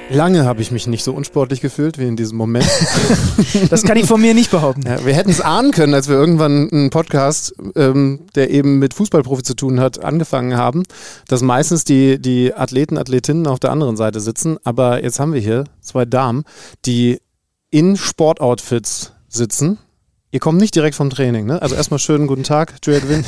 [0.10, 2.68] Lange habe ich mich nicht so unsportlich gefühlt wie in diesem Moment.
[3.70, 4.84] Das kann ich von mir nicht behaupten.
[4.86, 8.93] Ja, wir hätten es ahnen können, als wir irgendwann einen Podcast, ähm, der eben mit
[8.93, 10.84] Fußballprofi zu tun hat, angefangen haben,
[11.28, 14.58] dass meistens die, die Athleten, Athletinnen auf der anderen Seite sitzen.
[14.64, 16.43] Aber jetzt haben wir hier zwei Damen,
[16.86, 17.20] die
[17.70, 19.78] in Sportoutfits sitzen.
[20.32, 21.62] Ihr kommt nicht direkt vom Training, ne?
[21.62, 23.26] Also erstmal schönen guten Tag, Julia Gwynn,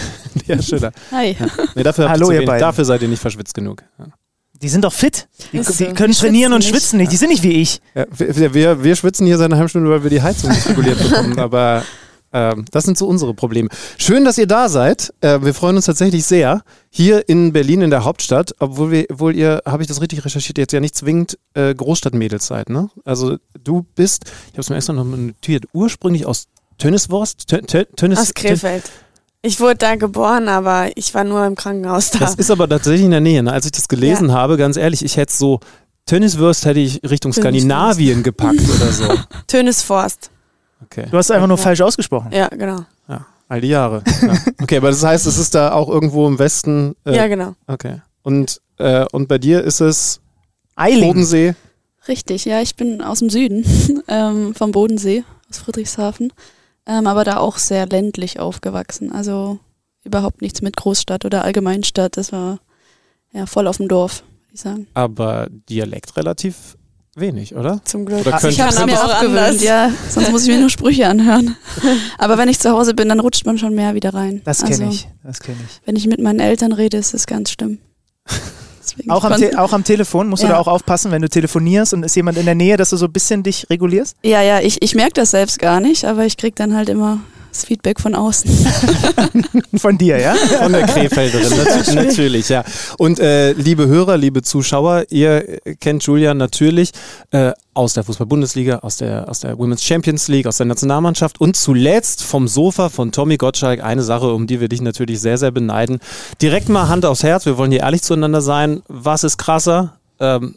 [0.47, 0.91] Lea Schiller.
[1.11, 1.35] Hi.
[1.75, 2.59] Nee, dafür, habt Hallo, ihr beiden.
[2.61, 3.83] dafür seid ihr nicht verschwitzt genug.
[3.97, 4.05] Ja.
[4.61, 5.27] Die sind doch fit.
[5.53, 6.73] Die, die können trainieren und schwitzen nicht.
[6.73, 7.11] schwitzen nicht.
[7.11, 7.81] Die sind nicht wie ich.
[7.95, 10.67] Ja, wir, wir, wir schwitzen hier seit einer halben Stunde, weil wir die Heizung nicht
[10.67, 11.83] reguliert bekommen, aber
[12.33, 13.69] ähm, das sind so unsere Probleme.
[13.97, 15.13] Schön, dass ihr da seid.
[15.21, 16.63] Äh, wir freuen uns tatsächlich sehr.
[16.89, 20.57] Hier in Berlin, in der Hauptstadt, obwohl, wir, obwohl ihr, habe ich das richtig recherchiert,
[20.57, 22.89] jetzt ja nicht zwingend äh, Großstadtmädels seid, ne?
[23.05, 26.47] Also du bist, ich habe es mir extra noch notiert, ursprünglich aus
[26.77, 27.47] Tönniswurst?
[27.47, 28.89] Tön, Tön, Tönnis, Aus Krefeld.
[29.41, 32.19] Ich wurde da geboren, aber ich war nur im Krankenhaus da.
[32.19, 33.41] Das ist aber tatsächlich in der Nähe.
[33.41, 33.53] Ne?
[33.53, 35.61] Als ich das gelesen habe, ganz ehrlich, ich hätte so,
[36.05, 37.31] Tönniswurst hätte ich Richtung.
[37.31, 39.05] Skandinavien gepackt oder so.
[39.47, 40.29] Tönisforst.
[40.83, 41.05] Okay.
[41.09, 42.31] Du hast einfach nur falsch ausgesprochen.
[42.33, 42.83] Ja, genau.
[43.07, 44.03] Ja, all die Jahre.
[44.21, 44.33] Ja.
[44.61, 46.95] Okay, aber das heißt, es ist da auch irgendwo im Westen.
[47.05, 47.53] Äh, Ja, genau.
[47.67, 48.01] Okay.
[48.23, 50.19] Und, äh, und bei dir ist es
[50.75, 51.07] Eiling.
[51.07, 51.55] Bodensee.
[52.07, 53.63] Richtig, ja, ich bin aus dem Süden,
[54.07, 56.33] ähm, vom Bodensee, aus Friedrichshafen,
[56.89, 59.11] ähm, aber da auch sehr ländlich aufgewachsen.
[59.11, 59.59] Also
[60.03, 62.17] überhaupt nichts mit Großstadt oder Allgemeinstadt.
[62.17, 62.59] Das war
[63.31, 64.87] ja voll auf dem Dorf, würde ich sagen.
[64.95, 66.77] Aber Dialekt relativ
[67.15, 67.81] wenig, oder?
[67.85, 68.21] Zum Glück.
[68.21, 69.63] Oder Ich könnte habe kann mir aber auch abgewöhnt, anders.
[69.63, 71.55] ja, sonst muss ich mir nur Sprüche anhören.
[72.17, 74.41] Aber wenn ich zu Hause bin, dann rutscht man schon mehr wieder rein.
[74.45, 75.07] Das kenne also, ich.
[75.23, 75.81] Das kenne ich.
[75.85, 77.79] Wenn ich mit meinen Eltern rede, ist es ganz schlimm.
[78.99, 80.53] Deswegen, Auch am, Te auch am Telefon musst du Ja.
[80.53, 83.05] da auch aufpassen, wenn du telefonierst und ist jemand in der Nähe, dass du so
[83.05, 84.15] ein bisschen dich regulierst?
[84.23, 87.19] Ja, ja, ich, ich merke das selbst gar nicht, aber ich krieg dann halt immer
[87.51, 88.49] das Feedback von außen.
[89.77, 90.35] Von dir, ja?
[90.35, 92.63] Von der Krefelderin, natürlich, natürlich, ja.
[92.97, 96.91] Und äh, liebe Hörer, liebe Zuschauer, ihr kennt Julian natürlich
[97.31, 101.55] äh, aus der Fußball-Bundesliga, aus der, aus der Women's Champions League, aus der Nationalmannschaft und
[101.55, 103.83] zuletzt vom Sofa von Tommy Gottschalk.
[103.83, 105.99] Eine Sache, um die wir dich natürlich sehr, sehr beneiden.
[106.41, 108.81] Direkt mal Hand aufs Herz, wir wollen hier ehrlich zueinander sein.
[108.87, 109.97] Was ist krasser?
[110.19, 110.55] Ähm,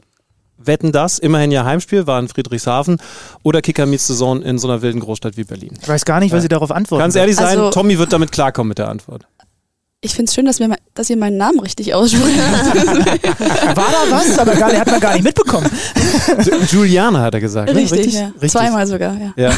[0.67, 2.99] Wetten das, immerhin ja Heimspiel, war in Friedrichshafen
[3.43, 5.77] oder Kicker meets the Zone in so einer wilden Großstadt wie Berlin.
[5.81, 7.01] Ich weiß gar nicht, was sie darauf antworten.
[7.03, 9.27] Ganz ehrlich sein, Also- Tommy wird damit klarkommen mit der Antwort.
[10.05, 12.37] Ich finde es schön, dass, wir, mal- dass ihr meinen Namen richtig ausspricht.
[12.37, 14.37] War da was?
[14.37, 15.71] Aber gar, hat man gar nicht mitbekommen.
[16.71, 17.73] Juliane hat er gesagt.
[17.73, 18.21] richtig, ne?
[18.21, 18.27] ja.
[18.35, 18.51] Richtig.
[18.51, 19.33] Zweimal sogar, ja.
[19.37, 19.53] Ja.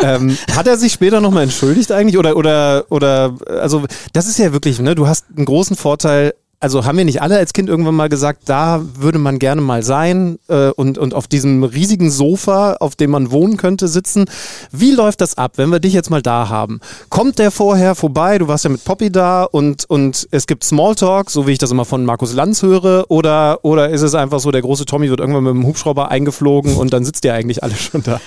[0.00, 2.18] ähm, hat er sich später nochmal entschuldigt eigentlich?
[2.18, 3.82] Oder, oder, oder, also,
[4.12, 6.34] das ist ja wirklich, ne, du hast einen großen Vorteil.
[6.62, 9.82] Also haben wir nicht alle als Kind irgendwann mal gesagt, da würde man gerne mal
[9.82, 14.26] sein äh, und, und auf diesem riesigen Sofa, auf dem man wohnen könnte, sitzen.
[14.70, 16.80] Wie läuft das ab, wenn wir dich jetzt mal da haben?
[17.08, 18.36] Kommt der vorher vorbei?
[18.36, 21.70] Du warst ja mit Poppy da und, und es gibt Smalltalk, so wie ich das
[21.70, 25.20] immer von Markus Lanz höre, oder, oder ist es einfach so, der große Tommy wird
[25.20, 28.20] irgendwann mit dem Hubschrauber eingeflogen und dann sitzt ihr eigentlich alle schon da?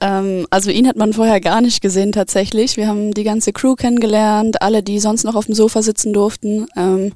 [0.00, 2.76] Ähm, also ihn hat man vorher gar nicht gesehen tatsächlich.
[2.76, 6.66] Wir haben die ganze Crew kennengelernt, alle, die sonst noch auf dem Sofa sitzen durften.
[6.76, 7.12] Ähm,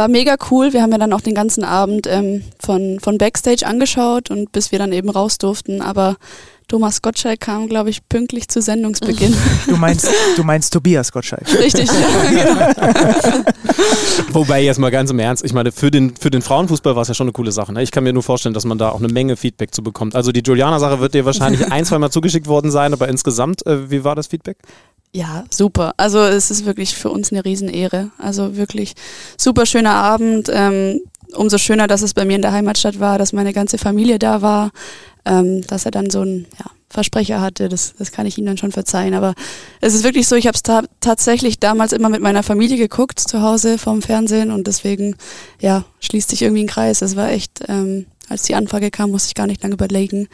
[0.00, 0.72] war mega cool.
[0.72, 4.72] Wir haben ja dann auch den ganzen Abend ähm, von, von Backstage angeschaut und bis
[4.72, 5.82] wir dann eben raus durften.
[5.82, 6.16] Aber
[6.70, 9.36] Thomas Gottschalk kam, glaube ich, pünktlich zu Sendungsbeginn.
[9.66, 11.42] Du meinst, du meinst Tobias Gottschalk.
[11.58, 11.90] Richtig.
[14.32, 17.08] Wobei jetzt mal ganz im Ernst, ich meine, für den, für den Frauenfußball war es
[17.08, 17.72] ja schon eine coole Sache.
[17.72, 17.82] Ne?
[17.82, 20.14] Ich kann mir nur vorstellen, dass man da auch eine Menge Feedback zu bekommt.
[20.14, 23.90] Also die Juliana-Sache wird dir wahrscheinlich ein, zwei Mal zugeschickt worden sein, aber insgesamt, äh,
[23.90, 24.58] wie war das Feedback?
[25.12, 25.94] Ja, super.
[25.96, 28.10] Also es ist wirklich für uns eine Riesenehre.
[28.18, 28.94] Also wirklich
[29.36, 30.48] super schöner Abend.
[30.52, 31.00] Ähm,
[31.34, 34.42] umso schöner, dass es bei mir in der Heimatstadt war, dass meine ganze Familie da
[34.42, 34.70] war,
[35.24, 37.68] ähm, dass er dann so einen ja, Versprecher hatte.
[37.68, 39.14] Das, das kann ich ihm dann schon verzeihen.
[39.14, 39.34] Aber
[39.80, 43.20] es ist wirklich so, ich habe es ta tatsächlich damals immer mit meiner Familie geguckt,
[43.20, 45.16] zu Hause vorm Fernsehen und deswegen,
[45.60, 47.02] ja, schließt sich irgendwie ein Kreis.
[47.02, 50.28] Es war echt, ähm, als die Anfrage kam, musste ich gar nicht lange überlegen,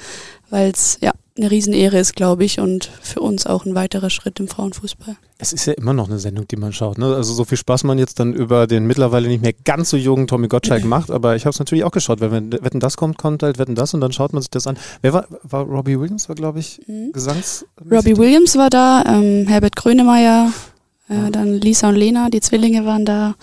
[0.51, 4.41] weil es, ja, eine Riesenehre ist, glaube ich, und für uns auch ein weiterer Schritt
[4.41, 5.16] im Frauenfußball.
[5.39, 6.97] Es ist ja immer noch eine Sendung, die man schaut.
[6.97, 7.14] Ne?
[7.14, 10.26] Also so viel Spaß man jetzt dann über den mittlerweile nicht mehr ganz so jungen
[10.26, 13.43] Tommy Gottschalk macht, aber ich habe es natürlich auch geschaut, wenn Wetten das kommt, kommt
[13.43, 14.78] halt Wetten das und dann schaut man sich das an.
[15.03, 17.12] Wer war, war Robbie Williams, war glaube ich Mhm.
[17.12, 17.64] Gesangs...
[17.91, 20.53] Robbie Williams war da, ähm, Herbert Grönemeyer,
[21.09, 23.34] äh, dann Lisa und Lena, die Zwillinge waren da.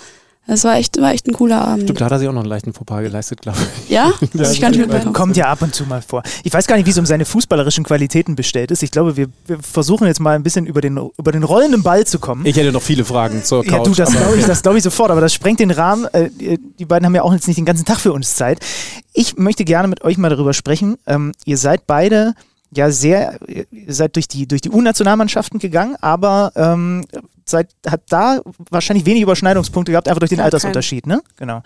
[0.46, 1.84] Es war echt, war echt ein cooler Abend.
[1.84, 3.90] Stimmt, da hat er sich auch noch einen leichten Fauxpas geleistet, glaube ich.
[3.90, 4.12] Ja?
[4.34, 5.14] Das ist gar nicht mitbekommen.
[5.14, 6.22] Kommt ja ab und zu mal vor.
[6.44, 8.84] Ich weiß gar nicht, wie es um seine fußballerischen Qualitäten bestellt ist.
[8.84, 12.06] Ich glaube, wir, wir versuchen jetzt mal ein bisschen über den, über den rollenden Ball
[12.06, 12.46] zu kommen.
[12.46, 13.72] Ich hätte noch viele Fragen zur Couch.
[13.72, 16.06] Ja, du, das glaube ich, das glaube ich sofort, aber das sprengt den Rahmen.
[16.14, 18.60] Äh, die die beiden haben ja auch jetzt nicht den ganzen Tag für uns Zeit.
[19.14, 20.98] Ich möchte gerne mit euch mal darüber sprechen.
[21.08, 22.34] Ähm, ihr seid beide
[22.76, 27.06] ja sehr, ihr seid durch die, durch die U-Nationalmannschaften gegangen, aber ähm,
[27.50, 31.22] seid, hat da wahrscheinlich wenig Überschneidungspunkte gehabt, einfach durch den Gar Altersunterschied, ne?
[31.38, 31.62] Genau.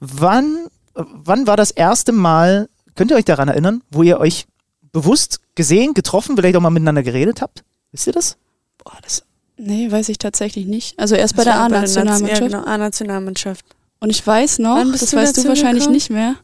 [0.00, 4.46] Wann, wann war das erste Mal Könnt ihr euch daran erinnern, wo ihr euch
[4.92, 7.64] bewusst gesehen, getroffen, vielleicht auch mal miteinander geredet habt?
[7.90, 8.36] Wisst ihr das?
[8.84, 9.24] Boah, das.
[9.56, 10.98] Nee, weiß ich tatsächlich nicht.
[10.98, 12.40] Also erst bei Das der war Naz- A-Nationalmannschaft.
[12.42, 13.64] Ja, genau, A-Nationalmannschaft.
[14.00, 15.94] Und ich weiß noch, Wann bist das du weißt du wahrscheinlich gekommen?
[15.94, 16.34] nicht mehr,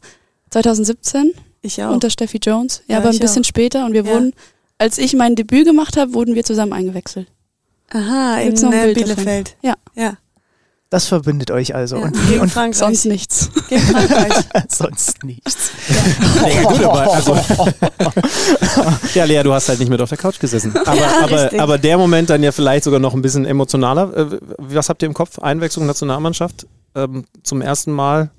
[0.49, 1.91] 2017 Ich auch.
[1.91, 2.81] unter Steffi Jones.
[2.87, 3.47] Ja, Ja, aber ein bisschen auch.
[3.47, 3.85] später.
[3.85, 4.11] Und wir Ja.
[4.11, 4.33] wurden,
[4.79, 7.27] als ich mein Debüt gemacht habe, wurden wir zusammen eingewechselt.
[7.91, 8.93] Aha, in äh?
[8.93, 9.57] Bielefeld.
[9.61, 9.73] Ja.
[9.95, 10.13] Ja,
[10.89, 11.97] Das verbindet euch also.
[11.97, 12.03] ja.
[12.03, 12.77] Und, gegen und Frankreich.
[12.77, 13.49] Sonst nichts.
[13.67, 14.45] Gegen Frankreich.
[14.69, 15.71] sonst nichts.
[16.47, 17.37] Ja, gut, aber, also,
[19.13, 20.75] ja, Lea, du hast halt nicht mit auf der Couch gesessen.
[20.75, 24.15] Aber, Ja, aber, aber der Moment dann ja vielleicht sogar noch ein bisschen emotionaler.
[24.15, 25.39] Äh, Was habt ihr im Kopf?
[25.39, 28.31] Einwechslung Nationalmannschaft ähm, zum ersten Mal.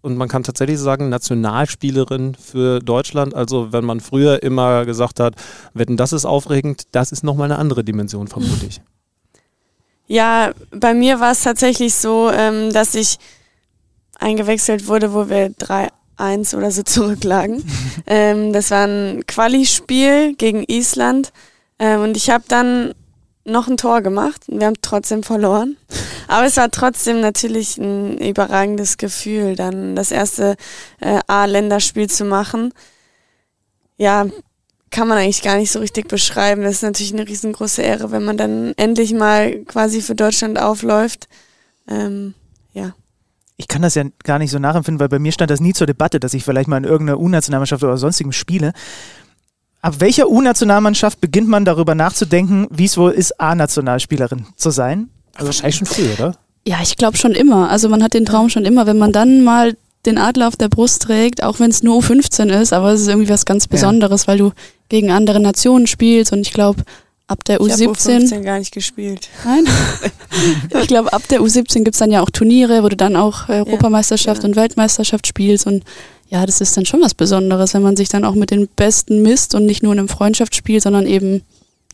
[0.00, 3.34] Und man kann tatsächlich sagen, Nationalspielerin für Deutschland.
[3.34, 5.34] Also wenn man früher immer gesagt hat,
[5.74, 8.80] wetten, das ist aufregend, das ist nochmal eine andere Dimension, vermute ich.
[10.12, 13.16] Ja, bei mir war es tatsächlich so, ähm, dass ich
[14.18, 15.54] eingewechselt wurde, wo wir
[16.18, 17.64] 3-1 oder so zurücklagen.
[18.06, 21.32] ähm, das war ein Quali-Spiel gegen Island
[21.78, 22.92] ähm, und ich habe dann
[23.46, 24.42] noch ein Tor gemacht.
[24.48, 25.78] Wir haben trotzdem verloren.
[26.28, 30.56] Aber es war trotzdem natürlich ein überragendes Gefühl, dann das erste
[31.00, 32.74] äh, A-Länderspiel zu machen.
[33.96, 34.26] Ja,
[34.92, 36.62] kann man eigentlich gar nicht so richtig beschreiben.
[36.62, 41.28] Das ist natürlich eine riesengroße Ehre, wenn man dann endlich mal quasi für Deutschland aufläuft.
[41.88, 42.34] Ähm,
[42.72, 42.94] ja.
[43.56, 45.86] Ich kann das ja gar nicht so nachempfinden, weil bei mir stand das nie zur
[45.86, 48.72] Debatte, dass ich vielleicht mal in irgendeiner U-Nationalmannschaft oder sonstigem spiele.
[49.80, 55.08] Ab welcher U-Nationalmannschaft beginnt man darüber nachzudenken, wie es wohl ist, A-Nationalspielerin zu sein?
[55.34, 56.36] Also wahrscheinlich schon früh, oder?
[56.66, 57.70] Ja, ich glaube schon immer.
[57.70, 59.76] Also man hat den Traum schon immer, wenn man dann mal
[60.06, 63.08] den Adler auf der Brust trägt, auch wenn es nur U15 ist, aber es ist
[63.08, 64.52] irgendwie was ganz Besonderes, weil du
[64.88, 66.82] gegen andere Nationen spielst und ich glaube,
[67.28, 69.28] ab der Ich habe U17, U15 gar nicht gespielt.
[69.44, 69.64] nein,
[70.82, 73.60] ich glaube, ab der U17 gibt's dann ja auch Turniere, wo du dann auch äh,
[73.60, 74.50] Europameisterschaft genau.
[74.50, 75.84] und Weltmeisterschaft spielst und
[76.28, 79.22] ja, das ist dann schon was Besonderes, wenn man sich dann auch mit den Besten
[79.22, 81.42] misst und nicht nur in einem Freundschaftsspiel, sondern eben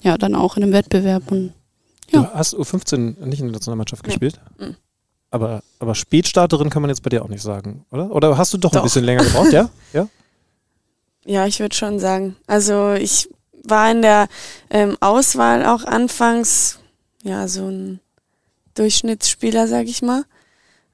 [0.02, 1.52] ja dann auch in einem Wettbewerb und
[2.10, 2.22] Ja.
[2.22, 4.12] Du hast U15 nicht in der Nationalmannschaft Nee.
[4.12, 4.40] gespielt?
[4.58, 4.76] Mhm.
[5.30, 8.10] Aber, aber Spätstarterin kann man jetzt bei dir auch nicht sagen, oder?
[8.10, 8.82] Oder hast du doch, ein Doch.
[8.84, 9.68] bisschen länger gebraucht, ja?
[9.92, 10.08] Ja?
[11.24, 12.36] Ja, ich würde schon sagen.
[12.46, 13.28] Also ich
[13.64, 14.28] war in der
[14.70, 16.78] ähm, Auswahl auch anfangs
[17.22, 18.00] ja so ein
[18.74, 20.24] Durchschnittsspieler, sag ich mal.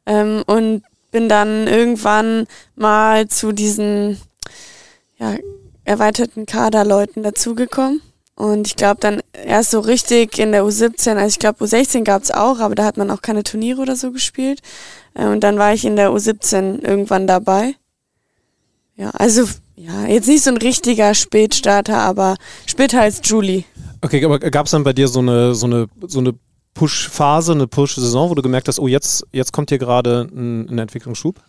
[0.06, 0.82] Ähm, und
[1.12, 4.20] bin dann irgendwann mal zu diesen
[5.18, 5.36] ja,
[5.84, 8.02] erweiterten Kaderleuten dazugekommen.
[8.36, 12.32] Und ich glaube dann erst so richtig in der U17, also ich glaube U16 gab's
[12.32, 14.60] auch, aber da hat man auch keine Turniere oder so gespielt.
[15.14, 17.76] Äh, und dann war ich in der U17 irgendwann dabei.
[18.96, 23.64] Ja, also ja, jetzt nicht so ein richtiger Spätstarter, aber später als Julie.
[24.00, 26.34] Okay, aber gab es dann bei dir so eine, so eine, so eine
[26.74, 30.78] Push-Phase, eine Push-Saison, wo du gemerkt hast, oh, jetzt, jetzt kommt hier gerade ein, ein
[30.78, 31.40] Entwicklungsschub?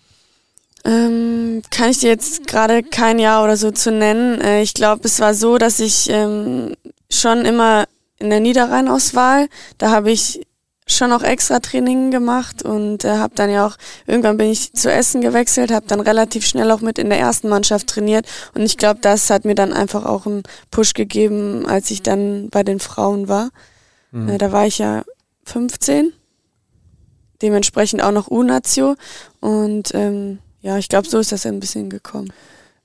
[0.85, 4.39] Ähm, kann ich dir jetzt gerade kein Jahr oder so zu nennen.
[4.39, 6.75] Äh, ich glaube, es war so, dass ich ähm,
[7.09, 7.85] schon immer
[8.19, 10.45] in der Niederrheinauswahl, da habe ich
[10.87, 13.75] schon auch extra Training gemacht und äh, habe dann ja auch,
[14.05, 17.49] irgendwann bin ich zu Essen gewechselt, habe dann relativ schnell auch mit in der ersten
[17.49, 21.89] Mannschaft trainiert und ich glaube, das hat mir dann einfach auch einen Push gegeben, als
[21.89, 23.49] ich dann bei den Frauen war.
[24.11, 24.29] Mhm.
[24.29, 25.03] Äh, da war ich ja
[25.45, 26.13] 15,
[27.41, 28.95] dementsprechend auch noch U-Natio
[29.39, 32.33] und ähm, ja, ich glaube, so ist das ein bisschen gekommen.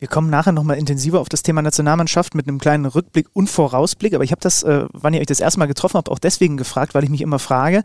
[0.00, 4.12] Wir kommen nachher nochmal intensiver auf das Thema Nationalmannschaft mit einem kleinen Rückblick und Vorausblick.
[4.12, 6.58] Aber ich habe das, äh, wann ihr euch das erste Mal getroffen habt, auch deswegen
[6.58, 7.82] gefragt, weil ich mich immer frage,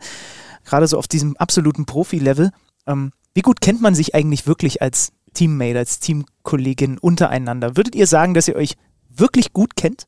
[0.66, 2.50] gerade so auf diesem absoluten Profi-Level,
[2.86, 7.78] ähm, wie gut kennt man sich eigentlich wirklich als Teammate, als Teamkollegin untereinander?
[7.78, 8.74] Würdet ihr sagen, dass ihr euch
[9.08, 10.06] wirklich gut kennt?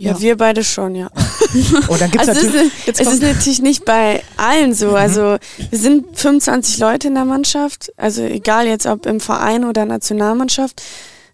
[0.00, 1.08] Ja, wir beide schon, ja.
[1.88, 2.86] Und dann gibt's also es, natürlich.
[2.86, 4.94] ist, es ist natürlich nicht bei allen so.
[4.94, 5.38] Also
[5.70, 10.82] wir sind 25 Leute in der Mannschaft, also egal jetzt ob im Verein oder Nationalmannschaft.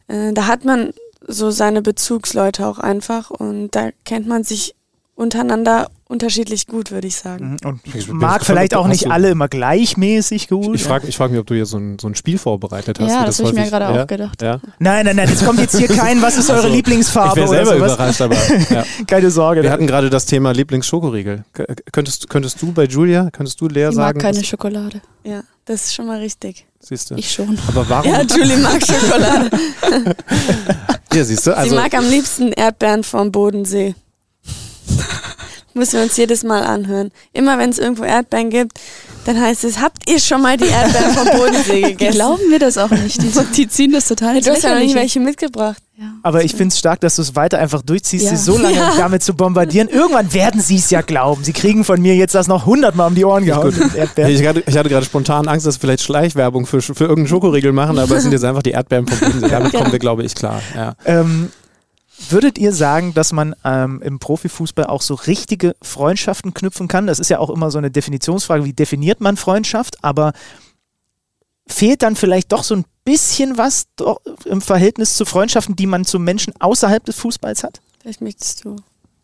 [0.09, 0.95] Äh, da hat man
[1.27, 4.75] so seine Bezugsleute auch einfach und da kennt man sich
[5.17, 7.57] untereinander unterschiedlich gut, würde ich sagen.
[7.63, 10.75] Mhm, Und Ich mag vielleicht auch nicht alle immer gleichmäßig gut.
[10.75, 13.11] Ich frage ich frag mich, ob du hier so ein, so ein Spiel vorbereitet hast.
[13.11, 14.05] Ja, wie das hab ich mir gerade auch ja?
[14.05, 14.43] gedacht.
[14.43, 14.61] Ja?
[14.79, 17.49] Nein, nein, nein, es kommt jetzt hier kein, was ist eure Also, Ich Lieblingsfarbe wäre
[17.49, 17.95] oder selber sowas.
[17.95, 18.37] überrascht, aber
[18.75, 18.85] ja.
[19.07, 19.63] Keine Sorge.
[19.63, 21.45] wir hatten gerade das Thema Lieblingsschokoriegel.
[21.53, 24.19] K könntest, könntest du bei Julia, könntest du Lea ich sagen?
[24.19, 25.01] mag keine Schokolade.
[25.25, 26.67] Ja, das ist schon mal richtig.
[26.81, 27.15] Siehst du.
[27.15, 27.59] Ich schon.
[27.69, 28.11] Aber warum?
[28.13, 29.51] Ja, Julie mag Schokolade.
[31.13, 31.57] Ja, siehst du.
[31.57, 33.95] Also, Sie mag am liebsten Erdbeeren vom Bodensee.
[35.77, 37.11] Müssen wir uns jedes Mal anhören.
[37.33, 38.79] Immer wenn es irgendwo Erdbeeren gibt,
[39.25, 42.13] dann heißt es, habt ihr schon mal die Erdbeeren vom Bodensee Die gegessen?
[42.15, 43.21] glauben mir das auch nicht.
[43.21, 45.79] Die, die ziehen das total Ja, du hast ja noch nicht welche mitgebracht.
[45.97, 46.05] Ja.
[46.23, 48.31] Aber ich finde es stark, dass du es weiter einfach durchziehst, Ja.
[48.31, 48.93] sie so lange Ja.
[48.97, 49.89] damit zu bombardieren.
[49.89, 51.43] Irgendwann werden sie es ja glauben.
[51.43, 53.73] Sie kriegen von mir jetzt das noch hundertmal um die Ohren gehauen.
[53.97, 57.73] Ich hatte, ich hatte gerade spontan Angst, dass wir vielleicht Schleichwerbung für, für irgendeinen Schokoriegel
[57.73, 59.49] machen, aber es sind jetzt einfach die Erdbeeren vom Bodensee.
[59.49, 60.61] Damit kommen wir, glaube ich, klar.
[60.77, 60.95] Ja.
[61.05, 61.51] Ähm,
[62.31, 67.07] würdet ihr sagen, dass man ähm, im Profifußball auch so richtige Freundschaften knüpfen kann?
[67.07, 70.03] Das ist ja auch immer so eine Definitionsfrage, wie definiert man Freundschaft?
[70.03, 70.33] Aber
[71.67, 73.87] fehlt dann vielleicht doch so ein bisschen was
[74.45, 77.81] im Verhältnis zu Freundschaften, die man zu Menschen außerhalb des Fußballs hat?
[78.01, 78.77] Vielleicht möchtest du.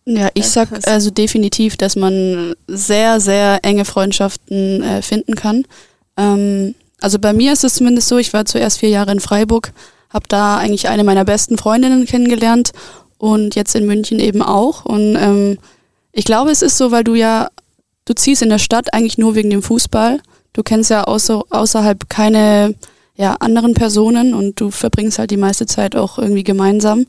[0.06, 5.64] Ja, ich sag also definitiv, dass man sehr, sehr enge Freundschaften äh, finden kann.
[6.16, 9.72] Ähm, also bei mir ist es zumindest so, ich war zuerst vier Jahre in Freiburg,
[10.10, 12.72] habe da eigentlich eine meiner besten Freundinnen kennengelernt
[13.18, 14.84] und jetzt in München eben auch.
[14.84, 15.58] Und ähm,
[16.12, 17.48] ich glaube, es ist so, weil du ja,
[18.04, 20.20] du ziehst in der Stadt eigentlich nur wegen dem Fußball.
[20.52, 22.74] Du kennst ja außer, außerhalb keine
[23.14, 27.06] ja, anderen Personen und du verbringst halt die meiste Zeit auch irgendwie gemeinsam.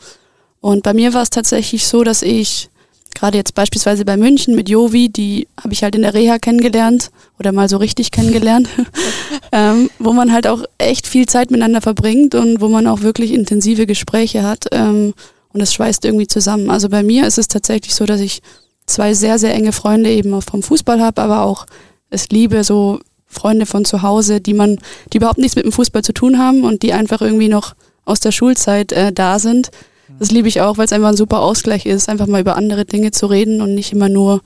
[0.60, 2.70] Und bei mir war es tatsächlich so, dass ich
[3.16, 7.12] gerade jetzt beispielsweise bei München mit Jovi, die habe ich halt in der Reha kennengelernt
[7.40, 8.68] oder mal so richtig kennengelernt,
[9.52, 13.34] ähm, wo man halt auch echt viel Zeit miteinander verbringt und wo man auch wirklich
[13.34, 15.14] intensive Gespräche hat ähm,
[15.54, 16.70] und es schweißt irgendwie zusammen.
[16.70, 18.42] Also bei mir ist es tatsächlich so, dass ich
[18.86, 21.66] zwei sehr, sehr enge Freunde eben auch vom Fußball habe, aber auch
[22.10, 24.78] es liebe, so Freunde von zu Hause, die man,
[25.12, 27.76] die überhaupt nichts mit dem Fußball zu tun haben und die einfach irgendwie noch
[28.06, 29.72] aus der Schulzeit äh, da sind.
[30.20, 32.86] Das liebe ich auch, weil es einfach ein super Ausgleich ist, einfach mal über andere
[32.86, 34.42] Dinge zu reden und nicht immer nur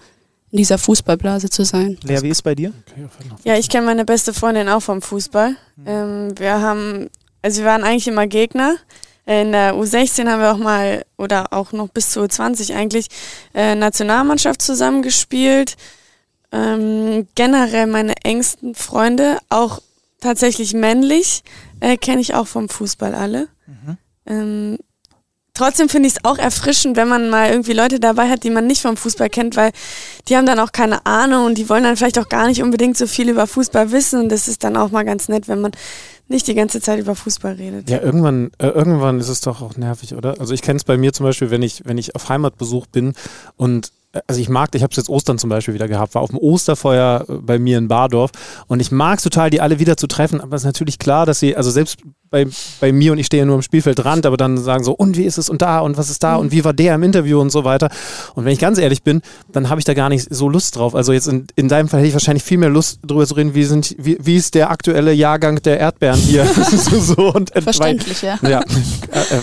[0.52, 1.98] in dieser Fußballblase zu sein.
[2.04, 2.72] Lea, wie ist bei dir?
[3.44, 5.56] Ja, ich kenne meine beste Freundin auch vom Fußball.
[5.86, 7.10] Ähm, wir haben,
[7.42, 8.76] also wir waren eigentlich immer Gegner.
[9.26, 13.08] In der U16 haben wir auch mal, oder auch noch bis zu U20 eigentlich,
[13.54, 15.76] äh, Nationalmannschaft zusammengespielt.
[16.52, 19.82] Ähm, generell meine engsten Freunde, auch
[20.22, 21.44] tatsächlich männlich,
[21.80, 23.48] äh, kenne ich auch vom Fußball alle.
[24.28, 24.78] Ähm,
[25.56, 28.68] trotzdem finde ich es auch erfrischend, wenn man mal irgendwie Leute dabei hat, die man
[28.68, 29.72] nicht vom Fußball kennt, weil
[30.28, 32.98] die haben dann auch keine Ahnung und die wollen dann vielleicht auch gar nicht unbedingt
[32.98, 35.72] so viel über Fußball wissen und das ist dann auch mal ganz nett, wenn man
[36.28, 37.90] nicht die ganze Zeit über Fußball redet.
[37.90, 40.40] Ja, irgendwann, äh, irgendwann ist es doch auch nervig, oder?
[40.40, 43.14] Also ich kenne es bei mir zum Beispiel, wenn ich, wenn ich auf Heimatbesuch bin
[43.58, 43.92] und
[44.28, 46.40] also ich mag, ich habe es jetzt Ostern zum Beispiel wieder gehabt, war auf dem
[46.40, 48.32] Osterfeuer äh, bei mir in Bardorf
[48.68, 51.26] und ich mag es total, die alle wieder zu treffen, aber es ist natürlich klar,
[51.26, 51.98] dass sie, also selbst
[52.36, 52.48] bei,
[52.82, 55.24] bei mir und ich stehe ja nur am Spielfeldrand, aber dann sagen so, und wie
[55.24, 57.50] ist es und da und was ist da und wie war der im Interview und
[57.50, 57.90] so weiter.
[58.34, 59.22] Und wenn ich ganz ehrlich bin,
[59.52, 60.96] dann habe ich da gar nicht so Lust drauf.
[60.96, 63.54] Also jetzt in, in deinem Fall hätte ich wahrscheinlich viel mehr Lust darüber zu reden,
[63.54, 66.46] wie, sind, wie, wie ist der aktuelle Jahrgang der Erdbeeren hier.
[67.00, 68.38] so, und, äh, Verständlich, ja.
[68.42, 68.66] ja, äh,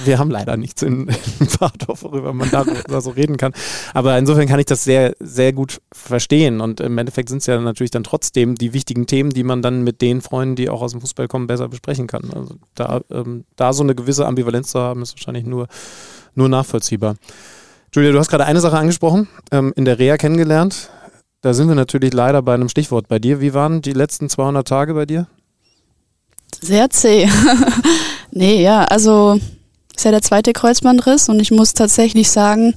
[0.05, 1.09] wir haben leider nichts in,
[1.41, 3.53] in Bardorf, worüber man da, da so reden kann.
[3.95, 6.61] Aber insofern kann ich das sehr, sehr gut verstehen.
[6.61, 9.83] Und im Endeffekt sind es ja natürlich dann trotzdem die wichtigen Themen, die man dann
[9.83, 12.31] mit den Freunden, die auch aus dem Fußball kommen, besser besprechen kann.
[12.35, 15.69] Also da, ähm, da so eine gewisse Ambivalenz zu haben, ist wahrscheinlich nur,
[16.35, 17.17] nur nachvollziehbar.
[17.95, 20.91] Julia, du hast gerade eine Sache angesprochen, ähm, in der Reha kennengelernt.
[21.43, 23.41] Da sind wir natürlich leider bei einem Stichwort bei dir.
[23.41, 25.27] Wie waren die letzten 200 Tage bei dir?
[26.61, 27.29] Sehr zäh.
[28.31, 29.39] nee, ja, also
[29.95, 32.75] ist ja der zweite Kreuzbandriss und ich muss tatsächlich sagen,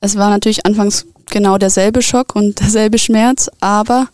[0.00, 4.08] es war natürlich anfangs genau derselbe Schock und derselbe Schmerz, aber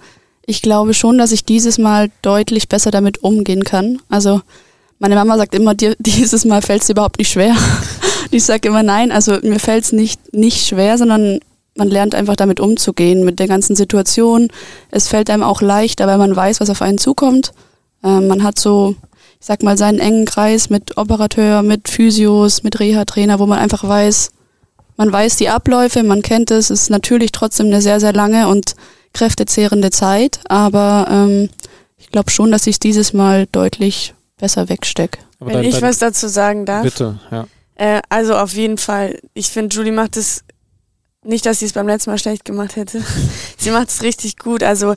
[0.46, 4.00] ich glaube schon, dass ich dieses Mal deutlich besser damit umgehen kann.
[4.08, 4.42] Also
[4.98, 7.56] meine Mama sagt immer, dir, dieses Mal fällt es überhaupt nicht schwer.
[8.30, 11.40] ich sage immer nein, also mir fällt es nicht, nicht schwer, sondern
[11.74, 14.48] man lernt einfach damit umzugehen, mit der ganzen Situation.
[14.90, 17.52] Es fällt einem auch leichter, weil man weiß, was auf einen zukommt.
[18.04, 18.94] Ähm, man hat so,
[19.40, 23.88] ich sag mal, seinen engen Kreis mit Operateur, mit Physios, mit Reha-Trainer, wo man einfach
[23.88, 24.32] weiß,
[25.02, 28.46] man weiß die Abläufe, man kennt es, es ist natürlich trotzdem eine sehr, sehr lange
[28.46, 28.76] und
[29.12, 31.50] kräftezehrende Zeit, aber ähm,
[31.98, 35.18] ich glaube schon, dass ich es dieses Mal deutlich besser wegstecke.
[35.40, 36.84] Wenn dein- ich dein- was dazu sagen darf.
[36.84, 37.46] Bitte, ja.
[37.74, 39.18] Äh, also auf jeden Fall.
[39.34, 40.44] Ich finde, Julie macht es
[41.24, 43.02] nicht, dass sie es beim letzten Mal schlecht gemacht hätte.
[43.58, 44.62] sie macht es richtig gut.
[44.62, 44.94] Also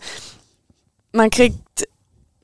[1.14, 1.58] man kriegt,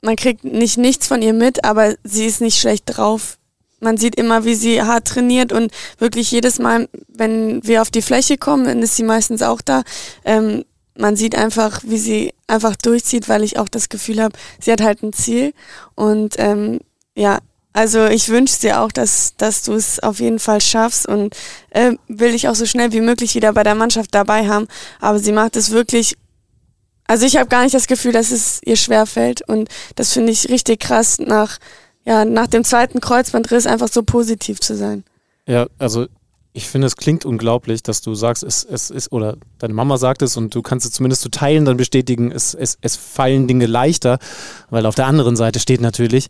[0.01, 3.37] man kriegt nicht nichts von ihr mit, aber sie ist nicht schlecht drauf.
[3.81, 8.01] Man sieht immer, wie sie hart trainiert und wirklich jedes Mal, wenn wir auf die
[8.01, 9.83] Fläche kommen, dann ist sie meistens auch da.
[10.23, 10.63] Ähm,
[10.97, 14.81] man sieht einfach, wie sie einfach durchzieht, weil ich auch das Gefühl habe, sie hat
[14.81, 15.53] halt ein Ziel.
[15.95, 16.79] Und ähm,
[17.15, 17.39] ja,
[17.73, 21.35] also ich wünsche dir auch, dass, dass du es auf jeden Fall schaffst und
[21.69, 24.67] äh, will dich auch so schnell wie möglich wieder bei der Mannschaft dabei haben.
[24.99, 26.17] Aber sie macht es wirklich.
[27.07, 30.31] Also ich habe gar nicht das Gefühl, dass es ihr schwer fällt und das finde
[30.31, 31.57] ich richtig krass, nach,
[32.05, 35.03] ja, nach dem zweiten Kreuzbandriss einfach so positiv zu sein.
[35.47, 36.07] Ja, also
[36.53, 40.21] ich finde, es klingt unglaublich, dass du sagst, es, es ist, oder deine Mama sagt
[40.21, 43.67] es und du kannst es zumindest zu Teilen dann bestätigen, es, es, es fallen Dinge
[43.67, 44.19] leichter,
[44.69, 46.29] weil auf der anderen Seite steht natürlich,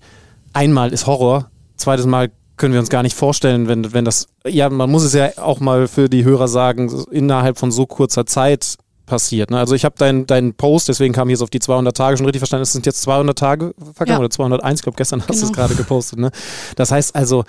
[0.54, 4.70] einmal ist Horror, zweites Mal können wir uns gar nicht vorstellen, wenn, wenn das, ja,
[4.70, 8.78] man muss es ja auch mal für die Hörer sagen, innerhalb von so kurzer Zeit
[9.12, 9.52] passiert.
[9.52, 9.60] Ne?
[9.60, 12.26] Also ich habe deinen dein Post, deswegen kam ich jetzt auf die 200 Tage schon
[12.26, 12.64] richtig verstanden.
[12.64, 14.20] Es sind jetzt 200 Tage vergangen ja.
[14.20, 14.80] oder 201.
[14.80, 15.40] Ich glaube, gestern hast genau.
[15.42, 16.18] du es gerade gepostet.
[16.18, 16.32] Ne?
[16.78, 17.44] Das heißt also,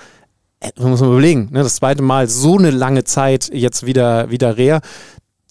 [0.58, 1.62] äh, man muss mal überlegen, ne?
[1.62, 4.80] das zweite Mal so eine lange Zeit jetzt wieder, wieder Reha.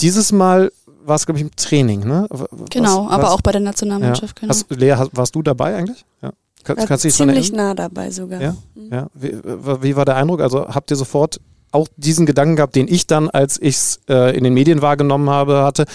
[0.01, 0.73] Dieses Mal
[1.05, 2.27] war es, glaube ich, im Training, ne?
[2.69, 3.31] Genau, was, aber was?
[3.31, 4.41] auch bei der Nationalmannschaft.
[4.41, 4.47] Ja.
[4.47, 4.53] Genau.
[4.53, 6.03] Hast, Lea, warst du dabei eigentlich?
[6.21, 6.31] Ja.
[6.65, 8.41] Kann, kannst du ziemlich nah dabei sogar.
[8.41, 8.55] Ja?
[8.75, 8.89] Mhm.
[8.91, 9.07] ja.
[9.13, 9.33] Wie,
[9.81, 10.41] wie, war der Eindruck?
[10.41, 11.39] Also habt ihr sofort
[11.71, 15.29] auch diesen Gedanken gehabt, den ich dann, als ich es äh, in den Medien wahrgenommen
[15.29, 15.85] habe, hatte?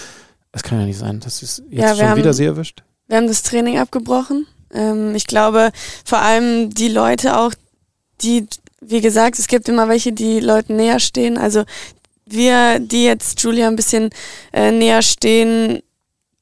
[0.51, 2.83] Es kann ja nicht sein, das ist jetzt ja, schon haben, wieder sehr erwischt.
[3.07, 4.47] Wir haben das Training abgebrochen.
[4.73, 5.71] Ähm, ich glaube,
[6.03, 7.53] vor allem die Leute auch,
[8.21, 8.47] die,
[8.81, 11.37] wie gesagt, es gibt immer welche, die Leuten näher stehen.
[11.37, 11.63] Also
[12.25, 14.09] wir, die jetzt Julia ein bisschen
[14.51, 15.81] äh, näher stehen,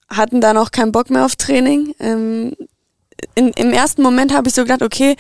[0.10, 1.94] hatten da noch keinen Bock mehr auf Training.
[1.99, 2.56] Ähm,
[3.36, 5.16] in, Im ersten Moment habe ich so gedacht, okay,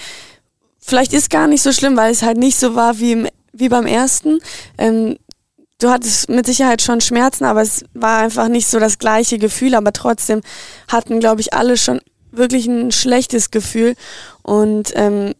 [0.79, 3.69] vielleicht ist gar nicht so schlimm, weil es halt nicht so war wie, im, wie
[3.69, 4.39] beim ersten.
[4.77, 5.17] Ähm,
[5.79, 9.75] du hattest mit Sicherheit schon Schmerzen, aber es war einfach nicht so das gleiche Gefühl.
[9.75, 10.41] Aber trotzdem
[10.87, 12.01] hatten, glaube ich, alle schon
[12.31, 13.95] wirklich ein schlechtes Gefühl.
[14.43, 15.33] Und ähm,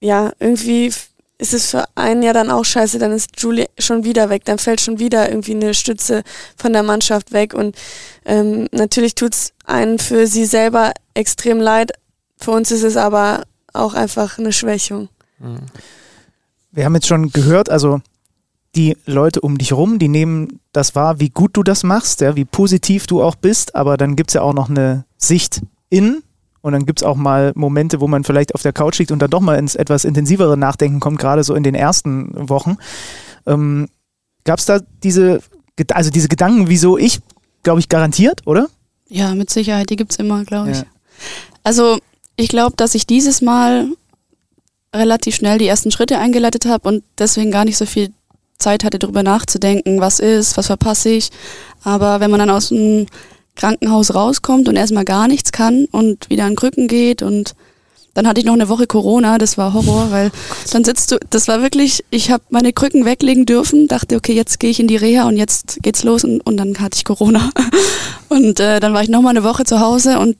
[0.00, 0.92] ja, irgendwie
[1.38, 4.58] ist es für einen ja dann auch scheiße, dann ist Julie schon wieder weg, dann
[4.58, 6.24] fällt schon wieder irgendwie eine Stütze
[6.56, 7.76] von der Mannschaft weg und
[8.24, 11.92] ähm, natürlich tut's einen für sie selber extrem leid.
[12.38, 15.08] Für uns ist es aber auch einfach eine Schwächung.
[15.38, 15.60] Mhm.
[16.70, 18.00] Wir haben jetzt schon gehört, also
[18.74, 22.36] die Leute um dich rum, die nehmen das wahr, wie gut du das machst, ja,
[22.36, 26.22] wie positiv du auch bist, aber dann gibt es ja auch noch eine Sicht in
[26.60, 29.20] und dann gibt es auch mal Momente, wo man vielleicht auf der Couch liegt und
[29.20, 32.76] dann doch mal ins etwas intensivere Nachdenken kommt, gerade so in den ersten Wochen.
[33.46, 33.88] Ähm,
[34.44, 35.42] Gab es da diese,
[35.92, 37.20] also diese Gedanken, wieso ich,
[37.62, 38.68] glaube ich, garantiert, oder?
[39.08, 40.78] Ja, mit Sicherheit, die gibt es immer, glaube ich.
[40.78, 40.84] Ja.
[41.64, 41.98] Also
[42.36, 43.88] ich glaube, dass ich dieses Mal
[44.94, 48.10] relativ schnell die ersten Schritte eingeleitet habe und deswegen gar nicht so viel
[48.58, 51.30] Zeit hatte, darüber nachzudenken, was ist, was verpasse ich.
[51.84, 53.06] Aber wenn man dann aus dem
[53.54, 57.54] Krankenhaus rauskommt und erstmal gar nichts kann und wieder an Krücken geht und
[58.14, 60.32] dann hatte ich noch eine Woche Corona, das war Horror, weil
[60.72, 64.58] dann sitzt du, das war wirklich, ich habe meine Krücken weglegen dürfen, dachte, okay, jetzt
[64.58, 67.50] gehe ich in die Reha und jetzt geht's los und, und dann hatte ich Corona.
[68.30, 70.36] Und äh, dann war ich noch mal eine Woche zu Hause und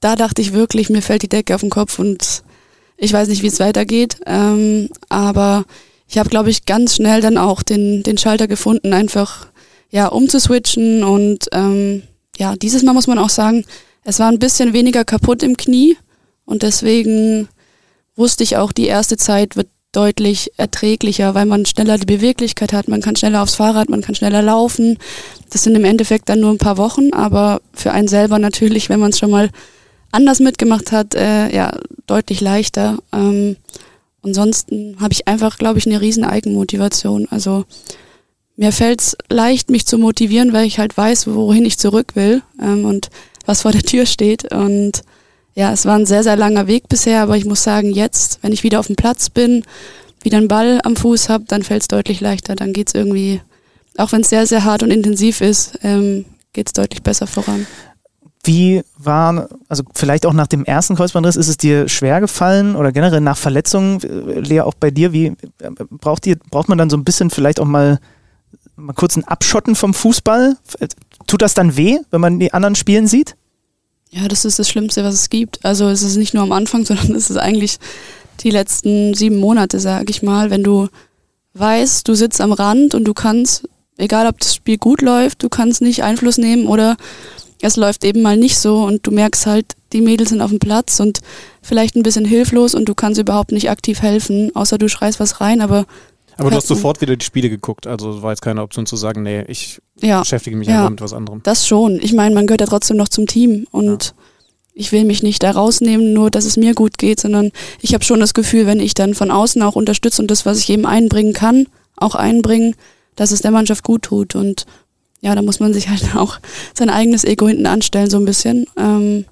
[0.00, 2.42] da dachte ich wirklich, mir fällt die Decke auf den Kopf und
[3.00, 4.18] ich weiß nicht, wie es weitergeht.
[4.26, 5.64] Ähm, aber
[6.06, 9.46] ich habe, glaube ich, ganz schnell dann auch den, den Schalter gefunden, einfach
[9.90, 12.02] ja umzuswitchen und ähm,
[12.36, 13.64] ja, dieses Mal muss man auch sagen,
[14.04, 15.96] es war ein bisschen weniger kaputt im Knie
[16.44, 17.48] und deswegen
[18.16, 22.86] wusste ich auch, die erste Zeit wird deutlich erträglicher, weil man schneller die Beweglichkeit hat,
[22.86, 24.98] man kann schneller aufs Fahrrad, man kann schneller laufen.
[25.50, 29.00] Das sind im Endeffekt dann nur ein paar Wochen, aber für einen selber natürlich, wenn
[29.00, 29.50] man es schon mal
[30.12, 32.98] anders mitgemacht hat, äh, ja, deutlich leichter.
[33.12, 33.56] Ähm,
[34.22, 37.28] ansonsten habe ich einfach, glaube ich, eine riesen Eigenmotivation.
[37.30, 37.64] Also
[38.56, 42.42] mir fällt es leicht, mich zu motivieren, weil ich halt weiß, wohin ich zurück will
[42.60, 43.10] ähm, und
[43.46, 44.52] was vor der Tür steht.
[44.52, 45.02] Und
[45.54, 48.52] ja, es war ein sehr, sehr langer Weg bisher, aber ich muss sagen, jetzt, wenn
[48.52, 49.64] ich wieder auf dem Platz bin,
[50.22, 52.54] wieder einen Ball am Fuß habe, dann fällt es deutlich leichter.
[52.54, 53.40] Dann geht es irgendwie,
[53.96, 57.66] auch wenn es sehr, sehr hart und intensiv ist, ähm, geht es deutlich besser voran.
[58.42, 62.90] Wie war, also vielleicht auch nach dem ersten Kreuzbandriss, ist es dir schwer gefallen oder
[62.90, 65.34] generell nach Verletzungen, äh, Lea, auch bei dir, wie äh,
[65.90, 68.00] braucht, ihr, braucht man dann so ein bisschen vielleicht auch mal
[68.80, 70.56] mal kurz ein Abschotten vom Fußball?
[71.26, 73.36] Tut das dann weh, wenn man die anderen spielen sieht?
[74.10, 75.64] Ja, das ist das Schlimmste, was es gibt.
[75.64, 77.78] Also es ist nicht nur am Anfang, sondern es ist eigentlich
[78.40, 80.50] die letzten sieben Monate, sag ich mal.
[80.50, 80.88] Wenn du
[81.54, 83.68] weißt, du sitzt am Rand und du kannst,
[83.98, 86.96] egal ob das Spiel gut läuft, du kannst nicht Einfluss nehmen oder
[87.60, 90.58] es läuft eben mal nicht so und du merkst halt, die Mädels sind auf dem
[90.58, 91.20] Platz und
[91.62, 95.40] vielleicht ein bisschen hilflos und du kannst überhaupt nicht aktiv helfen, außer du schreist was
[95.40, 95.86] rein, aber
[96.36, 99.22] aber du hast sofort wieder die Spiele geguckt, also war jetzt keine Option zu sagen,
[99.22, 100.20] nee, ich ja.
[100.20, 100.78] beschäftige mich ja.
[100.78, 101.42] einfach mit was anderem.
[101.42, 102.00] Das schon.
[102.00, 104.12] Ich meine, man gehört ja trotzdem noch zum Team und ja.
[104.72, 107.50] ich will mich nicht da rausnehmen, nur dass es mir gut geht, sondern
[107.82, 110.58] ich habe schon das Gefühl, wenn ich dann von außen auch unterstütze und das, was
[110.60, 111.66] ich eben einbringen kann,
[111.96, 112.74] auch einbringen,
[113.16, 114.34] dass es der Mannschaft gut tut.
[114.34, 114.64] Und
[115.20, 116.38] ja, da muss man sich halt auch
[116.74, 118.66] sein eigenes Ego hinten anstellen, so ein bisschen.
[118.76, 119.24] Ähm,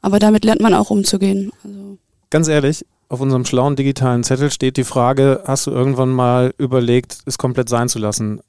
[0.00, 1.50] aber damit lernt man auch umzugehen.
[1.64, 1.98] Also.
[2.30, 7.18] Ganz ehrlich, auf unserem schlauen digitalen Zettel steht die Frage, hast du irgendwann mal überlegt,
[7.26, 8.40] es komplett sein zu lassen?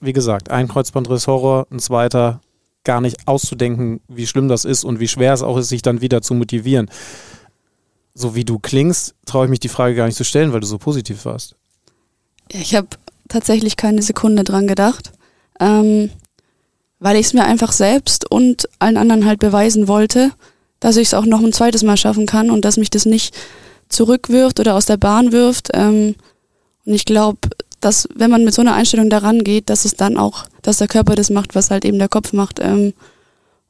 [0.00, 2.40] Wie gesagt, ein Kreuzbandriss Horror, ein zweiter
[2.84, 6.00] gar nicht auszudenken, wie schlimm das ist und wie schwer es auch ist, sich dann
[6.00, 6.90] wieder zu motivieren.
[8.14, 10.66] So wie du klingst, traue ich mich die Frage gar nicht zu stellen, weil du
[10.66, 11.56] so positiv warst.
[12.48, 12.88] Ich habe
[13.28, 15.12] tatsächlich keine Sekunde dran gedacht,
[15.60, 16.10] ähm,
[17.00, 20.30] weil ich es mir einfach selbst und allen anderen halt beweisen wollte,
[20.78, 23.34] dass ich es auch noch ein zweites Mal schaffen kann und dass mich das nicht
[23.88, 25.70] zurückwirft oder aus der Bahn wirft.
[25.74, 26.14] Ähm,
[26.84, 27.38] und ich glaube,
[27.80, 30.88] dass wenn man mit so einer Einstellung daran geht, dass es dann auch, dass der
[30.88, 32.60] Körper das macht, was halt eben der Kopf macht.
[32.60, 32.92] Ähm,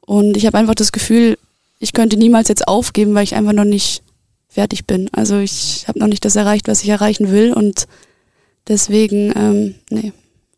[0.01, 1.37] und ich habe einfach das Gefühl,
[1.79, 4.03] ich könnte niemals jetzt aufgeben, weil ich einfach noch nicht
[4.49, 5.09] fertig bin.
[5.13, 7.87] Also ich habe noch nicht das erreicht, was ich erreichen will und
[8.67, 10.11] deswegen, ähm, nee,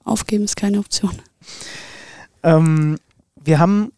[0.04, 1.14] aufgeben ist keine Option.
[2.44, 2.98] Ähm,
[3.42, 3.92] wir haben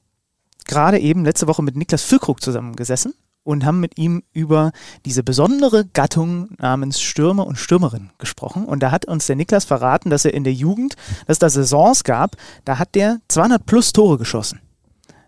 [0.65, 3.13] gerade eben letzte Woche mit Niklas Füllkrug zusammengesessen
[3.43, 4.71] und haben mit ihm über
[5.05, 8.65] diese besondere Gattung namens Stürmer und Stürmerin gesprochen.
[8.65, 10.95] Und da hat uns der Niklas verraten, dass er in der Jugend,
[11.27, 12.35] dass es da Saisons gab,
[12.65, 14.59] da hat der 200 plus Tore geschossen.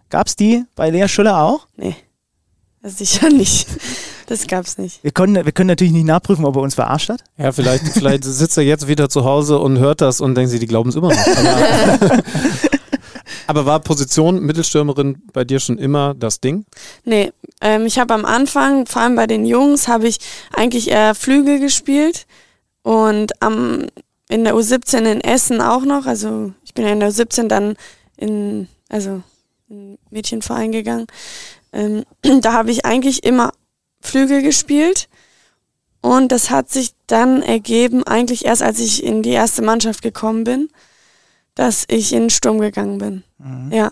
[0.09, 1.67] Gab es die bei Lea Schüller auch?
[1.75, 1.95] Nee,
[2.81, 3.67] sicher nicht.
[4.25, 5.03] Das gab's nicht.
[5.03, 7.23] Wir können, wir können natürlich nicht nachprüfen, ob er uns verarscht hat.
[7.37, 10.59] Ja, vielleicht, vielleicht sitzt er jetzt wieder zu Hause und hört das und denkt sich,
[10.59, 11.17] die glauben es immer noch.
[13.47, 16.65] Aber, war Position Mittelstürmerin bei dir schon immer das Ding?
[17.03, 20.19] Nee, ähm, ich habe am Anfang, vor allem bei den Jungs, habe ich
[20.53, 22.27] eigentlich eher Flügel gespielt
[22.83, 23.87] und am,
[24.29, 26.05] in der U17 in Essen auch noch.
[26.05, 27.75] Also ich bin ja in der U17 dann
[28.17, 29.21] in, also
[29.69, 31.07] in Mädchenverein gegangen.
[31.73, 32.03] Ähm,
[32.41, 33.51] da habe ich eigentlich immer
[34.01, 35.09] Flügel gespielt.
[36.01, 40.43] Und das hat sich dann ergeben, eigentlich erst als ich in die erste Mannschaft gekommen
[40.43, 40.69] bin,
[41.57, 43.23] dass ich in den Sturm gegangen bin.
[43.39, 43.71] Mhm.
[43.71, 43.89] Ja.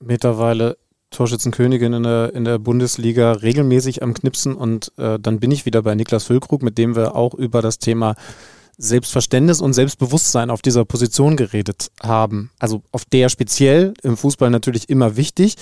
[0.00, 0.76] Mittlerweile
[1.10, 5.82] Torschützenkönigin in der, in der Bundesliga regelmäßig am Knipsen und äh, dann bin ich wieder
[5.82, 8.16] bei Niklas Füllkrug, mit dem wir auch über das Thema
[8.78, 12.50] Selbstverständnis und Selbstbewusstsein auf dieser Position geredet haben.
[12.58, 15.56] Also auf der speziell, im Fußball natürlich immer wichtig.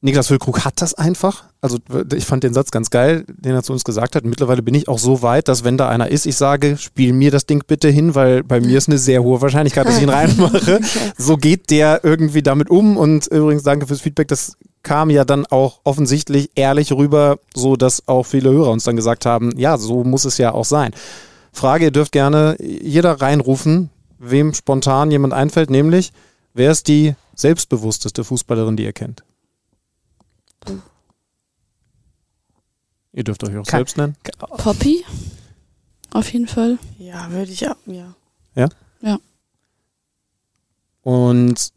[0.00, 1.44] Niklas Füllkrug hat das einfach.
[1.60, 1.78] Also
[2.14, 4.24] ich fand den Satz ganz geil, den er zu uns gesagt hat.
[4.24, 7.32] Mittlerweile bin ich auch so weit, dass wenn da einer ist, ich sage, spiel mir
[7.32, 10.08] das Ding bitte hin, weil bei mir ist eine sehr hohe Wahrscheinlichkeit, dass ich ihn
[10.08, 10.80] reinmache.
[11.18, 12.96] So geht der irgendwie damit um.
[12.96, 14.28] Und übrigens danke fürs Feedback.
[14.28, 18.96] Das kam ja dann auch offensichtlich ehrlich rüber, so dass auch viele Hörer uns dann
[18.96, 20.92] gesagt haben, ja, so muss es ja auch sein.
[21.52, 26.12] Frage, ihr dürft gerne jeder reinrufen, wem spontan jemand einfällt, nämlich,
[26.54, 29.24] wer ist die selbstbewussteste Fußballerin, die ihr kennt?
[33.12, 34.16] Ihr dürft euch auch Kann, selbst nennen.
[34.58, 35.04] Poppy?
[36.12, 36.78] Auf jeden Fall.
[36.98, 38.14] Ja, würde ich auch, ja.
[38.54, 38.68] Ja?
[39.00, 39.18] Ja.
[41.02, 41.72] Und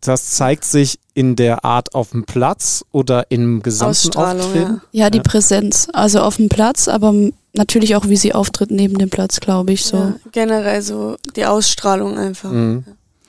[0.00, 4.80] das zeigt sich in der Art auf dem Platz oder im gesamten Auftreten?
[4.92, 5.04] Ja.
[5.04, 5.24] ja, die ja.
[5.24, 5.88] Präsenz.
[5.92, 7.12] Also auf dem Platz, aber
[7.54, 9.84] natürlich auch, wie sie auftritt neben dem Platz, glaube ich.
[9.84, 9.96] So.
[9.96, 12.50] Ja, generell so die Ausstrahlung einfach.
[12.50, 12.84] Mhm.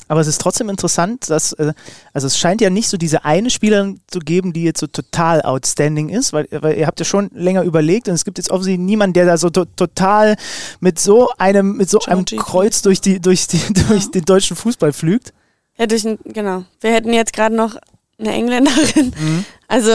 [0.07, 1.73] Aber es ist trotzdem interessant, dass, äh,
[2.13, 5.41] also es scheint ja nicht so diese eine Spielerin zu geben, die jetzt so total
[5.41, 8.85] outstanding ist, weil, weil ihr habt ja schon länger überlegt und es gibt jetzt offensichtlich
[8.85, 10.35] niemanden, der da so to total
[10.79, 14.11] mit so einem, mit so einem Kreuz durch die, durch die, durch ja.
[14.11, 15.33] den deutschen Fußball flügt.
[15.77, 16.63] Ja, durch ein, genau.
[16.81, 17.75] Wir hätten jetzt gerade noch
[18.19, 19.13] eine Engländerin.
[19.17, 19.45] Mhm.
[19.67, 19.91] Also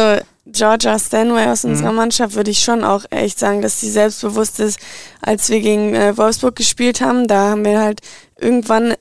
[0.47, 1.97] Georgia Stanway aus unserer mhm.
[1.97, 4.79] Mannschaft würde ich schon auch echt sagen, dass sie selbstbewusst ist.
[5.21, 8.01] Als wir gegen äh, Wolfsburg gespielt haben, da haben wir halt
[8.39, 8.95] irgendwann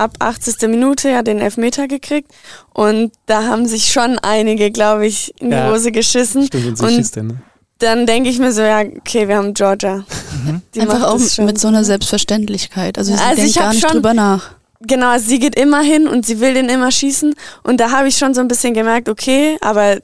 [0.00, 0.68] ab 80.
[0.68, 2.32] Minute ja den Elfmeter gekriegt
[2.72, 6.46] und da haben sich schon einige, glaube ich, in die ja, Hose geschissen.
[6.46, 7.36] Stimmt, und schießt, ne?
[7.78, 10.04] dann denke ich mir so, ja, okay, wir haben Georgia.
[10.44, 10.62] Mhm.
[10.78, 12.98] Einfach auch mit so einer Selbstverständlichkeit.
[12.98, 14.52] Also sie also denkt gar nicht schon, drüber nach.
[14.80, 18.16] Genau, sie geht immer hin und sie will den immer schießen und da habe ich
[18.16, 19.98] schon so ein bisschen gemerkt, okay, aber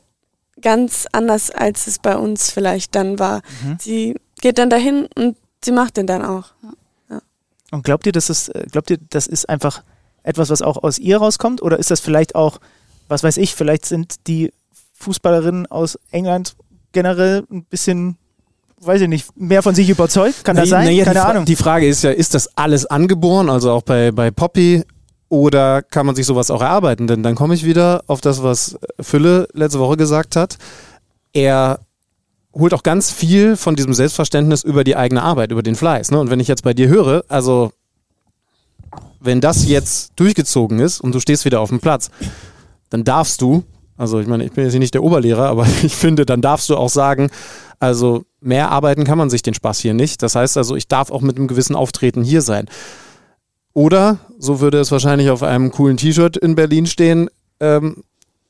[0.60, 3.40] ganz anders, als es bei uns vielleicht dann war.
[3.62, 3.76] Mhm.
[3.80, 6.48] Sie geht dann dahin und sie macht den dann auch.
[6.62, 6.70] Ja.
[7.76, 9.82] Und glaubt ihr, dass das, äh, glaubt ihr, das ist einfach
[10.22, 11.60] etwas, was auch aus ihr rauskommt?
[11.60, 12.58] Oder ist das vielleicht auch,
[13.06, 14.50] was weiß ich, vielleicht sind die
[14.94, 16.56] Fußballerinnen aus England
[16.92, 18.16] generell ein bisschen,
[18.80, 20.42] weiß ich nicht, mehr von sich überzeugt?
[20.42, 20.86] Kann das sein?
[20.86, 21.44] Na ja, Keine die Ahnung.
[21.44, 24.82] Die Frage ist ja, ist das alles angeboren, also auch bei, bei Poppy,
[25.28, 27.06] oder kann man sich sowas auch erarbeiten?
[27.06, 30.56] Denn dann komme ich wieder auf das, was Fülle letzte Woche gesagt hat.
[31.34, 31.80] Er
[32.58, 36.10] holt auch ganz viel von diesem Selbstverständnis über die eigene Arbeit, über den Fleiß.
[36.10, 36.18] Ne?
[36.18, 37.72] Und wenn ich jetzt bei dir höre, also
[39.20, 42.10] wenn das jetzt durchgezogen ist und du stehst wieder auf dem Platz,
[42.90, 43.64] dann darfst du,
[43.96, 46.76] also ich meine, ich bin jetzt nicht der Oberlehrer, aber ich finde, dann darfst du
[46.76, 47.30] auch sagen,
[47.78, 50.22] also mehr arbeiten kann man sich den Spaß hier nicht.
[50.22, 52.66] Das heißt also, ich darf auch mit einem gewissen Auftreten hier sein.
[53.74, 57.28] Oder, so würde es wahrscheinlich auf einem coolen T-Shirt in Berlin stehen,
[57.60, 58.04] ähm,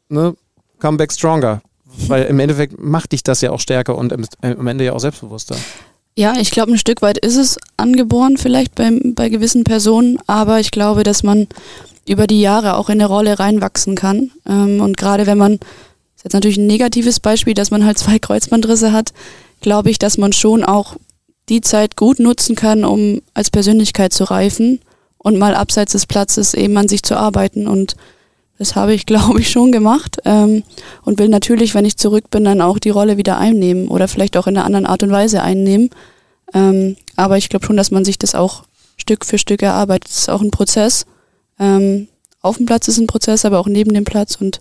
[0.08, 0.36] ne,
[0.78, 1.62] Come back stronger.
[2.08, 4.12] Weil im Endeffekt macht dich das ja auch stärker und
[4.42, 5.56] am Ende ja auch selbstbewusster.
[6.18, 10.60] Ja, ich glaube, ein Stück weit ist es angeboren, vielleicht bei, bei gewissen Personen, aber
[10.60, 11.46] ich glaube, dass man
[12.08, 14.30] über die Jahre auch in eine Rolle reinwachsen kann.
[14.48, 15.68] Ähm, und gerade wenn man, das
[16.16, 19.12] ist jetzt natürlich ein negatives Beispiel, dass man halt zwei Kreuzbandrisse hat,
[19.60, 20.96] glaube ich, dass man schon auch
[21.48, 24.80] die Zeit gut nutzen kann, um als Persönlichkeit zu reifen
[25.18, 27.94] und mal abseits des Platzes eben an sich zu arbeiten und
[28.58, 30.62] Das habe ich, glaube ich, schon gemacht ähm,
[31.02, 34.36] und will natürlich, wenn ich zurück bin, dann auch die Rolle wieder einnehmen oder vielleicht
[34.36, 35.90] auch in einer anderen Art und Weise einnehmen.
[36.54, 38.64] Ähm, aber ich glaube schon, dass man sich das auch
[38.96, 40.10] Stück für Stück erarbeitet.
[40.10, 41.06] Es ist auch ein Prozess.
[41.58, 42.08] Ähm,
[42.40, 44.36] auf dem Platz ist ein Prozess, aber auch neben dem Platz.
[44.36, 44.60] Und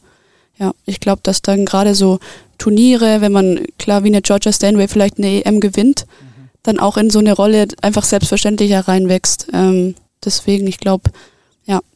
[0.58, 2.20] ja, ich glaube, dass dann gerade so
[2.58, 6.50] Turniere, wenn man klar wie eine Georgia Stanway vielleicht eine EM gewinnt, mhm.
[6.64, 9.48] dann auch in so eine Rolle einfach selbstverständlicher reinwächst.
[9.54, 11.12] Ähm, deswegen, ich glaube,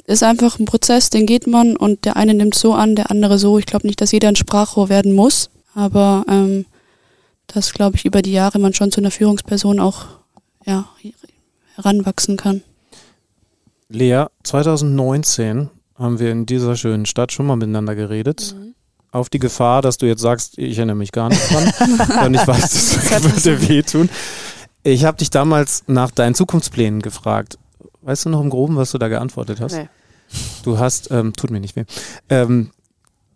[0.09, 3.37] ist einfach ein Prozess, den geht man und der eine nimmt so an, der andere
[3.37, 3.59] so.
[3.59, 6.65] Ich glaube nicht, dass jeder ein Sprachrohr werden muss, aber ähm,
[7.45, 10.05] dass, glaube ich, über die Jahre man schon zu einer Führungsperson auch
[10.65, 10.89] ja,
[11.75, 12.61] heranwachsen kann.
[13.87, 18.55] Lea, 2019 haben wir in dieser schönen Stadt schon mal miteinander geredet.
[18.57, 18.73] Mhm.
[19.11, 22.47] Auf die Gefahr, dass du jetzt sagst, ich erinnere mich gar nicht dran und ich
[22.47, 24.09] weiß, das würde wehtun.
[24.83, 27.59] Ich habe dich damals nach deinen Zukunftsplänen gefragt.
[28.01, 29.73] Weißt du noch im Groben, was du da geantwortet hast?
[29.73, 29.89] Nee.
[30.63, 31.85] Du hast, ähm, tut mir nicht weh,
[32.29, 32.71] ähm,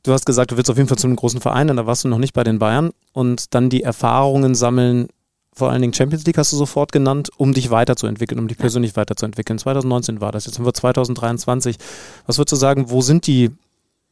[0.03, 2.07] du hast gesagt, du willst auf jeden Fall zu einem großen Verein, da warst du
[2.07, 5.07] noch nicht bei den Bayern und dann die Erfahrungen sammeln,
[5.53, 8.95] vor allen Dingen Champions League hast du sofort genannt, um dich weiterzuentwickeln, um dich persönlich
[8.95, 9.59] weiterzuentwickeln.
[9.59, 11.77] 2019 war das, jetzt haben wir 2023.
[12.25, 13.51] Was würdest du sagen, wo sind die,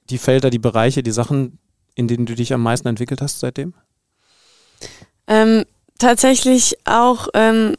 [0.10, 1.58] die Felder, die Bereiche, die Sachen,
[1.95, 3.74] in denen du dich am meisten entwickelt hast seitdem?
[5.28, 5.66] Ähm,
[5.98, 7.76] tatsächlich auch ähm,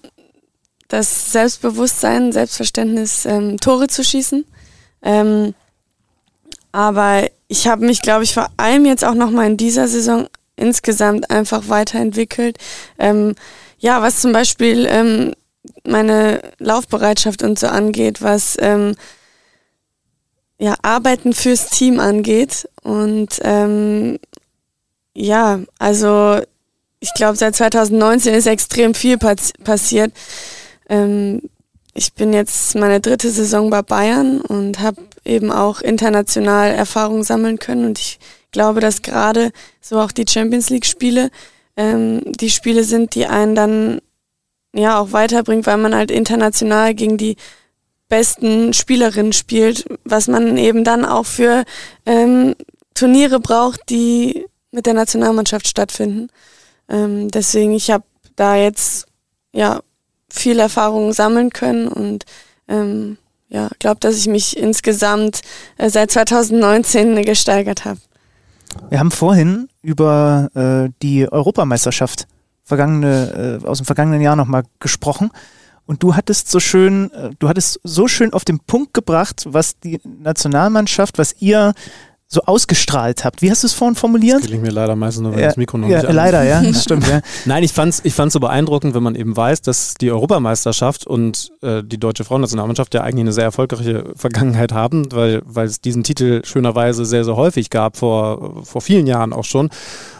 [0.88, 4.44] das Selbstbewusstsein, Selbstverständnis, ähm, Tore zu schießen.
[5.02, 5.54] Ähm,
[6.72, 10.26] aber ich habe mich, glaube ich, vor allem jetzt auch nochmal in dieser Saison
[10.56, 12.58] insgesamt einfach weiterentwickelt.
[12.98, 13.34] Ähm,
[13.78, 15.34] ja, was zum Beispiel ähm,
[15.84, 18.94] meine Laufbereitschaft und so angeht, was ähm,
[20.58, 22.68] ja, Arbeiten fürs Team angeht.
[22.82, 24.18] Und ähm,
[25.14, 26.40] ja, also
[27.00, 30.12] ich glaube, seit 2019 ist extrem viel pass passiert.
[30.88, 31.42] Ähm,
[31.94, 37.58] ich bin jetzt meine dritte Saison bei Bayern und habe eben auch international Erfahrung sammeln
[37.58, 37.84] können.
[37.84, 38.18] Und ich
[38.50, 41.30] glaube, dass gerade so auch die Champions League-Spiele
[41.76, 44.00] ähm, die Spiele sind, die einen dann
[44.74, 47.36] ja auch weiterbringt, weil man halt international gegen die
[48.08, 51.64] besten Spielerinnen spielt, was man eben dann auch für
[52.04, 52.54] ähm,
[52.94, 56.28] Turniere braucht, die mit der Nationalmannschaft stattfinden.
[56.88, 58.04] Ähm, deswegen, ich habe
[58.36, 59.06] da jetzt
[59.52, 59.80] ja
[60.32, 62.24] viel Erfahrung sammeln können und
[62.68, 63.18] ähm,
[63.48, 65.42] ja, glaube, dass ich mich insgesamt
[65.76, 68.00] äh, seit 2019 gesteigert habe.
[68.88, 72.26] Wir haben vorhin über äh, die Europameisterschaft
[72.64, 75.30] vergangene, äh, aus dem vergangenen Jahr nochmal gesprochen.
[75.84, 79.78] Und du hattest so schön, äh, du hattest so schön auf den Punkt gebracht, was
[79.78, 81.74] die Nationalmannschaft, was ihr
[82.32, 83.42] so ausgestrahlt habt.
[83.42, 84.38] Wie hast du es vorhin formuliert?
[84.38, 86.62] Das gelingt mir leider meistens nur, wenn ja, das Mikro noch ja, nicht Leider, ja,
[86.72, 87.06] das stimmt.
[87.06, 87.20] Ja.
[87.44, 91.06] Nein, ich fand es ich fand's so beeindruckend, wenn man eben weiß, dass die Europameisterschaft
[91.06, 95.82] und äh, die deutsche Frauennationalmannschaft ja eigentlich eine sehr erfolgreiche Vergangenheit haben, weil, weil es
[95.82, 99.68] diesen Titel schönerweise sehr, sehr häufig gab, vor, vor vielen Jahren auch schon.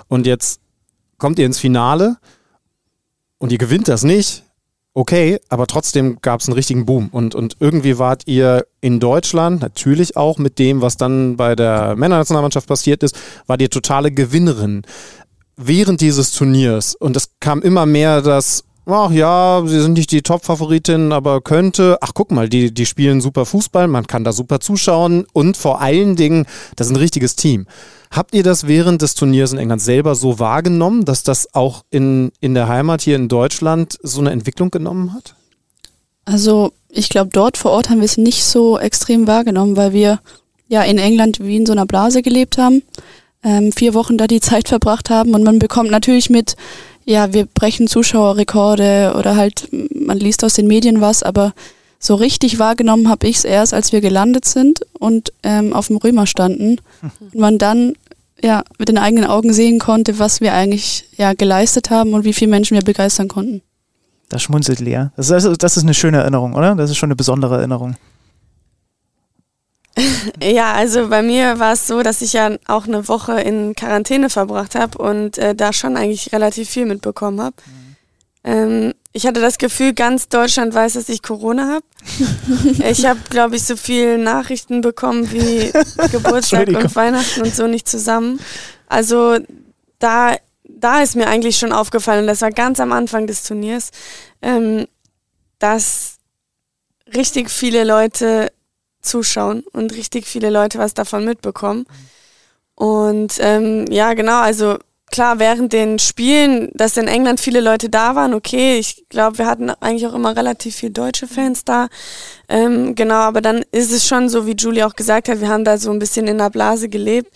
[0.08, 0.60] Und jetzt
[1.16, 2.18] kommt ihr ins Finale
[3.38, 4.44] und ihr gewinnt das nicht
[4.94, 7.08] okay, aber trotzdem gab es einen richtigen Boom.
[7.08, 11.96] Und, und irgendwie wart ihr in Deutschland, natürlich auch mit dem, was dann bei der
[11.96, 14.82] Männernationalmannschaft passiert ist, wart ihr totale Gewinnerin
[15.56, 16.94] während dieses Turniers.
[16.94, 21.98] Und es kam immer mehr das, ach ja, sie sind nicht die Top-Favoritin, aber könnte,
[22.00, 25.80] ach guck mal, die, die spielen super Fußball, man kann da super zuschauen und vor
[25.80, 26.46] allen Dingen,
[26.76, 27.66] das ist ein richtiges Team.
[28.10, 32.30] Habt ihr das während des Turniers in England selber so wahrgenommen, dass das auch in,
[32.40, 35.34] in der Heimat hier in Deutschland so eine Entwicklung genommen hat?
[36.24, 40.20] Also ich glaube, dort vor Ort haben wir es nicht so extrem wahrgenommen, weil wir
[40.68, 42.82] ja in England wie in so einer Blase gelebt haben,
[43.42, 46.54] ähm, vier Wochen da die Zeit verbracht haben und man bekommt natürlich mit,
[47.04, 51.52] ja, wir brechen Zuschauerrekorde oder halt, man liest aus den Medien was, aber
[51.98, 55.96] so richtig wahrgenommen habe ich es erst, als wir gelandet sind und ähm, auf dem
[55.96, 56.78] Römer standen
[57.20, 57.94] und man dann
[58.42, 62.32] ja mit den eigenen Augen sehen konnte, was wir eigentlich ja geleistet haben und wie
[62.32, 63.62] viele Menschen wir begeistern konnten.
[64.28, 65.12] Das schmunzelt leer.
[65.16, 66.74] Das ist, das ist eine schöne Erinnerung, oder?
[66.74, 67.96] Das ist schon eine besondere Erinnerung.
[70.42, 74.30] ja, also bei mir war es so, dass ich ja auch eine Woche in Quarantäne
[74.30, 77.56] verbracht habe und äh, da schon eigentlich relativ viel mitbekommen habe.
[77.66, 77.82] Mhm.
[78.44, 81.84] Ähm, ich hatte das Gefühl, ganz Deutschland weiß, dass ich Corona habe.
[82.88, 85.70] ich habe, glaube ich, so viele Nachrichten bekommen wie
[86.10, 88.40] Geburtstag und Weihnachten und so nicht zusammen.
[88.88, 89.38] Also
[89.98, 93.90] da, da ist mir eigentlich schon aufgefallen, das war ganz am Anfang des Turniers,
[94.40, 94.86] ähm,
[95.58, 96.16] dass
[97.14, 98.50] richtig viele Leute
[99.02, 101.86] zuschauen und richtig viele Leute was davon mitbekommen.
[102.74, 104.78] Und ähm, ja, genau, also
[105.12, 109.46] klar, während den Spielen, dass in England viele Leute da waren, okay, ich glaube, wir
[109.46, 111.88] hatten eigentlich auch immer relativ viele deutsche Fans da.
[112.48, 115.64] Ähm, genau, aber dann ist es schon so, wie Julie auch gesagt hat, wir haben
[115.64, 117.30] da so ein bisschen in der Blase gelebt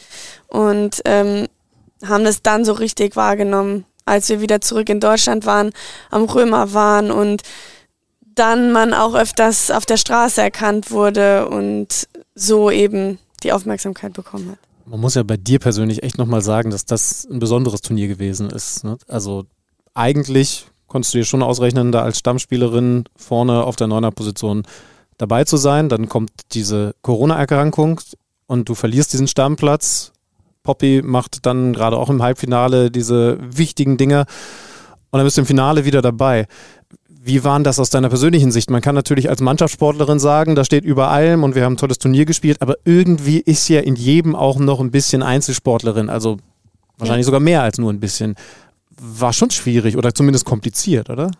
[0.48, 1.46] und ähm,
[2.04, 5.70] haben das dann so richtig wahrgenommen, als wir wieder zurück in Deutschland waren,
[6.10, 7.42] am Römer waren und
[8.36, 14.50] dann man auch öfters auf der Straße erkannt wurde und so eben die Aufmerksamkeit bekommen
[14.50, 14.58] hat.
[14.84, 18.50] Man muss ja bei dir persönlich echt nochmal sagen, dass das ein besonderes Turnier gewesen
[18.50, 18.84] ist.
[18.84, 18.98] Ne?
[19.08, 19.44] Also
[19.94, 24.62] eigentlich konntest du dir schon ausrechnen, da als Stammspielerin vorne auf der Neuner-Position
[25.18, 25.88] dabei zu sein.
[25.88, 28.00] Dann kommt diese Corona-Erkrankung
[28.46, 30.12] und du verlierst diesen Stammplatz.
[30.62, 34.26] Poppy macht dann gerade auch im Halbfinale diese wichtigen Dinge
[35.10, 36.46] und dann bist du im Finale wieder dabei.
[37.26, 38.70] Wie war das aus deiner persönlichen Sicht?
[38.70, 41.98] Man kann natürlich als Mannschaftssportlerin sagen, da steht über allem und wir haben ein tolles
[41.98, 46.36] Turnier gespielt, aber irgendwie ist ja in jedem auch noch ein bisschen Einzelsportlerin, also
[46.98, 47.26] wahrscheinlich ja.
[47.26, 48.36] sogar mehr als nur ein bisschen.
[49.00, 51.32] War schon schwierig oder zumindest kompliziert, oder?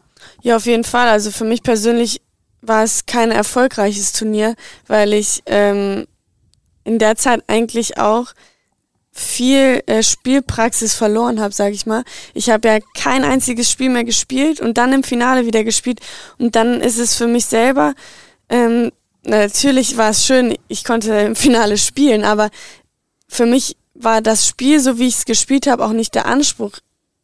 [0.42, 1.06] Ja, auf jeden Fall.
[1.06, 2.20] Also für mich persönlich
[2.62, 4.56] war es kein erfolgreiches Turnier,
[4.88, 6.08] weil ich ähm,
[6.82, 8.32] in der Zeit eigentlich auch
[9.18, 12.04] viel äh, Spielpraxis verloren habe, sage ich mal.
[12.34, 16.00] Ich habe ja kein einziges Spiel mehr gespielt und dann im Finale wieder gespielt
[16.38, 17.94] und dann ist es für mich selber
[18.48, 18.92] ähm,
[19.24, 22.50] natürlich war es schön, ich konnte im Finale spielen, aber
[23.28, 26.72] für mich war das Spiel, so wie ich es gespielt habe, auch nicht der Anspruch.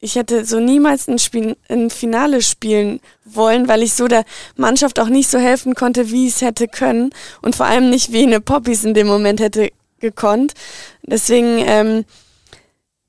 [0.00, 4.24] Ich hätte so niemals ein, Spiel, ein Finale spielen wollen, weil ich so der
[4.56, 7.10] Mannschaft auch nicht so helfen konnte, wie es hätte können
[7.40, 9.70] und vor allem nicht wie eine Poppies in dem Moment hätte
[10.00, 10.54] gekonnt.
[11.02, 12.04] Deswegen ähm,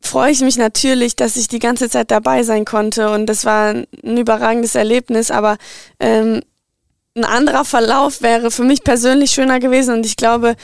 [0.02, 3.70] freue ich mich natürlich, dass ich die ganze Zeit dabei sein konnte und das war
[3.74, 5.58] ein überragendes Erlebnis, aber
[6.00, 6.42] ähm,
[7.16, 10.56] ein anderer Verlauf wäre für mich persönlich schöner gewesen und ich glaube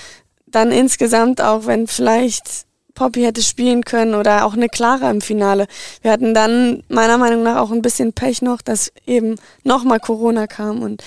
[0.47, 2.65] dann insgesamt auch, wenn vielleicht
[2.95, 5.68] Poppy hätte spielen können oder auch eine Clara im Finale.
[6.01, 10.47] Wir hatten dann meiner Meinung nach auch ein bisschen Pech noch, dass eben nochmal Corona
[10.47, 11.03] kam und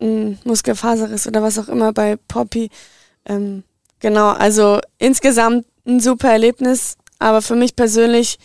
[0.00, 2.68] ein Muskelfaserriss oder was auch immer bei Poppy.
[3.24, 3.64] Ähm,
[4.00, 8.38] Genau, also insgesamt ein super Erlebnis, aber für mich persönlich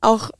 [0.00, 0.30] auch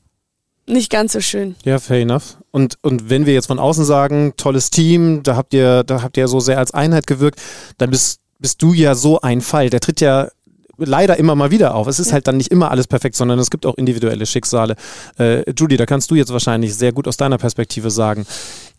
[0.67, 1.55] nicht ganz so schön.
[1.63, 2.37] Ja, fair enough.
[2.51, 6.17] Und, und wenn wir jetzt von außen sagen, tolles Team, da habt ihr, da habt
[6.17, 7.41] ihr so sehr als Einheit gewirkt,
[7.77, 9.69] dann bist, bist du ja so ein Fall.
[9.69, 10.29] Der tritt ja
[10.77, 11.87] leider immer mal wieder auf.
[11.87, 12.13] Es ist ja.
[12.13, 14.75] halt dann nicht immer alles perfekt, sondern es gibt auch individuelle Schicksale.
[15.17, 18.25] Äh, Judy, da kannst du jetzt wahrscheinlich sehr gut aus deiner Perspektive sagen.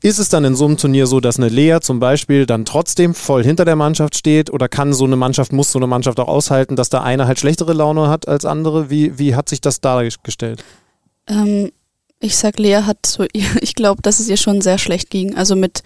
[0.02, 3.14] Ist es dann in so einem Turnier so, dass eine Lea zum Beispiel dann trotzdem
[3.14, 6.28] voll hinter der Mannschaft steht oder kann so eine Mannschaft, muss so eine Mannschaft auch
[6.28, 8.90] aushalten, dass da eine halt schlechtere Laune hat als andere?
[8.90, 10.64] Wie, wie hat sich das dargestellt?
[11.28, 11.72] Ähm,
[12.20, 15.36] ich sag, Lea hat so, ich glaube, dass es ihr schon sehr schlecht ging.
[15.36, 15.82] Also mit,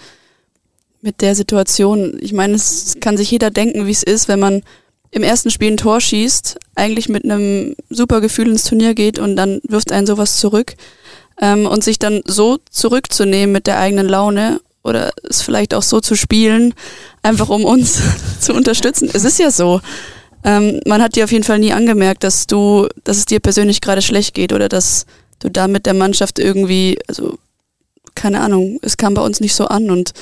[1.02, 2.18] mit der Situation.
[2.20, 4.62] Ich meine, es kann sich jeder denken, wie es ist, wenn man
[5.10, 9.36] im ersten Spiel ein Tor schießt, eigentlich mit einem super Gefühl ins Turnier geht und
[9.36, 10.74] dann wirft einen sowas zurück.
[11.40, 16.00] Ähm, und sich dann so zurückzunehmen mit der eigenen Laune oder es vielleicht auch so
[16.00, 16.74] zu spielen,
[17.22, 18.00] einfach um uns
[18.40, 19.08] zu unterstützen.
[19.12, 19.80] Es ist ja so.
[20.44, 23.80] Ähm, man hat dir auf jeden Fall nie angemerkt, dass du, dass es dir persönlich
[23.80, 25.06] gerade schlecht geht oder dass
[25.38, 27.38] du da mit der Mannschaft irgendwie, also
[28.14, 30.12] keine Ahnung, es kam bei uns nicht so an und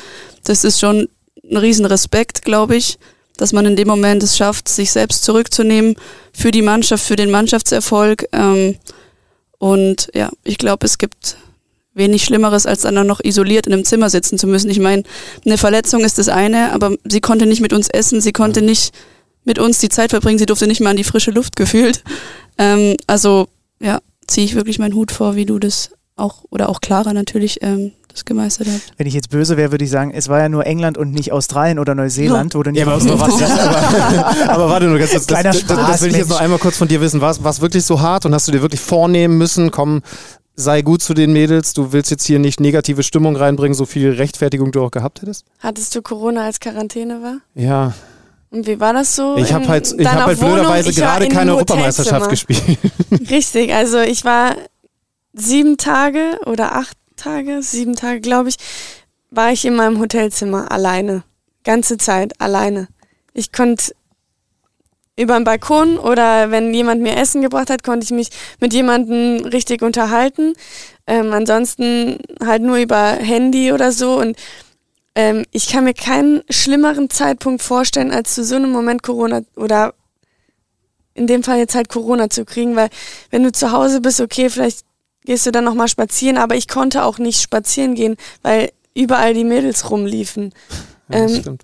[0.45, 1.09] das ist schon
[1.49, 2.99] ein Riesenrespekt, glaube ich
[3.39, 5.97] dass man in dem Moment es schafft, sich selbst zurückzunehmen
[6.33, 8.29] für die Mannschaft, für den Mannschaftserfolg.
[8.33, 8.77] Ähm,
[9.59, 11.39] und ja, ich glaube, es gibt
[11.95, 14.71] wenig Schlimmeres, als dann noch isoliert in einem Zimmer sitzen zu müssen.
[14.71, 15.03] Ich meine,
[15.45, 18.93] eine Verletzung ist das eine, aber sie konnte nicht mit uns essen, sie konnte nicht
[19.45, 22.05] mit uns die Zeit verbringen, sie durfte nicht mal an die frische Luft gefühlt.
[22.59, 23.49] Ähm, also
[23.81, 27.63] ja, ziehe ich wirklich meinen Hut vor, wie du das auch, oder auch Clara natürlich
[27.63, 28.93] ähm, das gemeistert habt.
[28.97, 31.33] Wenn ich jetzt böse wäre, würde ich sagen, es war ja nur England und nicht
[31.33, 35.27] Australien oder Neuseeland, wo du nicht ja, aber, was, aber, aber warte nur ganz kurz.
[35.27, 37.21] Das, das, das, will ich jetzt noch einmal kurz von dir wissen.
[37.21, 40.03] War es wirklich so hart und hast du dir wirklich vornehmen müssen, komm,
[40.59, 44.11] sei gut zu den Mädels, du willst jetzt hier nicht negative Stimmung reinbringen, so viel
[44.11, 45.45] Rechtfertigung du auch gehabt hättest?
[45.61, 47.37] Hattest du Corona als Quarantäne war?
[47.55, 47.95] Ja.
[48.51, 49.37] Und wie war das so?
[49.37, 52.63] Ich habe halt, ich hab halt blöderweise gerade keine Europameisterschaft gespielt.
[53.31, 54.57] Richtig, also ich war
[55.33, 58.57] sieben Tage oder acht Tage, sieben Tage, glaube ich,
[59.31, 61.23] war ich in meinem Hotelzimmer alleine.
[61.65, 62.89] Ganze Zeit alleine.
[63.35, 63.93] Ich konnte
[65.19, 68.31] über den Balkon oder wenn jemand mir Essen gebracht hat, konnte ich mich
[68.61, 70.55] mit jemandem richtig unterhalten.
[71.07, 74.19] Ähm, ansonsten halt nur über Handy oder so.
[74.19, 74.37] Und
[75.17, 79.93] ähm, ich kann mir keinen schlimmeren Zeitpunkt vorstellen, als zu so einem Moment Corona oder
[81.15, 82.89] in dem Fall jetzt halt Corona zu kriegen, weil
[83.31, 84.88] wenn du zu Hause bist, okay, vielleicht
[85.29, 89.45] gehst du dann nochmal spazieren, aber ich konnte auch nicht spazieren gehen, weil überall die
[89.45, 90.55] Mädels rumliefen.
[91.11, 91.59] Ja, ähm,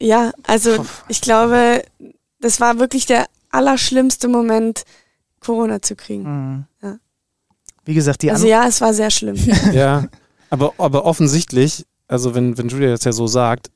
[0.00, 1.82] ja also ich glaube,
[2.38, 4.84] das war wirklich der allerschlimmste Moment
[5.40, 6.22] Corona zu kriegen.
[6.22, 6.64] Mhm.
[6.80, 6.98] Ja.
[7.86, 9.34] Wie gesagt, die Also ja, es war sehr schlimm.
[9.72, 10.06] Ja,
[10.48, 13.72] aber, aber offensichtlich, also wenn, wenn Julia jetzt ja so sagt,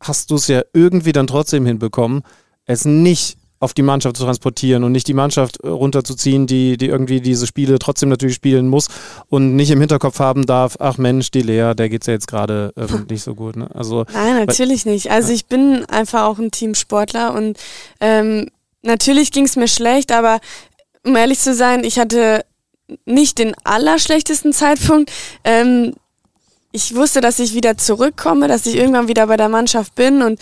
[0.00, 2.22] hast du es ja irgendwie dann trotzdem hinbekommen,
[2.64, 6.86] es nicht auf die Mannschaft zu transportieren und nicht die Mannschaft äh, runterzuziehen, die, die
[6.86, 8.88] irgendwie diese Spiele trotzdem natürlich spielen muss
[9.28, 12.72] und nicht im Hinterkopf haben darf, ach Mensch, die Lea, der geht's ja jetzt gerade
[12.76, 13.56] ähm, nicht so gut.
[13.56, 13.68] Ne?
[13.72, 15.12] Also Nein, natürlich nicht.
[15.12, 17.56] Also ich bin einfach auch ein Teamsportler und
[18.00, 18.48] ähm,
[18.82, 20.40] natürlich ging es mir schlecht, aber
[21.04, 22.44] um ehrlich zu sein, ich hatte
[23.04, 25.12] nicht den allerschlechtesten Zeitpunkt.
[25.44, 25.94] Ähm,
[26.72, 30.40] ich wusste, dass ich wieder zurückkomme, dass ich irgendwann wieder bei der Mannschaft bin und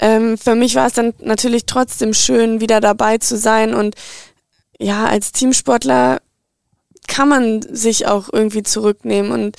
[0.00, 3.94] ähm, für mich war es dann natürlich trotzdem schön, wieder dabei zu sein und
[4.78, 6.20] ja, als Teamsportler
[7.06, 9.56] kann man sich auch irgendwie zurücknehmen und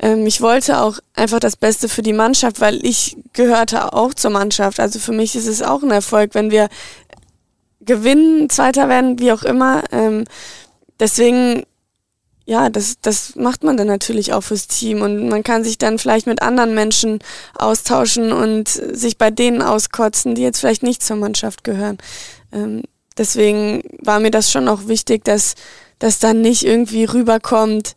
[0.00, 4.30] ähm, ich wollte auch einfach das Beste für die Mannschaft, weil ich gehörte auch zur
[4.30, 4.80] Mannschaft.
[4.80, 6.68] Also für mich ist es auch ein Erfolg, wenn wir
[7.80, 9.84] gewinnen, Zweiter werden, wie auch immer.
[9.92, 10.24] Ähm,
[10.98, 11.64] deswegen,
[12.46, 15.98] ja, das, das macht man dann natürlich auch fürs Team und man kann sich dann
[15.98, 17.20] vielleicht mit anderen Menschen
[17.54, 21.98] austauschen und sich bei denen auskotzen, die jetzt vielleicht nicht zur Mannschaft gehören.
[22.52, 22.82] Ähm,
[23.16, 25.54] deswegen war mir das schon auch wichtig, dass
[25.98, 27.96] das dann nicht irgendwie rüberkommt,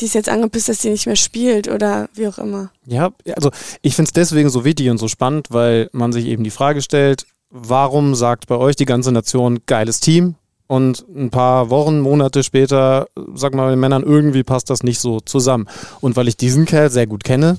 [0.00, 2.72] die ist jetzt angepisst, dass sie nicht mehr spielt oder wie auch immer.
[2.86, 3.50] Ja, also
[3.82, 6.82] ich finde es deswegen so wichtig und so spannend, weil man sich eben die Frage
[6.82, 10.34] stellt, warum sagt bei euch die ganze Nation geiles Team
[10.66, 15.20] und ein paar Wochen, Monate später, sag mal, den Männern irgendwie passt das nicht so
[15.20, 15.68] zusammen.
[16.00, 17.58] Und weil ich diesen Kerl sehr gut kenne,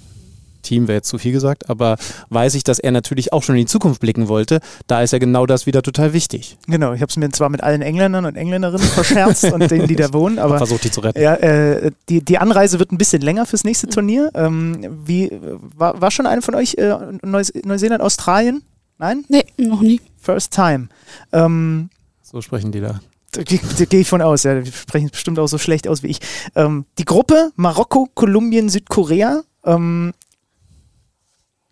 [0.66, 1.96] Team wäre jetzt zu viel gesagt, aber
[2.30, 4.60] weiß ich, dass er natürlich auch schon in die Zukunft blicken wollte.
[4.88, 6.58] Da ist ja genau das wieder total wichtig.
[6.68, 9.96] Genau, ich habe es mir zwar mit allen Engländern und Engländerinnen verscherzt und denen, die
[9.96, 11.22] da wohnen, aber Versucht die zu retten.
[11.22, 14.32] ja, äh, die, die Anreise wird ein bisschen länger fürs nächste Turnier.
[14.34, 15.32] Ähm, wie
[15.76, 18.64] war, war schon eine von euch äh, Neus Neuseeland, Australien?
[18.98, 19.26] Nein?
[19.28, 20.02] Nee, noch nie.
[20.20, 20.88] First time.
[21.32, 21.90] Ähm,
[22.36, 23.00] So sprechen die da.
[23.32, 26.08] da gehe geh ich von aus, ja, die sprechen bestimmt auch so schlecht aus wie
[26.08, 26.20] ich.
[26.54, 29.44] Ähm, die Gruppe Marokko, Kolumbien, Südkorea.
[29.64, 30.14] Ähm,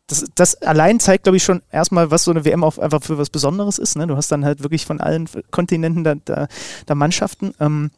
[0.08, 3.18] das, das allein zeigt, glaube ich, schon erstmal, was so eine WM auch einfach für
[3.18, 3.98] was Besonderes ist.
[3.98, 4.08] Ne?
[4.08, 6.48] Du hast dann halt wirklich von allen Kontinenten da, da,
[6.86, 7.54] da Mannschaften.
[7.60, 7.92] Ähm,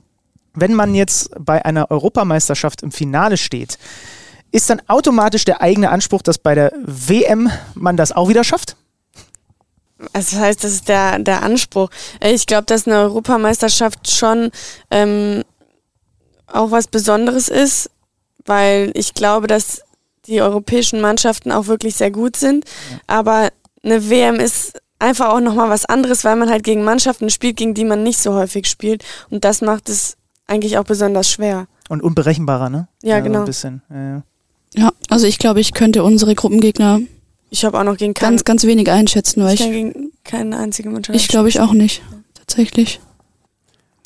[0.55, 3.77] wenn man jetzt bei einer Europameisterschaft im Finale steht,
[4.51, 8.75] ist dann automatisch der eigene Anspruch, dass bei der WM man das auch wieder schafft?
[10.13, 11.89] Also das heißt, das ist der, der Anspruch.
[12.19, 14.51] Äh, Ich glaube, dass eine Europameisterschaft schon
[14.91, 15.43] ähm,
[16.47, 17.89] auch was Besonderes ist,
[18.45, 19.81] weil ich glaube, dass
[20.27, 22.65] die europäischen Mannschaften auch wirklich sehr gut sind.
[23.07, 23.49] Aber
[23.83, 27.73] eine WM ist einfach auch nochmal was anderes, weil man halt gegen Mannschaften spielt, gegen
[27.73, 29.03] die man nicht so häufig spielt.
[29.29, 30.17] Und das macht es
[30.47, 31.67] eigentlich auch besonders schwer.
[31.89, 32.87] Und unberechenbarer, ne?
[33.03, 33.39] Ja, so genau.
[33.39, 33.81] Ein bisschen.
[33.89, 34.23] Ja, ja.
[34.77, 36.99] Ja, also ich glaube, ich könnte unsere Gruppengegner
[37.49, 40.11] Ich habe auch noch gegen keinen, ganz, ganz wenig einschätzen, weil ich kann ich, gegen
[40.23, 41.17] keine einzige Mannschaft.
[41.19, 42.01] ich glaube ich auch nicht.
[42.33, 42.99] Tatsächlich.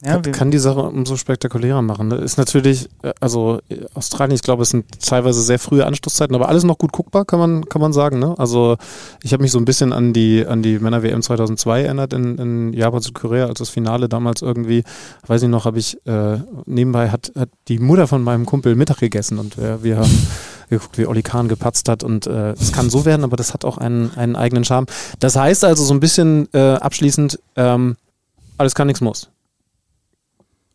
[0.02, 2.08] Ja, kann, wir- kann die Sache umso spektakulärer machen.
[2.08, 2.16] Ne?
[2.16, 6.48] Ist natürlich, äh, also äh, Australien, ich glaube, es sind teilweise sehr frühe Anstoßzeiten, aber
[6.48, 8.18] alles noch gut guckbar, kann man, kann man sagen.
[8.18, 8.34] Ne?
[8.38, 8.78] Also
[9.24, 12.74] ich habe mich so ein bisschen an die, an die Männer-WM 2002 erinnert in, in
[12.74, 14.84] Japan, Südkorea, als das Finale damals irgendwie,
[15.28, 19.00] weiß ich noch, habe ich, äh, nebenbei hat, hat die Mutter von meinem Kumpel Mittag
[19.00, 20.28] gegessen und äh, wir haben
[20.70, 23.66] geguckt, wie Oli Kahn gepatzt hat und äh, es kann so werden, aber das hat
[23.66, 24.86] auch einen, einen eigenen Charme.
[25.20, 27.98] Das heißt also so ein bisschen äh, abschließend, ähm,
[28.58, 29.30] alles kann, nichts muss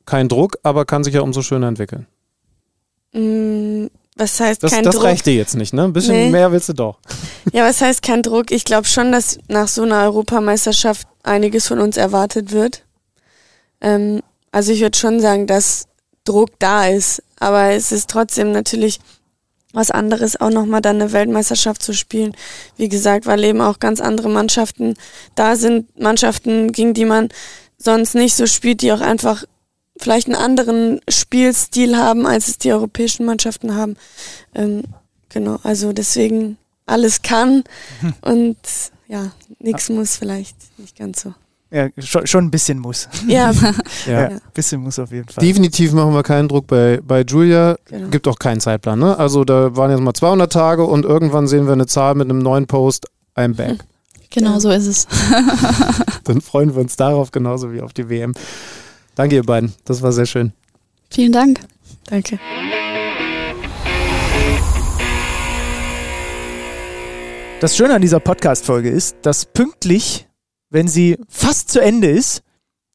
[0.06, 2.06] kein Druck, aber kann sich ja umso schöner entwickeln.
[3.12, 5.04] Mm, Was heißt Das, kein das Druck?
[5.04, 5.84] reicht dir jetzt nicht, ne?
[5.84, 6.30] Ein bisschen Nee.
[6.30, 6.98] mehr willst du doch.
[7.52, 8.50] Ja, was heißt kein Druck?
[8.50, 12.84] Ich glaube schon, dass nach so einer Europameisterschaft einiges von uns erwartet wird.
[13.80, 14.20] Ähm,
[14.52, 15.86] also ich würde schon sagen, dass
[16.24, 17.22] Druck da ist.
[17.40, 19.00] Aber es ist trotzdem natürlich
[19.74, 22.34] was anderes, auch nochmal dann eine Weltmeisterschaft zu spielen.
[22.76, 24.94] Wie gesagt, weil eben auch ganz andere Mannschaften
[25.34, 25.98] da sind.
[26.00, 27.28] Mannschaften, gegen die man
[27.76, 29.44] sonst nicht so spielt, die auch einfach
[29.98, 33.96] vielleicht einen anderen Spielstil haben, als es die europäischen Mannschaften haben.
[34.54, 34.84] Ähm,
[35.28, 36.56] genau, also deswegen
[36.86, 37.64] alles kann
[38.22, 38.56] und
[39.06, 41.34] ja, nichts muss vielleicht nicht ganz so.
[41.70, 43.08] Ja schon, schon ein bisschen muss.
[43.26, 43.52] Ja,
[44.06, 44.18] Ja.
[44.28, 45.44] ein bisschen muss auf jeden Fall.
[45.44, 47.76] Definitiv machen wir keinen Druck bei, bei Julia.
[47.86, 48.08] Genau.
[48.08, 49.18] Gibt auch keinen Zeitplan, ne?
[49.18, 52.38] Also da waren jetzt mal 200 Tage und irgendwann sehen wir eine Zahl mit einem
[52.40, 53.78] neuen Post, I'm back.
[54.30, 54.60] Genau Ja.
[54.60, 55.06] so ist es.
[56.24, 58.32] Dann freuen wir uns darauf genauso wie auf die WM.
[59.14, 59.72] Danke, ihr beiden.
[59.84, 60.52] Das war sehr schön.
[61.08, 61.60] Vielen Dank.
[62.10, 62.40] danke.
[67.60, 70.26] Das Schöne an dieser Podcast-Folge ist, dass pünktlich,
[70.74, 72.42] wenn sie fast zu Ende ist,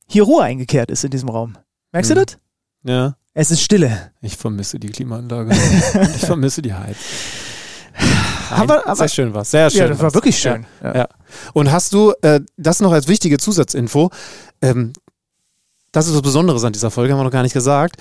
[0.06, 1.57] hier Ruhe eingekehrt ist in diesem Raum.
[1.93, 2.15] Merkst Mhm.
[2.15, 2.38] du das?
[2.84, 3.15] Ja.
[3.34, 4.11] Es ist Stille.
[4.22, 5.51] Ich vermisse die Klimaanlage.
[6.15, 6.95] ich vermisse die Heizung.
[8.51, 9.51] Aber- aber- sehr schön was.
[9.51, 9.80] Sehr schön.
[9.81, 10.65] ja, das war wirklich schön.
[10.84, 10.95] Ja.
[10.95, 11.07] Ja.
[11.53, 14.10] Und hast du äh, das noch als wichtige Zusatzinfo?
[14.61, 14.93] Ähm,
[15.91, 17.95] das ist was Besonderes an dieser Folge, haben wir noch gar nicht gesagt.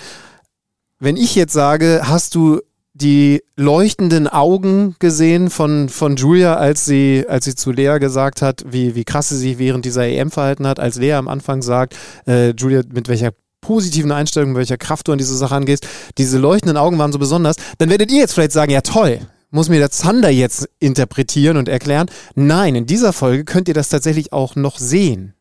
[0.99, 2.61] Wenn ich jetzt sage, hast du
[3.01, 8.65] die leuchtenden Augen gesehen von, von Julia, als sie, als sie zu Lea gesagt hat,
[8.69, 11.97] wie, wie krass sie sich während dieser EM verhalten hat, als Lea am Anfang sagt,
[12.27, 13.31] äh, Julia, mit welcher
[13.61, 17.19] positiven Einstellung, mit welcher Kraft du an diese Sache angehst, diese leuchtenden Augen waren so
[17.19, 19.21] besonders, dann werdet ihr jetzt vielleicht sagen, ja toll,
[19.51, 22.11] muss mir der Zander jetzt interpretieren und erklären.
[22.35, 25.35] Nein, in dieser Folge könnt ihr das tatsächlich auch noch sehen.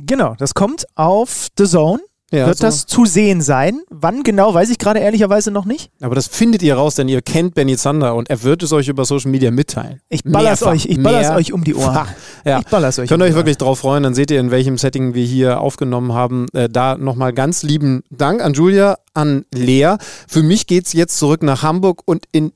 [0.00, 2.00] Genau, das kommt auf The Zone.
[2.32, 2.64] Ja, Wird so.
[2.66, 3.82] das zu sehen sein?
[3.90, 5.90] Wann genau, weiß ich gerade ehrlicherweise noch nicht.
[6.00, 8.88] Aber das findet ihr raus, denn ihr kennt Benny Zander und er wird es euch
[8.88, 10.00] über Social Media mitteilen.
[10.08, 10.72] Ich baller's Mehrfach.
[10.74, 12.06] euch, ich baller's Mehr- euch um die Ohren.
[12.44, 12.58] Ja.
[12.58, 15.14] Ich baller's euch Könnt um euch wirklich drauf freuen, dann seht ihr, in welchem Setting
[15.14, 16.46] wir hier aufgenommen haben.
[16.54, 19.94] Äh, da nochmal ganz lieben Dank an Julia, an Lea.
[20.26, 22.50] Für mich geht's jetzt zurück nach Hamburg und in.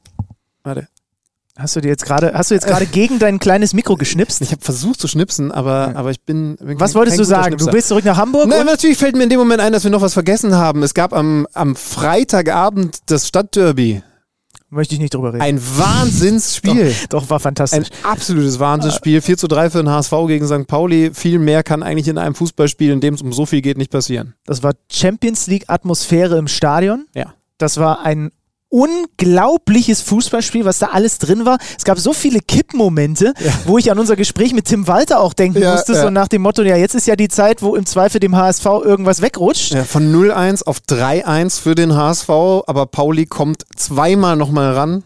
[0.65, 0.89] Warte.
[1.59, 4.43] Hast du dir jetzt gerade, hast du jetzt gerade gegen dein kleines Mikro geschnipst?
[4.43, 6.57] Ich habe versucht zu schnipsen, aber, aber ich bin.
[6.57, 7.51] bin Was kein- wolltest kein du sagen?
[7.53, 7.73] Du Schnipser.
[7.73, 8.47] willst zurück nach Hamburg?
[8.49, 10.83] Nein, natürlich fällt mir in dem Moment ein, dass wir noch was vergessen haben.
[10.83, 14.03] Es gab am, am Freitagabend das Stadtderby.
[14.69, 15.43] Möchte ich nicht drüber reden.
[15.43, 16.93] Ein Wahnsinnsspiel.
[17.09, 17.89] Doch, doch war Ein fantastisch.
[18.03, 19.21] absolutes Wahnsinnsspiel.
[19.23, 20.67] 4 zu 3 für den HSV gegen St.
[20.67, 21.13] Pauli.
[21.15, 23.93] Viel mehr kann eigentlich in einem Fußballspiel, in dem es um so viel geht, nicht
[23.93, 24.35] passieren.
[24.45, 27.07] Das war Champions League Atmosphäre im Stadion.
[27.15, 27.33] Ja.
[27.59, 28.33] Das war ein
[28.69, 31.59] unglaubliches Fußballspiel, was da alles drin war.
[31.79, 33.33] Es gab so viele Kippmomente,
[33.65, 36.03] wo ich an unser Gespräch mit Tim Walter auch denken Ja, musste, ja.
[36.03, 38.65] so nach dem Motto, ja, jetzt ist ja die Zeit, wo im Zweifel dem HSV
[38.65, 39.73] irgendwas wegrutscht.
[39.73, 45.05] Ja, von 0-1 auf 3-1 für den HSV, aber Pauli kommt zweimal nochmal ran.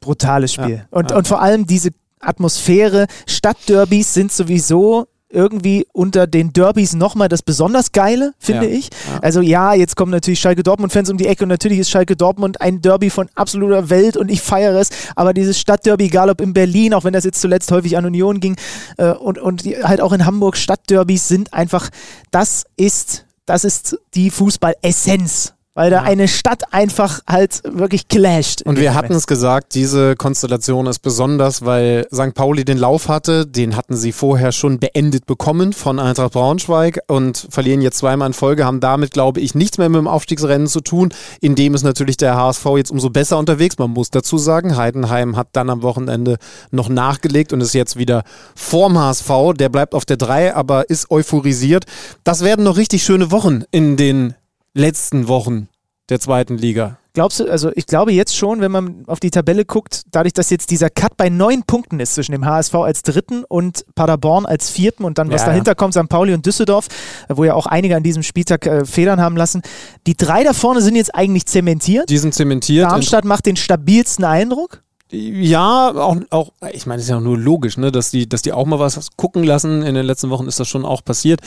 [0.00, 0.76] Brutales Spiel.
[0.76, 0.86] Ja.
[0.90, 1.16] Und, Ja.
[1.16, 7.92] und vor allem diese Atmosphäre, Stadtderbys sind sowieso irgendwie unter den Derbys nochmal das besonders
[7.92, 8.72] Geile, finde Ja.
[8.78, 8.90] ich.
[9.12, 9.18] Ja.
[9.20, 12.60] Also ja, jetzt kommen natürlich Schalke Dortmund-Fans um die Ecke und natürlich ist Schalke Dortmund
[12.60, 16.52] ein Derby von absoluter Welt und ich feiere es, aber dieses Stadtderby, egal ob in
[16.54, 18.56] Berlin, auch wenn das jetzt zuletzt häufig an Union ging
[18.96, 21.90] äh, und, und halt auch in Hamburg, Stadtderbys sind einfach,
[22.30, 25.54] das ist, das ist die Fußball-Essenz.
[25.78, 28.62] Weil da eine Stadt einfach halt wirklich clasht.
[28.62, 32.34] Und wir hatten es gesagt, diese Konstellation ist besonders, weil St.
[32.34, 33.46] Pauli den Lauf hatte.
[33.46, 38.32] Den hatten sie vorher schon beendet bekommen von Eintracht Braunschweig und verlieren jetzt zweimal in
[38.32, 41.14] Folge, haben damit, glaube ich, nichts mehr mit dem Aufstiegsrennen zu tun.
[41.40, 43.78] In dem ist natürlich der HSV jetzt umso besser unterwegs.
[43.78, 46.38] Man muss dazu sagen, Heidenheim hat dann am Wochenende
[46.72, 48.24] noch nachgelegt und ist jetzt wieder
[48.56, 49.30] vorm HSV.
[49.56, 51.84] Der bleibt auf der 3, aber ist euphorisiert.
[52.24, 54.34] Das werden noch richtig schöne Wochen in den
[54.78, 55.68] letzten Wochen
[56.08, 56.96] der zweiten Liga.
[57.12, 60.50] Glaubst du, also ich glaube jetzt schon, wenn man auf die Tabelle guckt, dadurch, dass
[60.50, 64.70] jetzt dieser Cut bei neun Punkten ist zwischen dem HSV als dritten und Paderborn als
[64.70, 66.08] vierten und dann, was Ja, dahinter kommt, St.
[66.08, 66.86] Pauli und Düsseldorf,
[67.28, 69.62] äh, wo ja auch einige an diesem Spieltag äh, Federn haben lassen.
[70.06, 72.08] Die drei da vorne sind jetzt eigentlich zementiert.
[72.08, 72.88] Die sind zementiert.
[72.88, 74.82] Darmstadt macht den stabilsten Eindruck.
[75.10, 78.42] Ja, auch, auch ich meine, es ist ja auch nur logisch, ne, dass die, dass
[78.42, 79.82] die auch mal was gucken lassen.
[79.82, 81.40] In den letzten Wochen ist das schon auch passiert.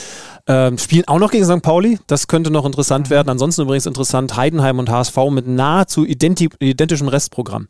[0.48, 1.62] Ähm, spielen auch noch gegen St.
[1.62, 2.00] Pauli.
[2.08, 3.30] Das könnte noch interessant werden.
[3.30, 7.68] Ansonsten übrigens interessant, Heidenheim und HSV mit nahezu identi identischem Restprogramm.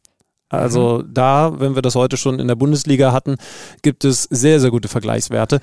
[0.51, 3.37] Also da, wenn wir das heute schon in der Bundesliga hatten,
[3.83, 5.61] gibt es sehr, sehr gute Vergleichswerte.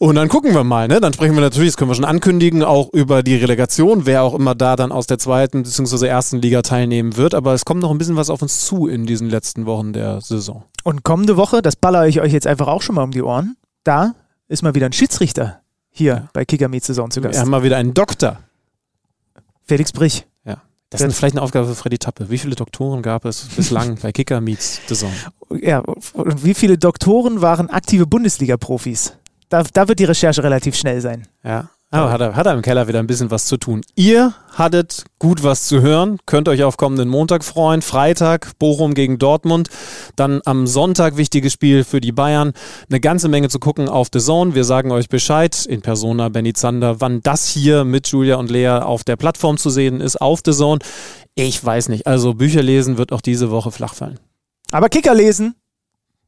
[0.00, 1.00] Und dann gucken wir mal, ne?
[1.00, 4.34] Dann sprechen wir natürlich, das können wir schon ankündigen, auch über die Relegation, wer auch
[4.34, 6.06] immer da dann aus der zweiten bzw.
[6.06, 7.34] ersten Liga teilnehmen wird.
[7.34, 10.20] Aber es kommt noch ein bisschen was auf uns zu in diesen letzten Wochen der
[10.20, 10.62] Saison.
[10.84, 13.56] Und kommende Woche, das baller ich euch jetzt einfach auch schon mal um die Ohren,
[13.82, 14.14] da
[14.46, 15.60] ist mal wieder ein Schiedsrichter
[15.90, 17.40] hier bei Kicker Meets Saison zu Wir Gast.
[17.40, 18.38] haben mal wieder einen Doktor.
[19.64, 20.26] Felix Brich.
[20.44, 20.58] Ja.
[20.90, 22.30] Das ist vielleicht eine Aufgabe für Freddy Tappe.
[22.30, 25.12] Wie viele Doktoren gab es bislang bei Kicker Meets Saison?
[25.60, 29.17] Ja, und wie viele Doktoren waren aktive Bundesliga-Profis?
[29.48, 31.26] Da, da wird die Recherche relativ schnell sein.
[31.42, 31.70] Ja.
[31.90, 33.80] Aber hat er, hat er im Keller wieder ein bisschen was zu tun.
[33.94, 37.80] Ihr hattet gut was zu hören, könnt euch auf kommenden Montag freuen.
[37.80, 39.70] Freitag Bochum gegen Dortmund.
[40.14, 42.52] Dann am Sonntag wichtiges Spiel für die Bayern.
[42.90, 44.54] Eine ganze Menge zu gucken auf The Zone.
[44.54, 48.82] Wir sagen euch Bescheid in Persona Benny Zander, wann das hier mit Julia und Lea
[48.82, 50.80] auf der Plattform zu sehen ist, auf The Zone.
[51.36, 52.06] Ich weiß nicht.
[52.06, 54.20] Also Bücher lesen wird auch diese Woche flach fallen.
[54.72, 55.54] Aber Kicker lesen,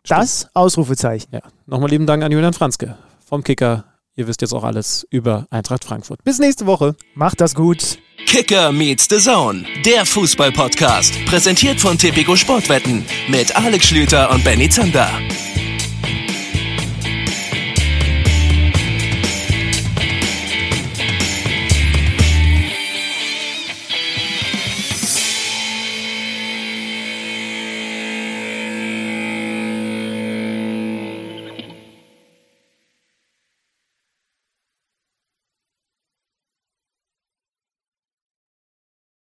[0.09, 1.29] das Ausrufezeichen.
[1.33, 1.43] Ja.
[1.67, 2.97] Nochmal lieben Dank an Julian Franzke
[3.31, 3.85] vom Kicker.
[4.17, 6.23] Ihr wisst jetzt auch alles über Eintracht Frankfurt.
[6.25, 6.95] Bis nächste Woche.
[7.15, 7.99] Macht das gut.
[8.27, 11.25] Kicker meets the Zone, der Fußball-Podcast.
[11.25, 15.09] Präsentiert von Tipico Sportwetten mit Alex Schlüter und Benny Zander.